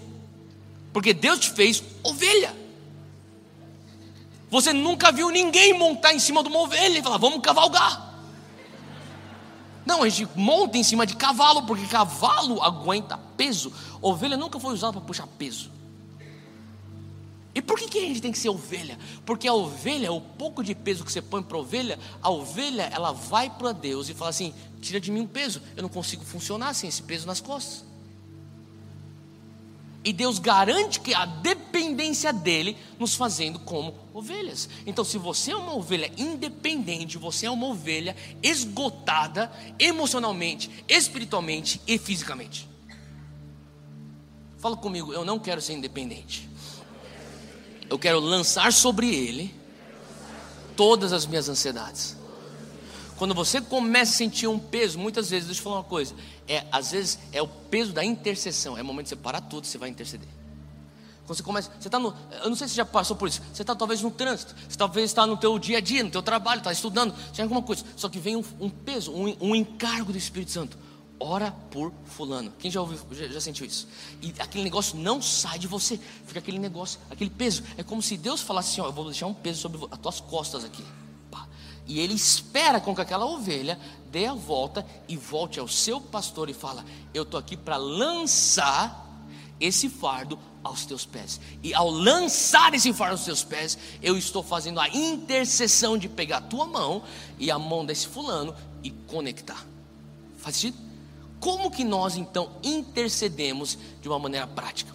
Porque 0.93 1.15
Deus 1.15 1.39
te 1.39 1.51
fez 1.51 1.83
ovelha. 2.03 2.55
Você 4.51 4.73
nunca 4.73 5.13
viu 5.13 5.31
ninguém 5.31 5.79
montar 5.79 6.13
em 6.13 6.19
cima 6.19 6.43
de 6.43 6.49
uma 6.49 6.61
ovelha 6.61 6.99
e 6.99 7.03
falar, 7.03 7.19
vamos 7.19 7.41
cavalgar. 7.41 8.15
Não, 9.87 10.03
a 10.03 10.09
gente 10.09 10.29
monta 10.35 10.79
em 10.79 10.83
cima 10.83 11.07
de 11.07 11.15
cavalo, 11.15 11.65
porque 11.65 11.87
cavalo 11.87 12.63
aguenta 12.63 13.19
peso. 13.37 13.73
Ovelha 14.01 14.37
nunca 14.37 14.59
foi 14.59 14.73
usada 14.73 14.95
para 14.95 15.03
puxar 15.03 15.27
peso. 15.27 15.71
E 17.55 17.63
por 17.63 17.79
que, 17.79 17.89
que 17.89 17.99
a 17.99 18.03
gente 18.03 18.21
tem 18.21 18.33
que 18.33 18.39
ser 18.39 18.49
ovelha? 18.49 18.99
Porque 19.25 19.47
a 19.47 19.55
ovelha, 19.55 20.13
o 20.13 20.21
pouco 20.21 20.63
de 20.63 20.75
peso 20.75 21.05
que 21.05 21.13
você 21.13 21.23
põe 21.23 21.43
para 21.43 21.57
a 21.57 21.61
ovelha, 21.61 21.99
a 22.21 22.29
ovelha 22.29 22.91
ela 22.93 23.13
vai 23.13 23.49
para 23.49 23.71
Deus 23.71 24.09
e 24.09 24.15
fala 24.15 24.31
assim: 24.31 24.53
tira 24.81 25.01
de 25.01 25.13
mim 25.13 25.21
um 25.21 25.27
peso, 25.27 25.63
eu 25.77 25.83
não 25.83 25.89
consigo 25.89 26.25
funcionar 26.25 26.75
sem 26.75 26.89
esse 26.89 27.03
peso 27.03 27.27
nas 27.27 27.41
costas. 27.41 27.85
E 30.05 30.13
Deus 30.13 30.39
garante 30.39 31.01
que 31.01 31.15
a 31.15 31.25
dependência 31.25 32.31
dele 32.31 32.77
nos 32.99 33.15
fazendo 33.15 33.59
como 33.59 33.95
ovelhas. 34.13 34.69
Então, 34.85 35.03
se 35.03 35.17
você 35.17 35.53
é 35.53 35.57
uma 35.57 35.75
ovelha 35.75 36.13
independente, 36.19 37.17
você 37.17 37.47
é 37.47 37.51
uma 37.51 37.69
ovelha 37.69 38.15
esgotada 38.43 39.51
emocionalmente, 39.79 40.71
espiritualmente 40.87 41.81
e 41.87 41.97
fisicamente. 41.97 42.69
Fala 44.59 44.77
comigo, 44.77 45.11
eu 45.13 45.25
não 45.25 45.39
quero 45.39 45.63
ser 45.63 45.73
independente. 45.73 46.51
Eu 47.95 47.99
quero 47.99 48.19
lançar 48.19 48.73
sobre 48.73 49.15
ele 49.15 49.55
todas 50.77 51.13
as 51.13 51.27
minhas 51.27 51.49
ansiedades. 51.49 52.17
Quando 53.17 53.33
você 53.33 53.61
começa 53.61 54.11
a 54.11 54.17
sentir 54.17 54.49
um 54.49 54.59
peso, 54.59 54.99
muitas 54.99 55.31
vezes, 55.31 55.47
deixa 55.47 55.61
eu 55.61 55.63
falar 55.63 55.77
uma 55.77 55.85
coisa, 55.85 56.13
é, 56.49 56.67
às 56.73 56.91
vezes 56.91 57.21
é 57.31 57.41
o 57.41 57.47
peso 57.47 57.93
da 57.93 58.05
intercessão, 58.05 58.77
é 58.77 58.83
o 58.83 58.85
momento 58.85 59.05
de 59.05 59.11
você 59.11 59.17
parar 59.17 59.43
tudo, 59.43 59.69
você 59.69 59.79
vai 59.79 59.91
interceder. 59.91 60.27
Quando 61.25 61.37
você 61.37 61.45
começa, 61.45 61.71
você 61.79 61.87
está 61.87 62.01
no, 62.01 62.13
eu 62.43 62.49
não 62.49 62.57
sei 62.57 62.67
se 62.67 62.75
você 62.75 62.79
já 62.79 62.85
passou 62.85 63.15
por 63.15 63.29
isso, 63.29 63.41
você 63.53 63.63
está 63.63 63.77
talvez 63.77 64.03
no 64.03 64.11
trânsito, 64.11 64.57
você 64.69 64.77
talvez 64.77 65.11
está 65.11 65.25
no 65.25 65.37
teu 65.37 65.57
dia 65.57 65.79
a 65.79 65.81
dia, 65.81 66.03
no 66.03 66.11
teu 66.11 66.21
trabalho, 66.21 66.59
está 66.59 66.73
estudando, 66.73 67.15
tem 67.33 67.45
alguma 67.45 67.63
coisa, 67.63 67.85
só 67.95 68.09
que 68.09 68.19
vem 68.19 68.35
um, 68.35 68.43
um 68.59 68.69
peso, 68.69 69.13
um, 69.13 69.37
um, 69.41 69.55
encargo 69.55 70.11
do 70.11 70.19
Espírito 70.19 70.51
Santo, 70.51 70.77
ora 71.25 71.51
por 71.71 71.93
fulano, 72.05 72.53
quem 72.59 72.71
já 72.71 72.81
ouviu, 72.81 72.99
já, 73.13 73.27
já 73.29 73.41
sentiu 73.41 73.67
isso? 73.67 73.89
E 74.21 74.35
aquele 74.39 74.65
negócio 74.65 74.99
não 74.99 75.23
sai 75.23 75.59
de 75.59 75.67
você, 75.67 75.99
fica 76.27 76.39
aquele 76.39 76.59
negócio, 76.59 77.01
aquele 77.11 77.31
peso, 77.31 77.63
é 77.77 77.83
como 77.83 78.03
se 78.03 78.17
Deus 78.17 78.41
falasse 78.41 78.73
assim, 78.73 78.81
ó, 78.81 78.87
eu 78.87 78.93
vou 78.93 79.05
deixar 79.07 79.27
um 79.27 79.35
peso 79.35 79.61
sobre 79.61 79.81
as 79.91 79.99
tuas 79.99 80.21
costas 80.21 80.65
aqui, 80.65 80.85
e 81.87 82.01
ele 82.01 82.15
espera 82.15 82.81
com 82.81 82.95
que 82.95 83.01
aquela 83.01 83.27
ovelha 83.27 83.79
dê 84.11 84.27
a 84.27 84.35
volta 84.35 84.87
e 85.07 85.17
volte 85.17 85.61
ao 85.61 85.69
seu 85.69 86.01
pastor 86.01 86.49
e 86.49 86.55
fala: 86.55 86.85
Eu 87.13 87.25
estou 87.25 87.39
aqui 87.39 87.57
para 87.57 87.77
lançar 87.77 89.03
esse 89.61 89.89
fardo 89.89 90.39
aos 90.63 90.87
teus 90.87 91.05
pés. 91.05 91.41
E 91.63 91.75
ao 91.75 91.91
lançar 91.91 92.73
esse 92.75 92.93
fardo 92.93 93.15
aos 93.15 93.25
teus 93.25 93.45
pés, 93.45 93.77
eu 94.03 94.17
estou 94.17 94.43
fazendo 94.43 94.81
a 94.81 94.89
intercessão 94.89 95.99
de 95.99 96.09
pegar 96.09 96.39
a 96.39 96.43
tua 96.43 96.67
mão 96.67 97.03
e 97.39 97.51
a 97.51 97.59
mão 97.59 97.85
desse 97.85 98.09
fulano 98.09 98.55
e 98.83 98.91
conectar. 98.91 99.65
Faz 100.39 100.57
sentido? 100.57 100.84
Como 101.45 101.71
que 101.71 101.85
nós 101.85 102.17
então 102.17 102.51
intercedemos 102.63 103.77
de 104.01 104.09
uma 104.09 104.19
maneira 104.19 104.47
prática? 104.47 104.91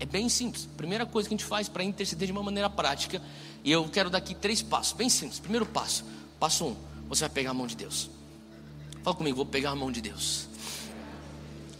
É 0.00 0.04
bem 0.04 0.28
simples. 0.28 0.68
Primeira 0.76 1.06
coisa 1.06 1.28
que 1.28 1.34
a 1.36 1.38
gente 1.38 1.46
faz 1.46 1.68
para 1.68 1.84
interceder 1.84 2.26
de 2.26 2.32
uma 2.32 2.42
maneira 2.42 2.68
prática, 2.68 3.22
e 3.62 3.70
eu 3.70 3.88
quero 3.88 4.10
dar 4.10 4.18
aqui 4.18 4.34
três 4.34 4.60
passos, 4.60 4.94
bem 4.94 5.08
simples. 5.08 5.38
Primeiro 5.38 5.64
passo, 5.64 6.04
passo 6.40 6.64
um, 6.64 6.76
você 7.08 7.20
vai 7.20 7.30
pegar 7.30 7.52
a 7.52 7.54
mão 7.54 7.68
de 7.68 7.76
Deus. 7.76 8.10
Fala 9.04 9.14
comigo, 9.14 9.36
vou 9.36 9.46
pegar 9.46 9.70
a 9.70 9.76
mão 9.76 9.92
de 9.92 10.00
Deus. 10.00 10.48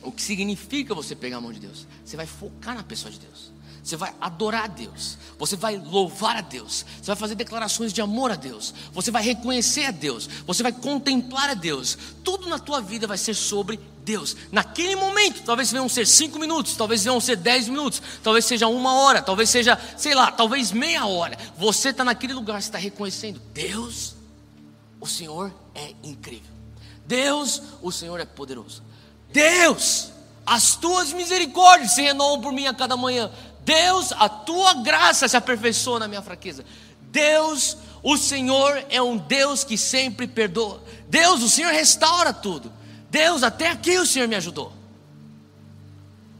O 0.03 0.13
que 0.13 0.23
significa 0.23 0.95
você 0.95 1.17
pegar 1.17 1.39
a 1.39 1.41
mão 1.41 1.53
de 1.53 1.59
Deus? 1.59 1.85
Você 2.05 2.17
vai 2.17 2.27
focar 2.27 2.77
na 2.77 2.85
pessoa 2.85 3.11
de 3.11 3.19
Deus. 3.19 3.51
Você 3.85 3.97
vai 3.97 4.15
adorar 4.19 4.65
a 4.65 4.67
Deus. 4.67 5.19
Você 5.39 5.57
vai 5.57 5.77
louvar 5.77 6.37
a 6.37 6.41
Deus. 6.41 6.87
Você 6.97 7.07
vai 7.07 7.17
fazer 7.17 7.35
declarações 7.35 7.93
de 7.93 8.01
amor 8.01 8.31
a 8.31 8.35
Deus. 8.35 8.73
Você 8.95 9.11
vai 9.11 9.23
reconhecer 9.23 9.85
a 9.85 9.91
Deus. 9.91 10.27
Você 10.47 10.63
vai 10.63 10.73
contemplar 10.73 11.51
a 11.51 11.55
Deus. 11.55 11.99
Tudo 12.25 12.49
na 12.49 12.59
tua 12.59 12.81
vida 12.81 13.07
vai 13.07 13.19
ser 13.19 13.35
sobre 13.35 13.79
Deus. 14.03 14.37
Naquele 14.51 14.97
momento, 14.97 15.43
talvez 15.43 15.71
venham 15.71 15.87
ser 15.87 16.07
cinco 16.07 16.39
minutos, 16.39 16.77
talvez 16.77 17.05
venham 17.05 17.21
ser 17.21 17.37
dez 17.37 17.69
minutos, 17.69 18.01
talvez 18.23 18.47
seja 18.47 18.69
uma 18.69 18.95
hora, 18.95 19.21
talvez 19.21 19.51
seja, 19.51 19.79
sei 19.99 20.15
lá, 20.15 20.33
talvez 20.33 20.73
meia 20.73 21.07
hora. 21.07 21.37
Você 21.59 21.91
está 21.91 22.05
naquele 22.05 22.33
lugar, 22.33 22.63
você 22.63 22.69
está 22.69 22.79
reconhecendo 22.79 23.41
Deus, 23.53 24.15
o 24.99 25.07
Senhor 25.07 25.53
é 25.75 25.95
incrível. 26.03 26.53
Deus, 27.07 27.61
o 27.83 27.93
Senhor 27.93 28.19
é 28.21 28.25
poderoso. 28.25 28.83
Deus, 29.31 30.11
as 30.47 30.77
tuas 30.77 31.13
misericórdias 31.13 31.93
se 31.93 32.03
renovam 32.03 32.41
por 32.41 32.53
mim 32.53 32.67
a 32.67 32.75
cada 32.75 32.97
manhã. 32.97 33.31
Deus, 33.65 34.13
a 34.13 34.29
tua 34.29 34.75
graça 34.75 35.27
se 35.27 35.37
aperfeiçoa 35.37 35.99
na 35.99 36.09
minha 36.09 36.23
fraqueza. 36.23 36.65
Deus, 37.01 37.77
o 38.03 38.17
Senhor 38.17 38.85
é 38.91 39.01
um 39.01 39.17
Deus 39.17 39.65
que 39.65 39.79
sempre 39.79 40.27
perdoa. 40.27 40.83
Deus, 41.09 41.43
o 41.43 41.49
Senhor 41.49 41.73
restaura 41.73 42.33
tudo. 42.33 42.73
Deus, 43.11 43.43
até 43.43 43.71
aqui 43.71 43.99
o 43.99 44.07
Senhor 44.07 44.29
me 44.29 44.35
ajudou. 44.35 44.73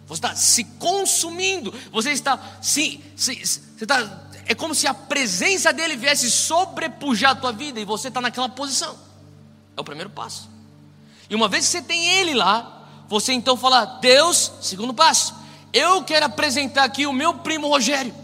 Você 0.07 0.19
está 0.19 0.37
se 0.37 0.65
consumindo, 0.65 1.73
você 1.91 2.11
está 2.11 2.39
se, 2.61 3.03
se, 3.17 3.35
você 3.37 3.85
está, 3.85 4.27
é 4.45 4.55
como 4.55 4.75
se 4.75 4.87
a 4.87 4.93
presença 4.93 5.73
dele 5.73 5.97
viesse 5.97 6.31
sobrepujar 6.31 7.31
a 7.31 7.35
tua 7.35 7.53
vida 7.53 7.81
e 7.81 7.85
você 7.85 8.09
está 8.09 8.21
naquela 8.21 8.49
posição. 8.49 8.99
É 9.77 9.81
o 9.81 9.85
primeiro 9.85 10.11
passo. 10.11 10.51
E 11.31 11.35
uma 11.35 11.49
vez 11.49 11.65
que 11.65 11.73
você 11.73 11.83
tem 11.83 12.07
ele 12.07 12.35
lá, 12.35 12.87
você 13.09 13.33
então 13.33 13.57
fala: 13.57 13.85
Deus, 14.01 14.53
segundo 14.61 14.93
passo, 14.93 15.35
eu 15.75 16.05
quero 16.05 16.27
apresentar 16.27 16.85
aqui 16.85 17.05
o 17.05 17.13
meu 17.13 17.35
primo 17.35 17.67
Rogério. 17.67 18.15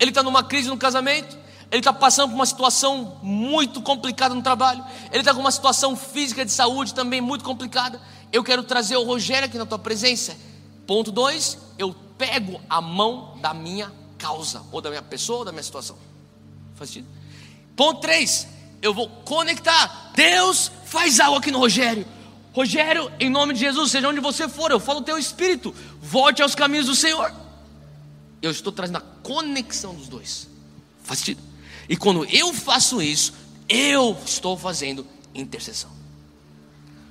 Ele 0.00 0.10
está 0.10 0.22
numa 0.22 0.42
crise 0.42 0.68
no 0.68 0.78
casamento, 0.78 1.36
ele 1.70 1.80
está 1.80 1.92
passando 1.92 2.30
por 2.30 2.36
uma 2.36 2.46
situação 2.46 3.18
muito 3.22 3.82
complicada 3.82 4.34
no 4.34 4.42
trabalho, 4.42 4.82
ele 5.10 5.20
está 5.20 5.34
com 5.34 5.40
uma 5.40 5.50
situação 5.50 5.94
física 5.94 6.44
de 6.46 6.50
saúde 6.50 6.94
também 6.94 7.20
muito 7.20 7.44
complicada. 7.44 8.00
Eu 8.32 8.42
quero 8.42 8.62
trazer 8.62 8.96
o 8.96 9.04
Rogério 9.04 9.46
aqui 9.46 9.58
na 9.58 9.66
tua 9.66 9.78
presença. 9.78 10.34
Ponto 10.86 11.12
2, 11.12 11.58
eu 11.78 11.94
pego 12.16 12.58
a 12.68 12.80
mão 12.80 13.36
da 13.42 13.52
minha 13.52 13.92
causa, 14.16 14.62
ou 14.72 14.80
da 14.80 14.88
minha 14.88 15.02
pessoa, 15.02 15.40
ou 15.40 15.44
da 15.44 15.52
minha 15.52 15.62
situação. 15.62 15.96
Faz 16.74 16.88
sentido? 16.88 17.08
Ponto 17.76 18.00
3, 18.00 18.48
eu 18.80 18.94
vou 18.94 19.08
conectar. 19.26 20.10
Deus 20.14 20.72
faz 20.86 21.20
algo 21.20 21.36
aqui 21.36 21.50
no 21.50 21.58
Rogério. 21.58 22.06
Rogério, 22.54 23.10
em 23.18 23.30
nome 23.30 23.54
de 23.54 23.60
Jesus, 23.60 23.90
seja 23.90 24.08
onde 24.08 24.20
você 24.20 24.46
for, 24.46 24.70
eu 24.70 24.78
falo 24.78 25.00
o 25.00 25.02
teu 25.02 25.18
espírito, 25.18 25.74
volte 26.02 26.42
aos 26.42 26.56
caminhos 26.56 26.86
do 26.86 26.96
Senhor. 26.96 27.32
Eu 28.42 28.50
estou 28.50 28.72
trazendo 28.72 28.98
a 28.98 29.00
conexão 29.00 29.94
dos 29.94 30.08
dois. 30.08 30.48
Faz 31.04 31.20
sentido? 31.20 31.40
E 31.88 31.96
quando 31.96 32.24
eu 32.24 32.52
faço 32.52 33.00
isso, 33.00 33.32
eu 33.68 34.18
estou 34.26 34.58
fazendo 34.58 35.06
intercessão. 35.32 35.90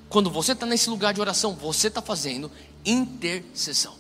Quando 0.10 0.30
você 0.30 0.52
está 0.52 0.66
nesse 0.66 0.90
lugar 0.90 1.14
de 1.14 1.22
oração, 1.22 1.56
você 1.56 1.88
está 1.88 2.02
fazendo 2.02 2.52
intercessão. 2.86 3.96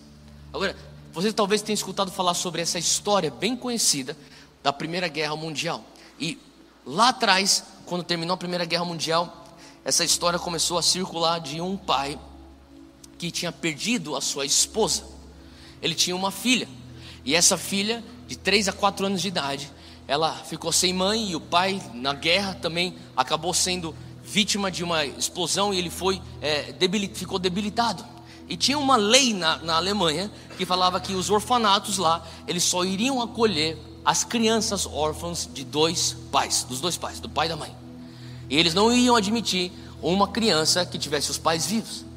Agora, 0.51 0.75
você 1.13 1.31
talvez 1.31 1.61
tenha 1.61 1.73
escutado 1.73 2.11
falar 2.11 2.33
sobre 2.33 2.61
essa 2.61 2.77
história 2.77 3.31
bem 3.31 3.55
conhecida 3.55 4.17
da 4.61 4.73
Primeira 4.73 5.07
Guerra 5.07 5.35
Mundial. 5.37 5.83
E 6.19 6.37
lá 6.85 7.09
atrás, 7.09 7.63
quando 7.85 8.03
terminou 8.03 8.33
a 8.33 8.37
Primeira 8.37 8.65
Guerra 8.65 8.83
Mundial, 8.83 9.55
essa 9.85 10.03
história 10.03 10.37
começou 10.37 10.77
a 10.77 10.83
circular 10.83 11.39
de 11.39 11.61
um 11.61 11.77
pai 11.77 12.19
que 13.21 13.29
tinha 13.29 13.51
perdido 13.51 14.15
a 14.15 14.21
sua 14.21 14.47
esposa. 14.47 15.03
Ele 15.79 15.93
tinha 15.93 16.15
uma 16.15 16.31
filha, 16.31 16.67
e 17.23 17.35
essa 17.35 17.55
filha, 17.55 18.03
de 18.27 18.35
3 18.35 18.69
a 18.69 18.73
4 18.73 19.05
anos 19.05 19.21
de 19.21 19.27
idade, 19.27 19.71
ela 20.07 20.33
ficou 20.33 20.71
sem 20.71 20.91
mãe, 20.91 21.29
e 21.29 21.35
o 21.35 21.39
pai, 21.39 21.79
na 21.93 22.15
guerra, 22.15 22.55
também 22.55 22.95
acabou 23.15 23.53
sendo 23.53 23.95
vítima 24.23 24.71
de 24.71 24.83
uma 24.83 25.05
explosão 25.05 25.71
e 25.71 25.77
ele 25.77 25.91
foi, 25.91 26.19
é, 26.41 26.71
debilit, 26.71 27.15
ficou 27.15 27.37
debilitado. 27.37 28.03
E 28.49 28.57
tinha 28.57 28.79
uma 28.79 28.95
lei 28.95 29.35
na, 29.35 29.57
na 29.57 29.75
Alemanha 29.75 30.31
que 30.57 30.65
falava 30.65 30.99
que 30.99 31.13
os 31.13 31.29
orfanatos 31.29 31.99
lá, 31.99 32.27
eles 32.47 32.63
só 32.63 32.83
iriam 32.83 33.21
acolher 33.21 33.77
as 34.03 34.23
crianças 34.23 34.87
órfãs 34.87 35.47
de 35.53 35.63
dois 35.63 36.17
pais, 36.31 36.63
dos 36.63 36.81
dois 36.81 36.97
pais, 36.97 37.19
do 37.19 37.29
pai 37.29 37.45
e 37.45 37.49
da 37.49 37.55
mãe. 37.55 37.75
E 38.49 38.57
eles 38.57 38.73
não 38.73 38.91
iam 38.91 39.15
admitir 39.15 39.71
uma 40.01 40.27
criança 40.27 40.83
que 40.87 40.97
tivesse 40.97 41.29
os 41.29 41.37
pais 41.37 41.67
vivos. 41.67 42.09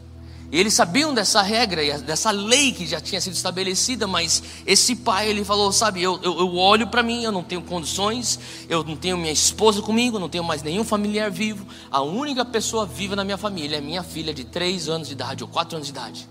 E 0.55 0.61
eles 0.61 0.73
sabiam 0.73 1.13
dessa 1.13 1.43
regra 1.43 1.83
dessa 1.99 2.31
lei 2.31 2.71
que 2.71 2.87
já 2.87 3.01
tinha 3.01 3.21
sido 3.21 3.33
estabelecida, 3.33 4.07
mas 4.07 4.41
esse 4.65 4.95
pai 4.95 5.29
ele 5.29 5.45
falou: 5.45 5.73
Sabe, 5.73 6.01
eu, 6.01 6.21
eu, 6.23 6.39
eu 6.39 6.55
olho 6.55 6.87
para 6.87 7.03
mim, 7.03 7.25
eu 7.25 7.33
não 7.33 7.43
tenho 7.43 7.61
condições, 7.61 8.39
eu 8.69 8.85
não 8.85 8.95
tenho 8.95 9.19
minha 9.19 9.33
esposa 9.33 9.83
comigo, 9.83 10.17
não 10.17 10.29
tenho 10.29 10.45
mais 10.45 10.63
nenhum 10.63 10.85
familiar 10.85 11.29
vivo. 11.29 11.67
A 11.91 12.03
única 12.03 12.45
pessoa 12.45 12.87
viva 12.87 13.17
na 13.17 13.25
minha 13.25 13.37
família 13.37 13.79
é 13.79 13.81
minha 13.81 14.05
filha 14.05 14.33
de 14.33 14.45
3 14.45 14.89
anos 14.89 15.09
de 15.09 15.15
idade 15.15 15.43
ou 15.43 15.51
4 15.51 15.75
anos 15.75 15.89
de 15.89 15.93
idade. 15.93 16.29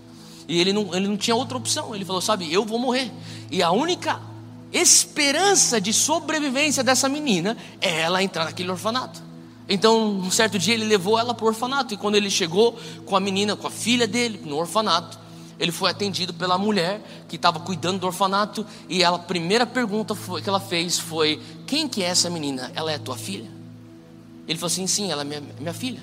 E 0.48 0.58
ele 0.58 0.72
não, 0.72 0.94
ele 0.94 1.06
não 1.06 1.18
tinha 1.18 1.36
outra 1.36 1.58
opção, 1.58 1.94
ele 1.94 2.06
falou: 2.06 2.22
Sabe, 2.22 2.50
eu 2.50 2.64
vou 2.64 2.78
morrer. 2.78 3.12
E 3.50 3.62
a 3.62 3.72
única 3.72 4.18
esperança 4.72 5.78
de 5.78 5.92
sobrevivência 5.92 6.82
dessa 6.82 7.10
menina 7.10 7.58
é 7.78 8.00
ela 8.00 8.22
entrar 8.22 8.46
naquele 8.46 8.70
orfanato. 8.70 9.22
Então, 9.68 10.18
um 10.18 10.30
certo 10.30 10.58
dia 10.58 10.74
ele 10.74 10.84
levou 10.84 11.18
ela 11.18 11.32
para 11.32 11.44
o 11.44 11.48
orfanato, 11.48 11.94
e 11.94 11.96
quando 11.96 12.16
ele 12.16 12.30
chegou 12.30 12.78
com 13.06 13.16
a 13.16 13.20
menina, 13.20 13.56
com 13.56 13.66
a 13.66 13.70
filha 13.70 14.06
dele, 14.06 14.40
no 14.44 14.56
orfanato, 14.56 15.18
ele 15.58 15.72
foi 15.72 15.90
atendido 15.90 16.34
pela 16.34 16.58
mulher 16.58 17.00
que 17.28 17.36
estava 17.36 17.60
cuidando 17.60 18.00
do 18.00 18.06
orfanato, 18.06 18.66
e 18.88 19.02
ela, 19.02 19.16
a 19.16 19.20
primeira 19.20 19.64
pergunta 19.64 20.14
foi, 20.14 20.42
que 20.42 20.48
ela 20.48 20.60
fez 20.60 20.98
foi: 20.98 21.40
Quem 21.66 21.88
que 21.88 22.02
é 22.02 22.06
essa 22.06 22.28
menina? 22.28 22.70
Ela 22.74 22.92
é 22.92 22.98
tua 22.98 23.16
filha? 23.16 23.50
Ele 24.46 24.58
falou 24.58 24.66
assim: 24.66 24.86
Sim, 24.86 25.10
ela 25.10 25.22
é 25.22 25.24
minha, 25.24 25.42
minha 25.58 25.74
filha. 25.74 26.02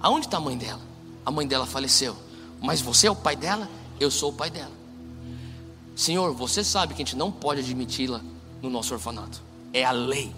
Aonde 0.00 0.26
está 0.26 0.38
a 0.38 0.40
mãe 0.40 0.56
dela? 0.56 0.80
A 1.26 1.30
mãe 1.30 1.46
dela 1.46 1.66
faleceu. 1.66 2.16
Mas 2.60 2.80
você 2.80 3.06
é 3.06 3.10
o 3.10 3.16
pai 3.16 3.36
dela? 3.36 3.68
Eu 3.98 4.10
sou 4.10 4.30
o 4.30 4.32
pai 4.32 4.50
dela. 4.50 4.72
Senhor, 5.94 6.32
você 6.34 6.64
sabe 6.64 6.94
que 6.94 7.02
a 7.02 7.04
gente 7.04 7.16
não 7.16 7.30
pode 7.30 7.60
admiti-la 7.60 8.20
no 8.60 8.70
nosso 8.70 8.94
orfanato. 8.94 9.42
É 9.72 9.84
a 9.84 9.92
lei. 9.92 10.32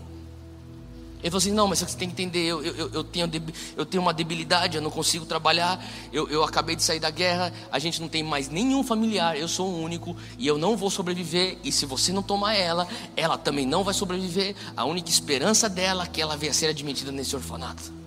Ele 1.27 1.31
falou 1.33 1.39
assim: 1.39 1.51
não, 1.51 1.67
mas 1.67 1.81
você 1.81 1.97
tem 1.97 2.09
que 2.09 2.23
entender, 2.23 2.45
eu, 2.45 2.63
eu, 2.63 2.89
eu, 2.93 3.03
tenho, 3.03 3.29
eu 3.77 3.85
tenho 3.85 4.01
uma 4.01 4.15
debilidade, 4.15 4.77
eu 4.77 4.83
não 4.83 4.93
consigo 4.93 5.27
trabalhar, 5.27 5.85
eu, 6.13 6.29
eu 6.29 6.45
acabei 6.45 6.77
de 6.77 6.85
sair 6.85 7.01
da 7.01 7.11
guerra, 7.11 7.53
a 7.73 7.81
gente 7.81 8.01
não 8.01 8.09
tem 8.09 8.23
mais 8.23 8.49
nenhum 8.49 8.85
familiar, 8.85 9.37
eu 9.37 9.49
sou 9.49 9.69
o 9.69 9.83
único 9.83 10.17
e 10.39 10.47
eu 10.47 10.57
não 10.57 10.77
vou 10.77 10.89
sobreviver. 10.89 11.59
E 11.65 11.73
se 11.73 11.85
você 11.85 12.13
não 12.13 12.23
tomar 12.23 12.55
ela, 12.55 12.87
ela 13.17 13.37
também 13.37 13.67
não 13.67 13.83
vai 13.83 13.93
sobreviver. 13.93 14.55
A 14.77 14.85
única 14.85 15.11
esperança 15.11 15.69
dela 15.69 16.05
é 16.05 16.07
que 16.07 16.23
ela 16.23 16.37
venha 16.37 16.53
a 16.53 16.55
ser 16.55 16.69
admitida 16.69 17.11
nesse 17.11 17.35
orfanato. 17.35 18.06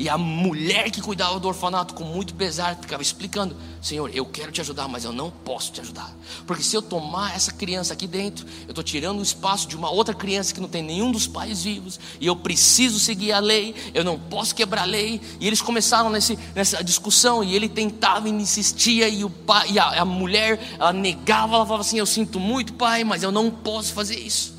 E 0.00 0.08
a 0.08 0.16
mulher 0.16 0.90
que 0.90 1.02
cuidava 1.02 1.38
do 1.38 1.46
orfanato, 1.46 1.92
com 1.92 2.04
muito 2.04 2.32
pesar, 2.32 2.74
ficava 2.74 3.02
explicando: 3.02 3.54
Senhor, 3.82 4.10
eu 4.14 4.24
quero 4.24 4.50
te 4.50 4.58
ajudar, 4.58 4.88
mas 4.88 5.04
eu 5.04 5.12
não 5.12 5.30
posso 5.30 5.70
te 5.72 5.82
ajudar. 5.82 6.10
Porque 6.46 6.62
se 6.62 6.74
eu 6.74 6.80
tomar 6.80 7.36
essa 7.36 7.52
criança 7.52 7.92
aqui 7.92 8.06
dentro, 8.06 8.46
eu 8.62 8.70
estou 8.70 8.82
tirando 8.82 9.18
o 9.18 9.22
espaço 9.22 9.68
de 9.68 9.76
uma 9.76 9.90
outra 9.90 10.14
criança 10.14 10.54
que 10.54 10.60
não 10.60 10.70
tem 10.70 10.82
nenhum 10.82 11.12
dos 11.12 11.26
pais 11.26 11.64
vivos. 11.64 12.00
E 12.18 12.26
eu 12.26 12.34
preciso 12.34 12.98
seguir 12.98 13.32
a 13.32 13.40
lei, 13.40 13.74
eu 13.92 14.02
não 14.02 14.18
posso 14.18 14.54
quebrar 14.54 14.84
a 14.84 14.86
lei. 14.86 15.20
E 15.38 15.46
eles 15.46 15.60
começaram 15.60 16.08
nesse, 16.08 16.38
nessa 16.54 16.82
discussão. 16.82 17.44
E 17.44 17.54
ele 17.54 17.68
tentava 17.68 18.26
e 18.26 18.32
insistia. 18.32 19.06
E, 19.06 19.22
o 19.22 19.28
pai, 19.28 19.72
e 19.72 19.78
a, 19.78 20.00
a 20.00 20.04
mulher, 20.06 20.58
ela 20.78 20.94
negava, 20.94 21.56
ela 21.56 21.66
falava 21.66 21.82
assim: 21.82 21.98
Eu 21.98 22.06
sinto 22.06 22.40
muito, 22.40 22.72
pai, 22.72 23.04
mas 23.04 23.22
eu 23.22 23.30
não 23.30 23.50
posso 23.50 23.92
fazer 23.92 24.18
isso. 24.18 24.54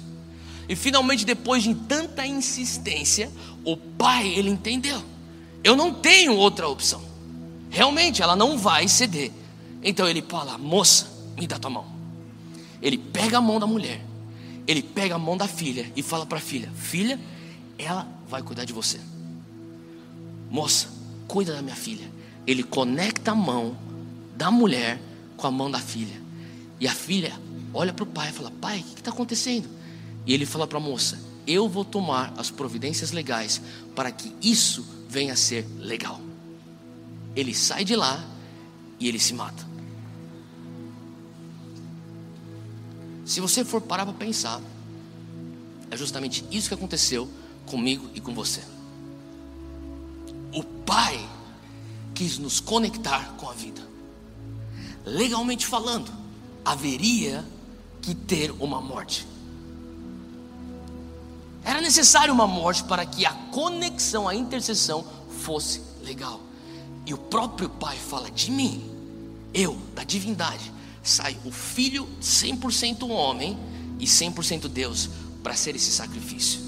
E 0.70 0.76
finalmente, 0.76 1.26
depois 1.26 1.64
de 1.64 1.74
tanta 1.74 2.28
insistência, 2.28 3.32
o 3.66 3.76
pai, 3.76 4.28
ele 4.28 4.52
entendeu. 4.52 5.10
Eu 5.64 5.76
não 5.76 5.94
tenho 5.94 6.36
outra 6.36 6.68
opção. 6.68 7.02
Realmente, 7.70 8.22
ela 8.22 8.36
não 8.36 8.58
vai 8.58 8.88
ceder. 8.88 9.32
Então 9.84 10.08
ele 10.08 10.22
fala: 10.22 10.58
moça, 10.58 11.08
me 11.38 11.48
dá 11.48 11.58
tua 11.58 11.70
mão. 11.70 11.86
Ele 12.82 12.98
pega 12.98 13.38
a 13.38 13.42
mão 13.42 13.60
da 13.60 13.68
mulher, 13.68 14.04
ele 14.68 14.82
pega 14.82 15.16
a 15.16 15.20
mão 15.20 15.38
da 15.38 15.48
filha 15.48 15.92
e 15.96 16.02
fala 16.02 16.26
para 16.26 16.38
a 16.38 16.42
filha: 16.42 16.72
filha, 16.76 17.20
ela 17.78 18.08
vai 18.28 18.42
cuidar 18.42 18.66
de 18.66 18.74
você. 18.74 19.00
Moça, 20.50 20.88
cuida 21.28 21.54
da 21.54 21.62
minha 21.62 21.76
filha. 21.76 22.10
Ele 22.46 22.64
conecta 22.64 23.32
a 23.32 23.36
mão 23.36 23.78
da 24.36 24.50
mulher 24.50 25.00
com 25.38 25.48
a 25.48 25.52
mão 25.52 25.70
da 25.70 25.80
filha. 25.80 26.20
E 26.80 26.88
a 26.88 26.94
filha 26.94 27.34
olha 27.74 27.94
para 27.94 28.04
o 28.04 28.08
pai 28.08 28.30
e 28.30 28.34
fala: 28.34 28.52
Pai, 28.52 28.80
o 28.80 28.84
que 28.84 29.00
está 29.00 29.12
acontecendo? 29.12 29.70
E 30.26 30.34
ele 30.34 30.46
fala 30.46 30.68
para 30.68 30.78
a 30.78 30.82
moça: 30.82 31.20
Eu 31.46 31.70
vou 31.70 31.86
tomar 31.86 32.34
as 32.38 32.50
providências 32.50 33.12
legais 33.12 33.62
para 33.96 34.12
que 34.12 34.34
isso 34.42 34.86
venha 35.12 35.34
a 35.34 35.36
ser 35.36 35.68
legal. 35.78 36.22
Ele 37.36 37.54
sai 37.54 37.84
de 37.84 37.98
lá 37.98 38.26
e 38.98 39.10
ele 39.10 39.20
se 39.20 39.34
mata. 39.34 39.68
Se 43.26 43.42
você 43.42 43.66
for 43.66 43.82
parar 43.82 44.06
para 44.06 44.14
pensar, 44.14 44.62
é 45.90 45.98
justamente 45.98 46.46
isso 46.50 46.70
que 46.70 46.74
aconteceu 46.74 47.30
comigo 47.66 48.10
e 48.16 48.22
com 48.22 48.34
você. 48.34 48.62
O 50.54 50.64
Pai 50.64 51.20
quis 52.16 52.38
nos 52.38 52.62
conectar 52.62 53.34
com 53.36 53.50
a 53.50 53.54
vida. 53.54 53.82
Legalmente 55.06 55.68
falando, 55.68 56.10
haveria 56.64 57.46
que 58.02 58.16
ter 58.16 58.52
uma 58.52 58.82
morte. 58.82 59.28
Era 61.64 61.80
necessário 61.80 62.34
uma 62.34 62.48
morte 62.48 62.84
para 62.84 63.06
que 63.06 63.26
a 63.26 63.34
conexão, 63.52 64.28
a 64.28 64.36
intercessão 64.36 65.06
fosse 65.42 65.82
legal. 66.04 66.40
E 67.06 67.14
o 67.14 67.18
próprio 67.18 67.70
Pai 67.70 67.98
fala 67.98 68.30
de 68.32 68.52
mim, 68.52 68.90
eu, 69.54 69.78
da 69.94 70.04
divindade, 70.04 70.72
sai 71.04 71.38
o 71.46 71.52
Filho 71.52 72.08
100% 72.22 73.10
homem 73.10 73.58
e 74.00 74.06
100% 74.06 74.68
Deus 74.68 75.10
para 75.44 75.56
ser 75.56 75.76
esse 75.76 75.92
sacrifício. 75.92 76.60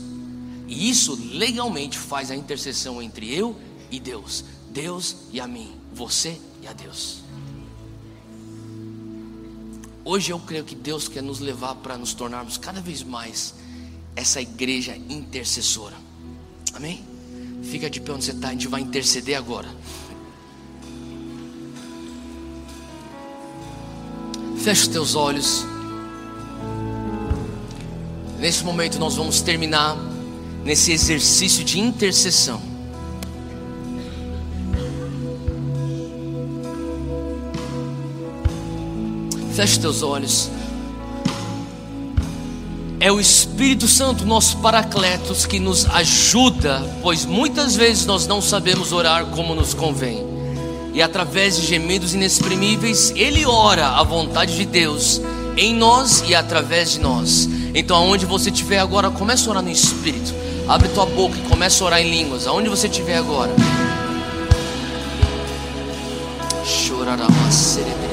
E 0.67 0.89
isso 0.89 1.15
legalmente 1.33 1.97
faz 1.97 2.31
a 2.31 2.35
intercessão 2.35 3.01
entre 3.01 3.33
eu 3.33 3.55
e 3.91 3.99
Deus, 3.99 4.43
Deus 4.71 5.15
e 5.31 5.39
a 5.39 5.47
mim, 5.47 5.75
você 5.93 6.39
e 6.61 6.67
a 6.67 6.73
Deus. 6.73 7.19
Hoje 10.05 10.31
eu 10.31 10.39
creio 10.39 10.65
que 10.65 10.75
Deus 10.75 11.07
quer 11.07 11.23
nos 11.23 11.39
levar 11.39 11.75
para 11.75 11.97
nos 11.97 12.13
tornarmos 12.13 12.57
cada 12.57 12.81
vez 12.81 13.03
mais 13.03 13.53
essa 14.15 14.41
igreja 14.41 14.95
intercessora. 15.09 15.95
Amém? 16.73 17.03
Fica 17.63 17.89
de 17.89 17.99
pé 17.99 18.11
onde 18.11 18.25
você 18.25 18.31
está, 18.31 18.49
a 18.49 18.51
gente 18.51 18.67
vai 18.67 18.81
interceder 18.81 19.37
agora. 19.37 19.67
Feche 24.57 24.83
os 24.83 24.87
teus 24.87 25.15
olhos. 25.15 25.65
Nesse 28.39 28.63
momento 28.63 28.99
nós 28.99 29.15
vamos 29.15 29.41
terminar 29.41 29.95
nesse 30.63 30.91
exercício 30.91 31.63
de 31.63 31.79
intercessão. 31.79 32.61
Feche 39.53 39.79
teus 39.79 40.01
olhos. 40.01 40.49
É 43.03 43.11
o 43.11 43.19
Espírito 43.19 43.85
Santo, 43.85 44.25
nosso 44.25 44.59
Paracletos, 44.59 45.45
que 45.45 45.59
nos 45.59 45.85
ajuda, 45.87 46.81
pois 47.01 47.25
muitas 47.25 47.75
vezes 47.75 48.05
nós 48.05 48.25
não 48.25 48.41
sabemos 48.41 48.93
orar 48.93 49.25
como 49.25 49.53
nos 49.53 49.73
convém 49.73 50.25
e 50.93 51.01
através 51.01 51.57
de 51.57 51.67
gemidos 51.67 52.13
inexprimíveis, 52.13 53.11
Ele 53.13 53.45
ora 53.45 53.89
a 53.89 54.03
vontade 54.03 54.55
de 54.55 54.65
Deus 54.65 55.19
em 55.57 55.75
nós 55.75 56.23
e 56.25 56.33
através 56.33 56.93
de 56.93 57.01
nós. 57.01 57.49
Então, 57.75 57.97
aonde 57.97 58.25
você 58.25 58.49
estiver 58.49 58.79
agora, 58.79 59.09
comece 59.09 59.47
a 59.47 59.51
orar 59.51 59.63
no 59.63 59.69
Espírito. 59.69 60.33
Abre 60.65 60.87
tua 60.87 61.05
boca 61.05 61.37
e 61.37 61.49
comece 61.49 61.83
a 61.83 61.85
orar 61.85 61.99
em 61.99 62.09
línguas. 62.09 62.47
Aonde 62.47 62.69
você 62.69 62.87
estiver 62.87 63.17
agora. 63.17 63.51
Chorará 66.63 67.27
uma 67.27 67.51
Chorará 67.51 68.12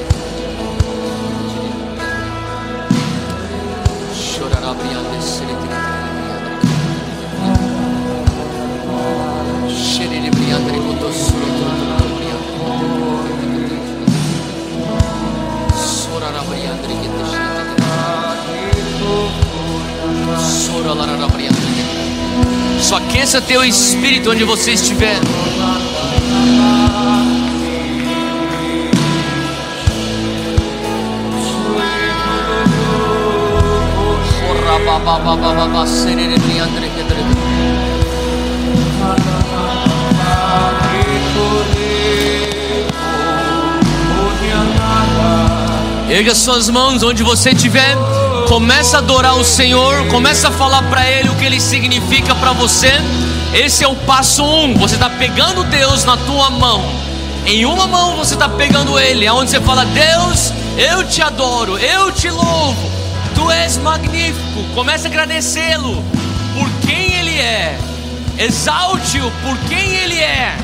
Só 22.91 22.97
aqueça 22.97 23.39
teu 23.41 23.63
espírito 23.63 24.31
onde 24.31 24.43
você 24.43 24.71
estiver. 24.71 25.15
Erga 46.09 46.35
suas 46.35 46.69
mãos 46.69 47.03
onde 47.03 47.23
você 47.23 47.51
estiver. 47.51 47.95
Começa 48.49 48.97
a 48.97 48.99
adorar 48.99 49.37
o 49.37 49.45
Senhor. 49.45 50.07
Começa 50.07 50.49
a 50.49 50.51
falar 50.51 50.83
para 50.83 51.09
Ele 51.09 51.29
o 51.29 51.35
que 51.35 51.45
Ele 51.45 51.61
significa 51.61 52.35
para 52.35 52.51
você. 52.51 52.91
Esse 53.53 53.85
é 53.85 53.87
o 53.87 53.95
passo 53.95 54.43
um. 54.43 54.73
Você 54.75 54.95
está 54.95 55.09
pegando 55.09 55.63
Deus 55.63 56.03
na 56.03 56.17
tua 56.17 56.49
mão. 56.49 56.83
Em 57.45 57.65
uma 57.65 57.87
mão 57.87 58.17
você 58.17 58.33
está 58.33 58.49
pegando 58.49 58.99
Ele. 58.99 59.25
Aonde 59.25 59.51
você 59.51 59.61
fala, 59.61 59.85
Deus, 59.85 60.53
eu 60.77 61.07
te 61.07 61.21
adoro, 61.21 61.77
eu 61.77 62.11
te 62.11 62.29
louvo. 62.29 63.00
Tu 63.35 63.51
és 63.51 63.77
magnífico. 63.77 64.63
Comece 64.73 65.07
a 65.07 65.09
agradecê-lo 65.09 66.03
por 66.53 66.69
quem 66.87 67.13
Ele 67.13 67.39
é. 67.39 67.77
Exalte-o 68.37 69.31
por 69.43 69.57
quem 69.69 69.95
Ele 69.95 70.19
é. 70.19 70.55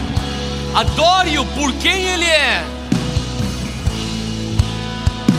Adore-o 0.74 1.46
por 1.46 1.74
quem 1.74 2.04
Ele 2.04 2.26
é. 2.26 2.64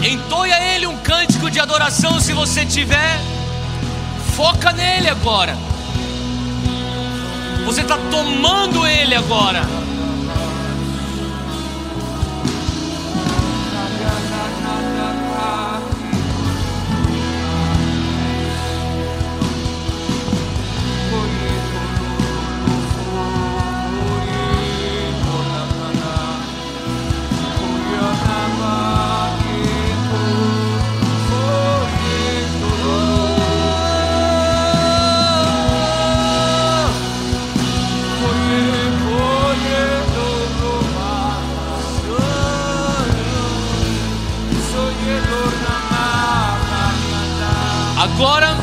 Entoie 0.02 0.52
a 0.52 0.74
Ele 0.74 0.86
um 0.86 0.96
cântico 0.98 1.50
de 1.50 1.58
adoração 1.58 2.20
se 2.20 2.32
você 2.32 2.64
tiver. 2.64 3.20
Foca 4.36 4.72
nele 4.72 5.08
agora. 5.08 5.56
Você 7.66 7.80
está 7.80 7.98
tomando 8.10 8.86
Ele 8.86 9.14
agora. 9.14 9.62
Agora 48.18 48.56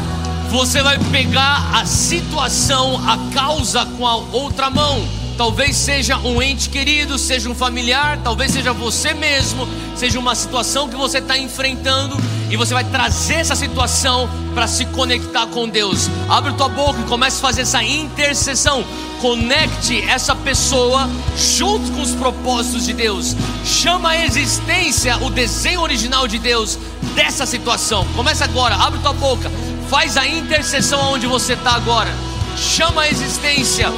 você 0.50 0.84
vai 0.84 1.00
pegar 1.14 1.74
a 1.74 1.86
situação, 1.86 3.02
a 3.08 3.34
causa 3.34 3.86
com 3.86 4.06
a 4.06 4.18
outra 4.18 4.70
mão. 4.70 5.02
Talvez 5.38 5.78
seja 5.78 6.18
um 6.18 6.42
ente 6.42 6.68
querido, 6.68 7.18
seja 7.18 7.50
um 7.50 7.56
familiar, 7.56 8.20
talvez 8.22 8.52
seja 8.52 8.74
você 8.74 9.14
mesmo, 9.14 9.66
seja 9.96 10.20
uma 10.20 10.36
situação 10.36 10.90
que 10.90 10.98
você 10.98 11.20
está 11.20 11.38
enfrentando 11.38 12.18
e 12.50 12.58
você 12.58 12.74
vai 12.74 12.84
trazer 12.84 13.36
essa 13.36 13.56
situação 13.56 14.30
para 14.54 14.68
se 14.68 14.86
conectar 14.86 15.48
com 15.48 15.68
Deus. 15.68 16.10
Abre 16.30 16.54
tua 16.54 16.70
boca 16.70 17.00
e 17.00 17.04
comece 17.04 17.38
a 17.38 17.42
fazer 17.42 17.62
essa 17.62 17.84
intercessão. 17.84 18.86
Conecte 19.22 20.02
essa 20.04 20.36
pessoa 20.36 21.10
junto 21.38 21.92
com 21.92 22.02
os 22.02 22.12
propósitos 22.12 22.86
de 22.86 22.94
Deus. 22.94 23.36
Chama 23.66 24.10
a 24.10 24.26
existência 24.26 25.18
o 25.18 25.30
desenho 25.30 25.82
original 25.82 26.28
de 26.28 26.38
Deus 26.38 26.78
dessa 27.16 27.46
situação. 27.46 28.06
Começa 28.16 28.44
agora, 28.44 28.76
abre 28.76 29.00
tua 29.00 29.14
boca, 29.14 29.52
faz 29.90 30.18
a 30.18 30.28
intercessão 30.28 31.14
onde 31.14 31.28
você 31.28 31.54
está 31.54 31.76
agora. 31.76 32.14
Chama 32.58 33.02
a 33.02 33.10
existência, 33.10 33.92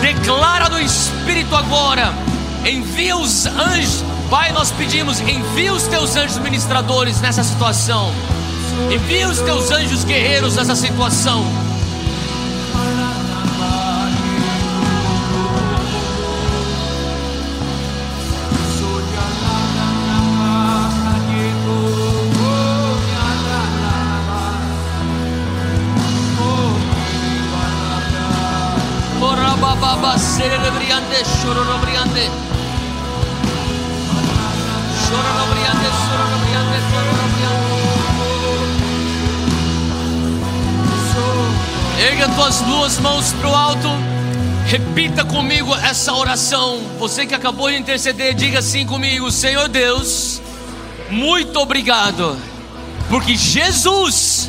declara 0.00 0.68
no 0.68 0.80
Espírito 0.80 1.54
agora. 1.54 2.14
Envia 2.64 3.16
os 3.16 3.46
anjos, 3.46 4.04
Pai, 4.30 4.52
nós 4.52 4.70
pedimos, 4.70 5.18
envia 5.20 5.74
os 5.74 5.88
teus 5.88 6.14
anjos 6.14 6.38
ministradores 6.38 7.20
nessa 7.20 7.42
situação. 7.42 8.14
Envia 8.88 9.28
os 9.28 9.40
teus 9.40 9.72
anjos 9.72 10.04
guerreiros 10.04 10.54
nessa 10.54 10.76
situação. 10.76 11.44
Baba, 29.80 30.18
serelebriante, 30.18 31.24
chororobriante. 31.40 32.30
Erga 42.00 42.30
tuas 42.30 42.62
duas 42.62 42.98
mãos 42.98 43.30
para 43.34 43.50
o 43.50 43.54
alto. 43.54 43.88
Repita 44.64 45.22
comigo 45.22 45.74
essa 45.76 46.14
oração. 46.14 46.80
Você 46.98 47.26
que 47.26 47.34
acabou 47.34 47.68
de 47.70 47.76
interceder, 47.76 48.32
diga 48.32 48.60
assim 48.60 48.86
comigo: 48.86 49.30
Senhor 49.30 49.68
Deus, 49.68 50.40
muito 51.10 51.58
obrigado, 51.58 52.38
porque 53.10 53.36
Jesus 53.36 54.48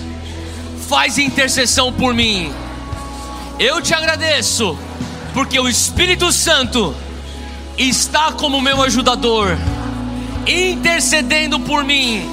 faz 0.88 1.18
intercessão 1.18 1.92
por 1.92 2.14
mim. 2.14 2.54
Eu 3.60 3.82
te 3.82 3.94
agradeço, 3.94 4.78
porque 5.34 5.60
o 5.60 5.68
Espírito 5.68 6.32
Santo 6.32 6.96
está 7.78 8.32
como 8.32 8.62
meu 8.62 8.82
ajudador, 8.82 9.58
intercedendo 10.48 11.60
por 11.60 11.84
mim. 11.84 12.30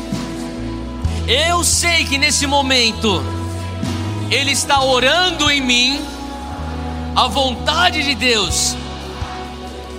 Eu 1.26 1.64
sei 1.64 2.04
que 2.04 2.18
nesse 2.18 2.46
momento 2.46 3.37
Ele 4.30 4.52
está 4.52 4.82
orando 4.82 5.50
em 5.50 5.60
mim 5.60 6.04
a 7.16 7.28
vontade 7.28 8.02
de 8.02 8.14
Deus, 8.14 8.76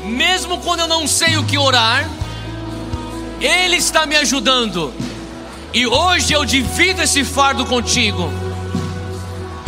mesmo 0.05 0.59
quando 0.59 0.81
eu 0.81 0.87
não 0.87 1.07
sei 1.07 1.37
o 1.37 1.43
que 1.43 1.57
orar, 1.57 2.07
Ele 3.41 3.77
está 3.77 4.05
me 4.05 4.15
ajudando, 4.15 4.93
e 5.73 5.87
hoje 5.87 6.33
eu 6.33 6.45
divido 6.45 7.01
esse 7.01 7.23
fardo 7.23 7.65
contigo. 7.65 8.31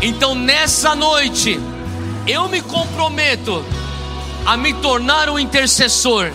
Então 0.02 0.36
nessa 0.36 0.96
noite, 0.96 1.60
eu 2.28 2.48
me 2.48 2.62
comprometo 2.62 3.66
a 4.46 4.56
me 4.56 4.74
tornar 4.76 5.28
um 5.30 5.40
intercessor. 5.40 6.32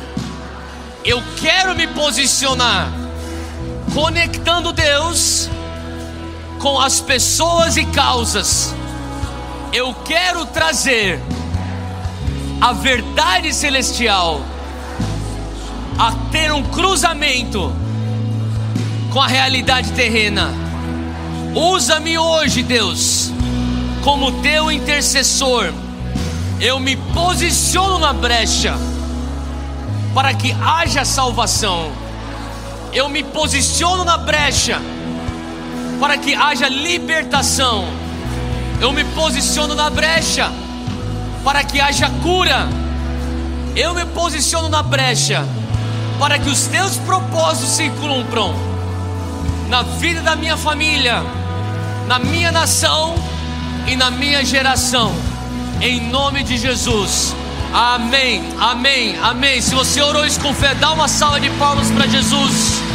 Eu 1.04 1.22
quero 1.40 1.76
me 1.76 1.86
posicionar, 1.86 2.92
conectando 3.94 4.72
Deus 4.72 5.48
com 6.58 6.80
as 6.80 7.00
pessoas 7.00 7.76
e 7.76 7.84
causas 7.86 8.74
eu 9.76 9.92
quero 10.06 10.46
trazer 10.46 11.20
a 12.60 12.72
verdade 12.72 13.52
celestial 13.52 14.40
a 15.98 16.12
ter 16.30 16.50
um 16.50 16.62
cruzamento 16.62 17.70
com 19.12 19.20
a 19.20 19.26
realidade 19.26 19.92
terrena. 19.92 20.50
Usa-me 21.54 22.16
hoje, 22.16 22.62
Deus, 22.62 23.30
como 24.02 24.40
teu 24.40 24.72
intercessor. 24.72 25.70
Eu 26.58 26.80
me 26.80 26.96
posiciono 26.96 27.98
na 27.98 28.14
brecha 28.14 28.78
para 30.14 30.32
que 30.32 30.52
haja 30.52 31.04
salvação. 31.04 31.92
Eu 32.94 33.10
me 33.10 33.22
posiciono 33.22 34.04
na 34.04 34.16
brecha 34.16 34.80
para 35.98 36.16
que 36.16 36.34
haja 36.34 36.68
libertação 36.68 37.86
eu 38.80 38.92
me 38.92 39.04
posiciono 39.04 39.74
na 39.74 39.88
brecha 39.88 40.50
para 41.42 41.62
que 41.64 41.80
haja 41.80 42.10
cura. 42.22 42.68
Eu 43.74 43.94
me 43.94 44.04
posiciono 44.06 44.68
na 44.68 44.82
brecha 44.82 45.46
para 46.18 46.38
que 46.38 46.48
os 46.48 46.66
teus 46.66 46.96
propósitos 46.96 47.70
se 47.76 47.88
cumpram 47.90 48.54
na 49.68 49.82
vida 49.82 50.20
da 50.22 50.34
minha 50.34 50.56
família, 50.56 51.22
na 52.06 52.18
minha 52.18 52.50
nação 52.50 53.14
e 53.86 53.96
na 53.96 54.10
minha 54.10 54.44
geração. 54.44 55.14
Em 55.80 56.00
nome 56.10 56.42
de 56.42 56.56
Jesus. 56.56 57.34
Amém. 57.72 58.42
Amém. 58.58 59.18
Amém. 59.22 59.60
Se 59.60 59.74
você 59.74 60.00
orou 60.02 60.26
isso 60.26 60.40
com 60.40 60.52
fé, 60.52 60.74
dá 60.74 60.92
uma 60.92 61.08
salva 61.08 61.40
de 61.40 61.50
palmas 61.50 61.90
para 61.90 62.06
Jesus. 62.06 62.85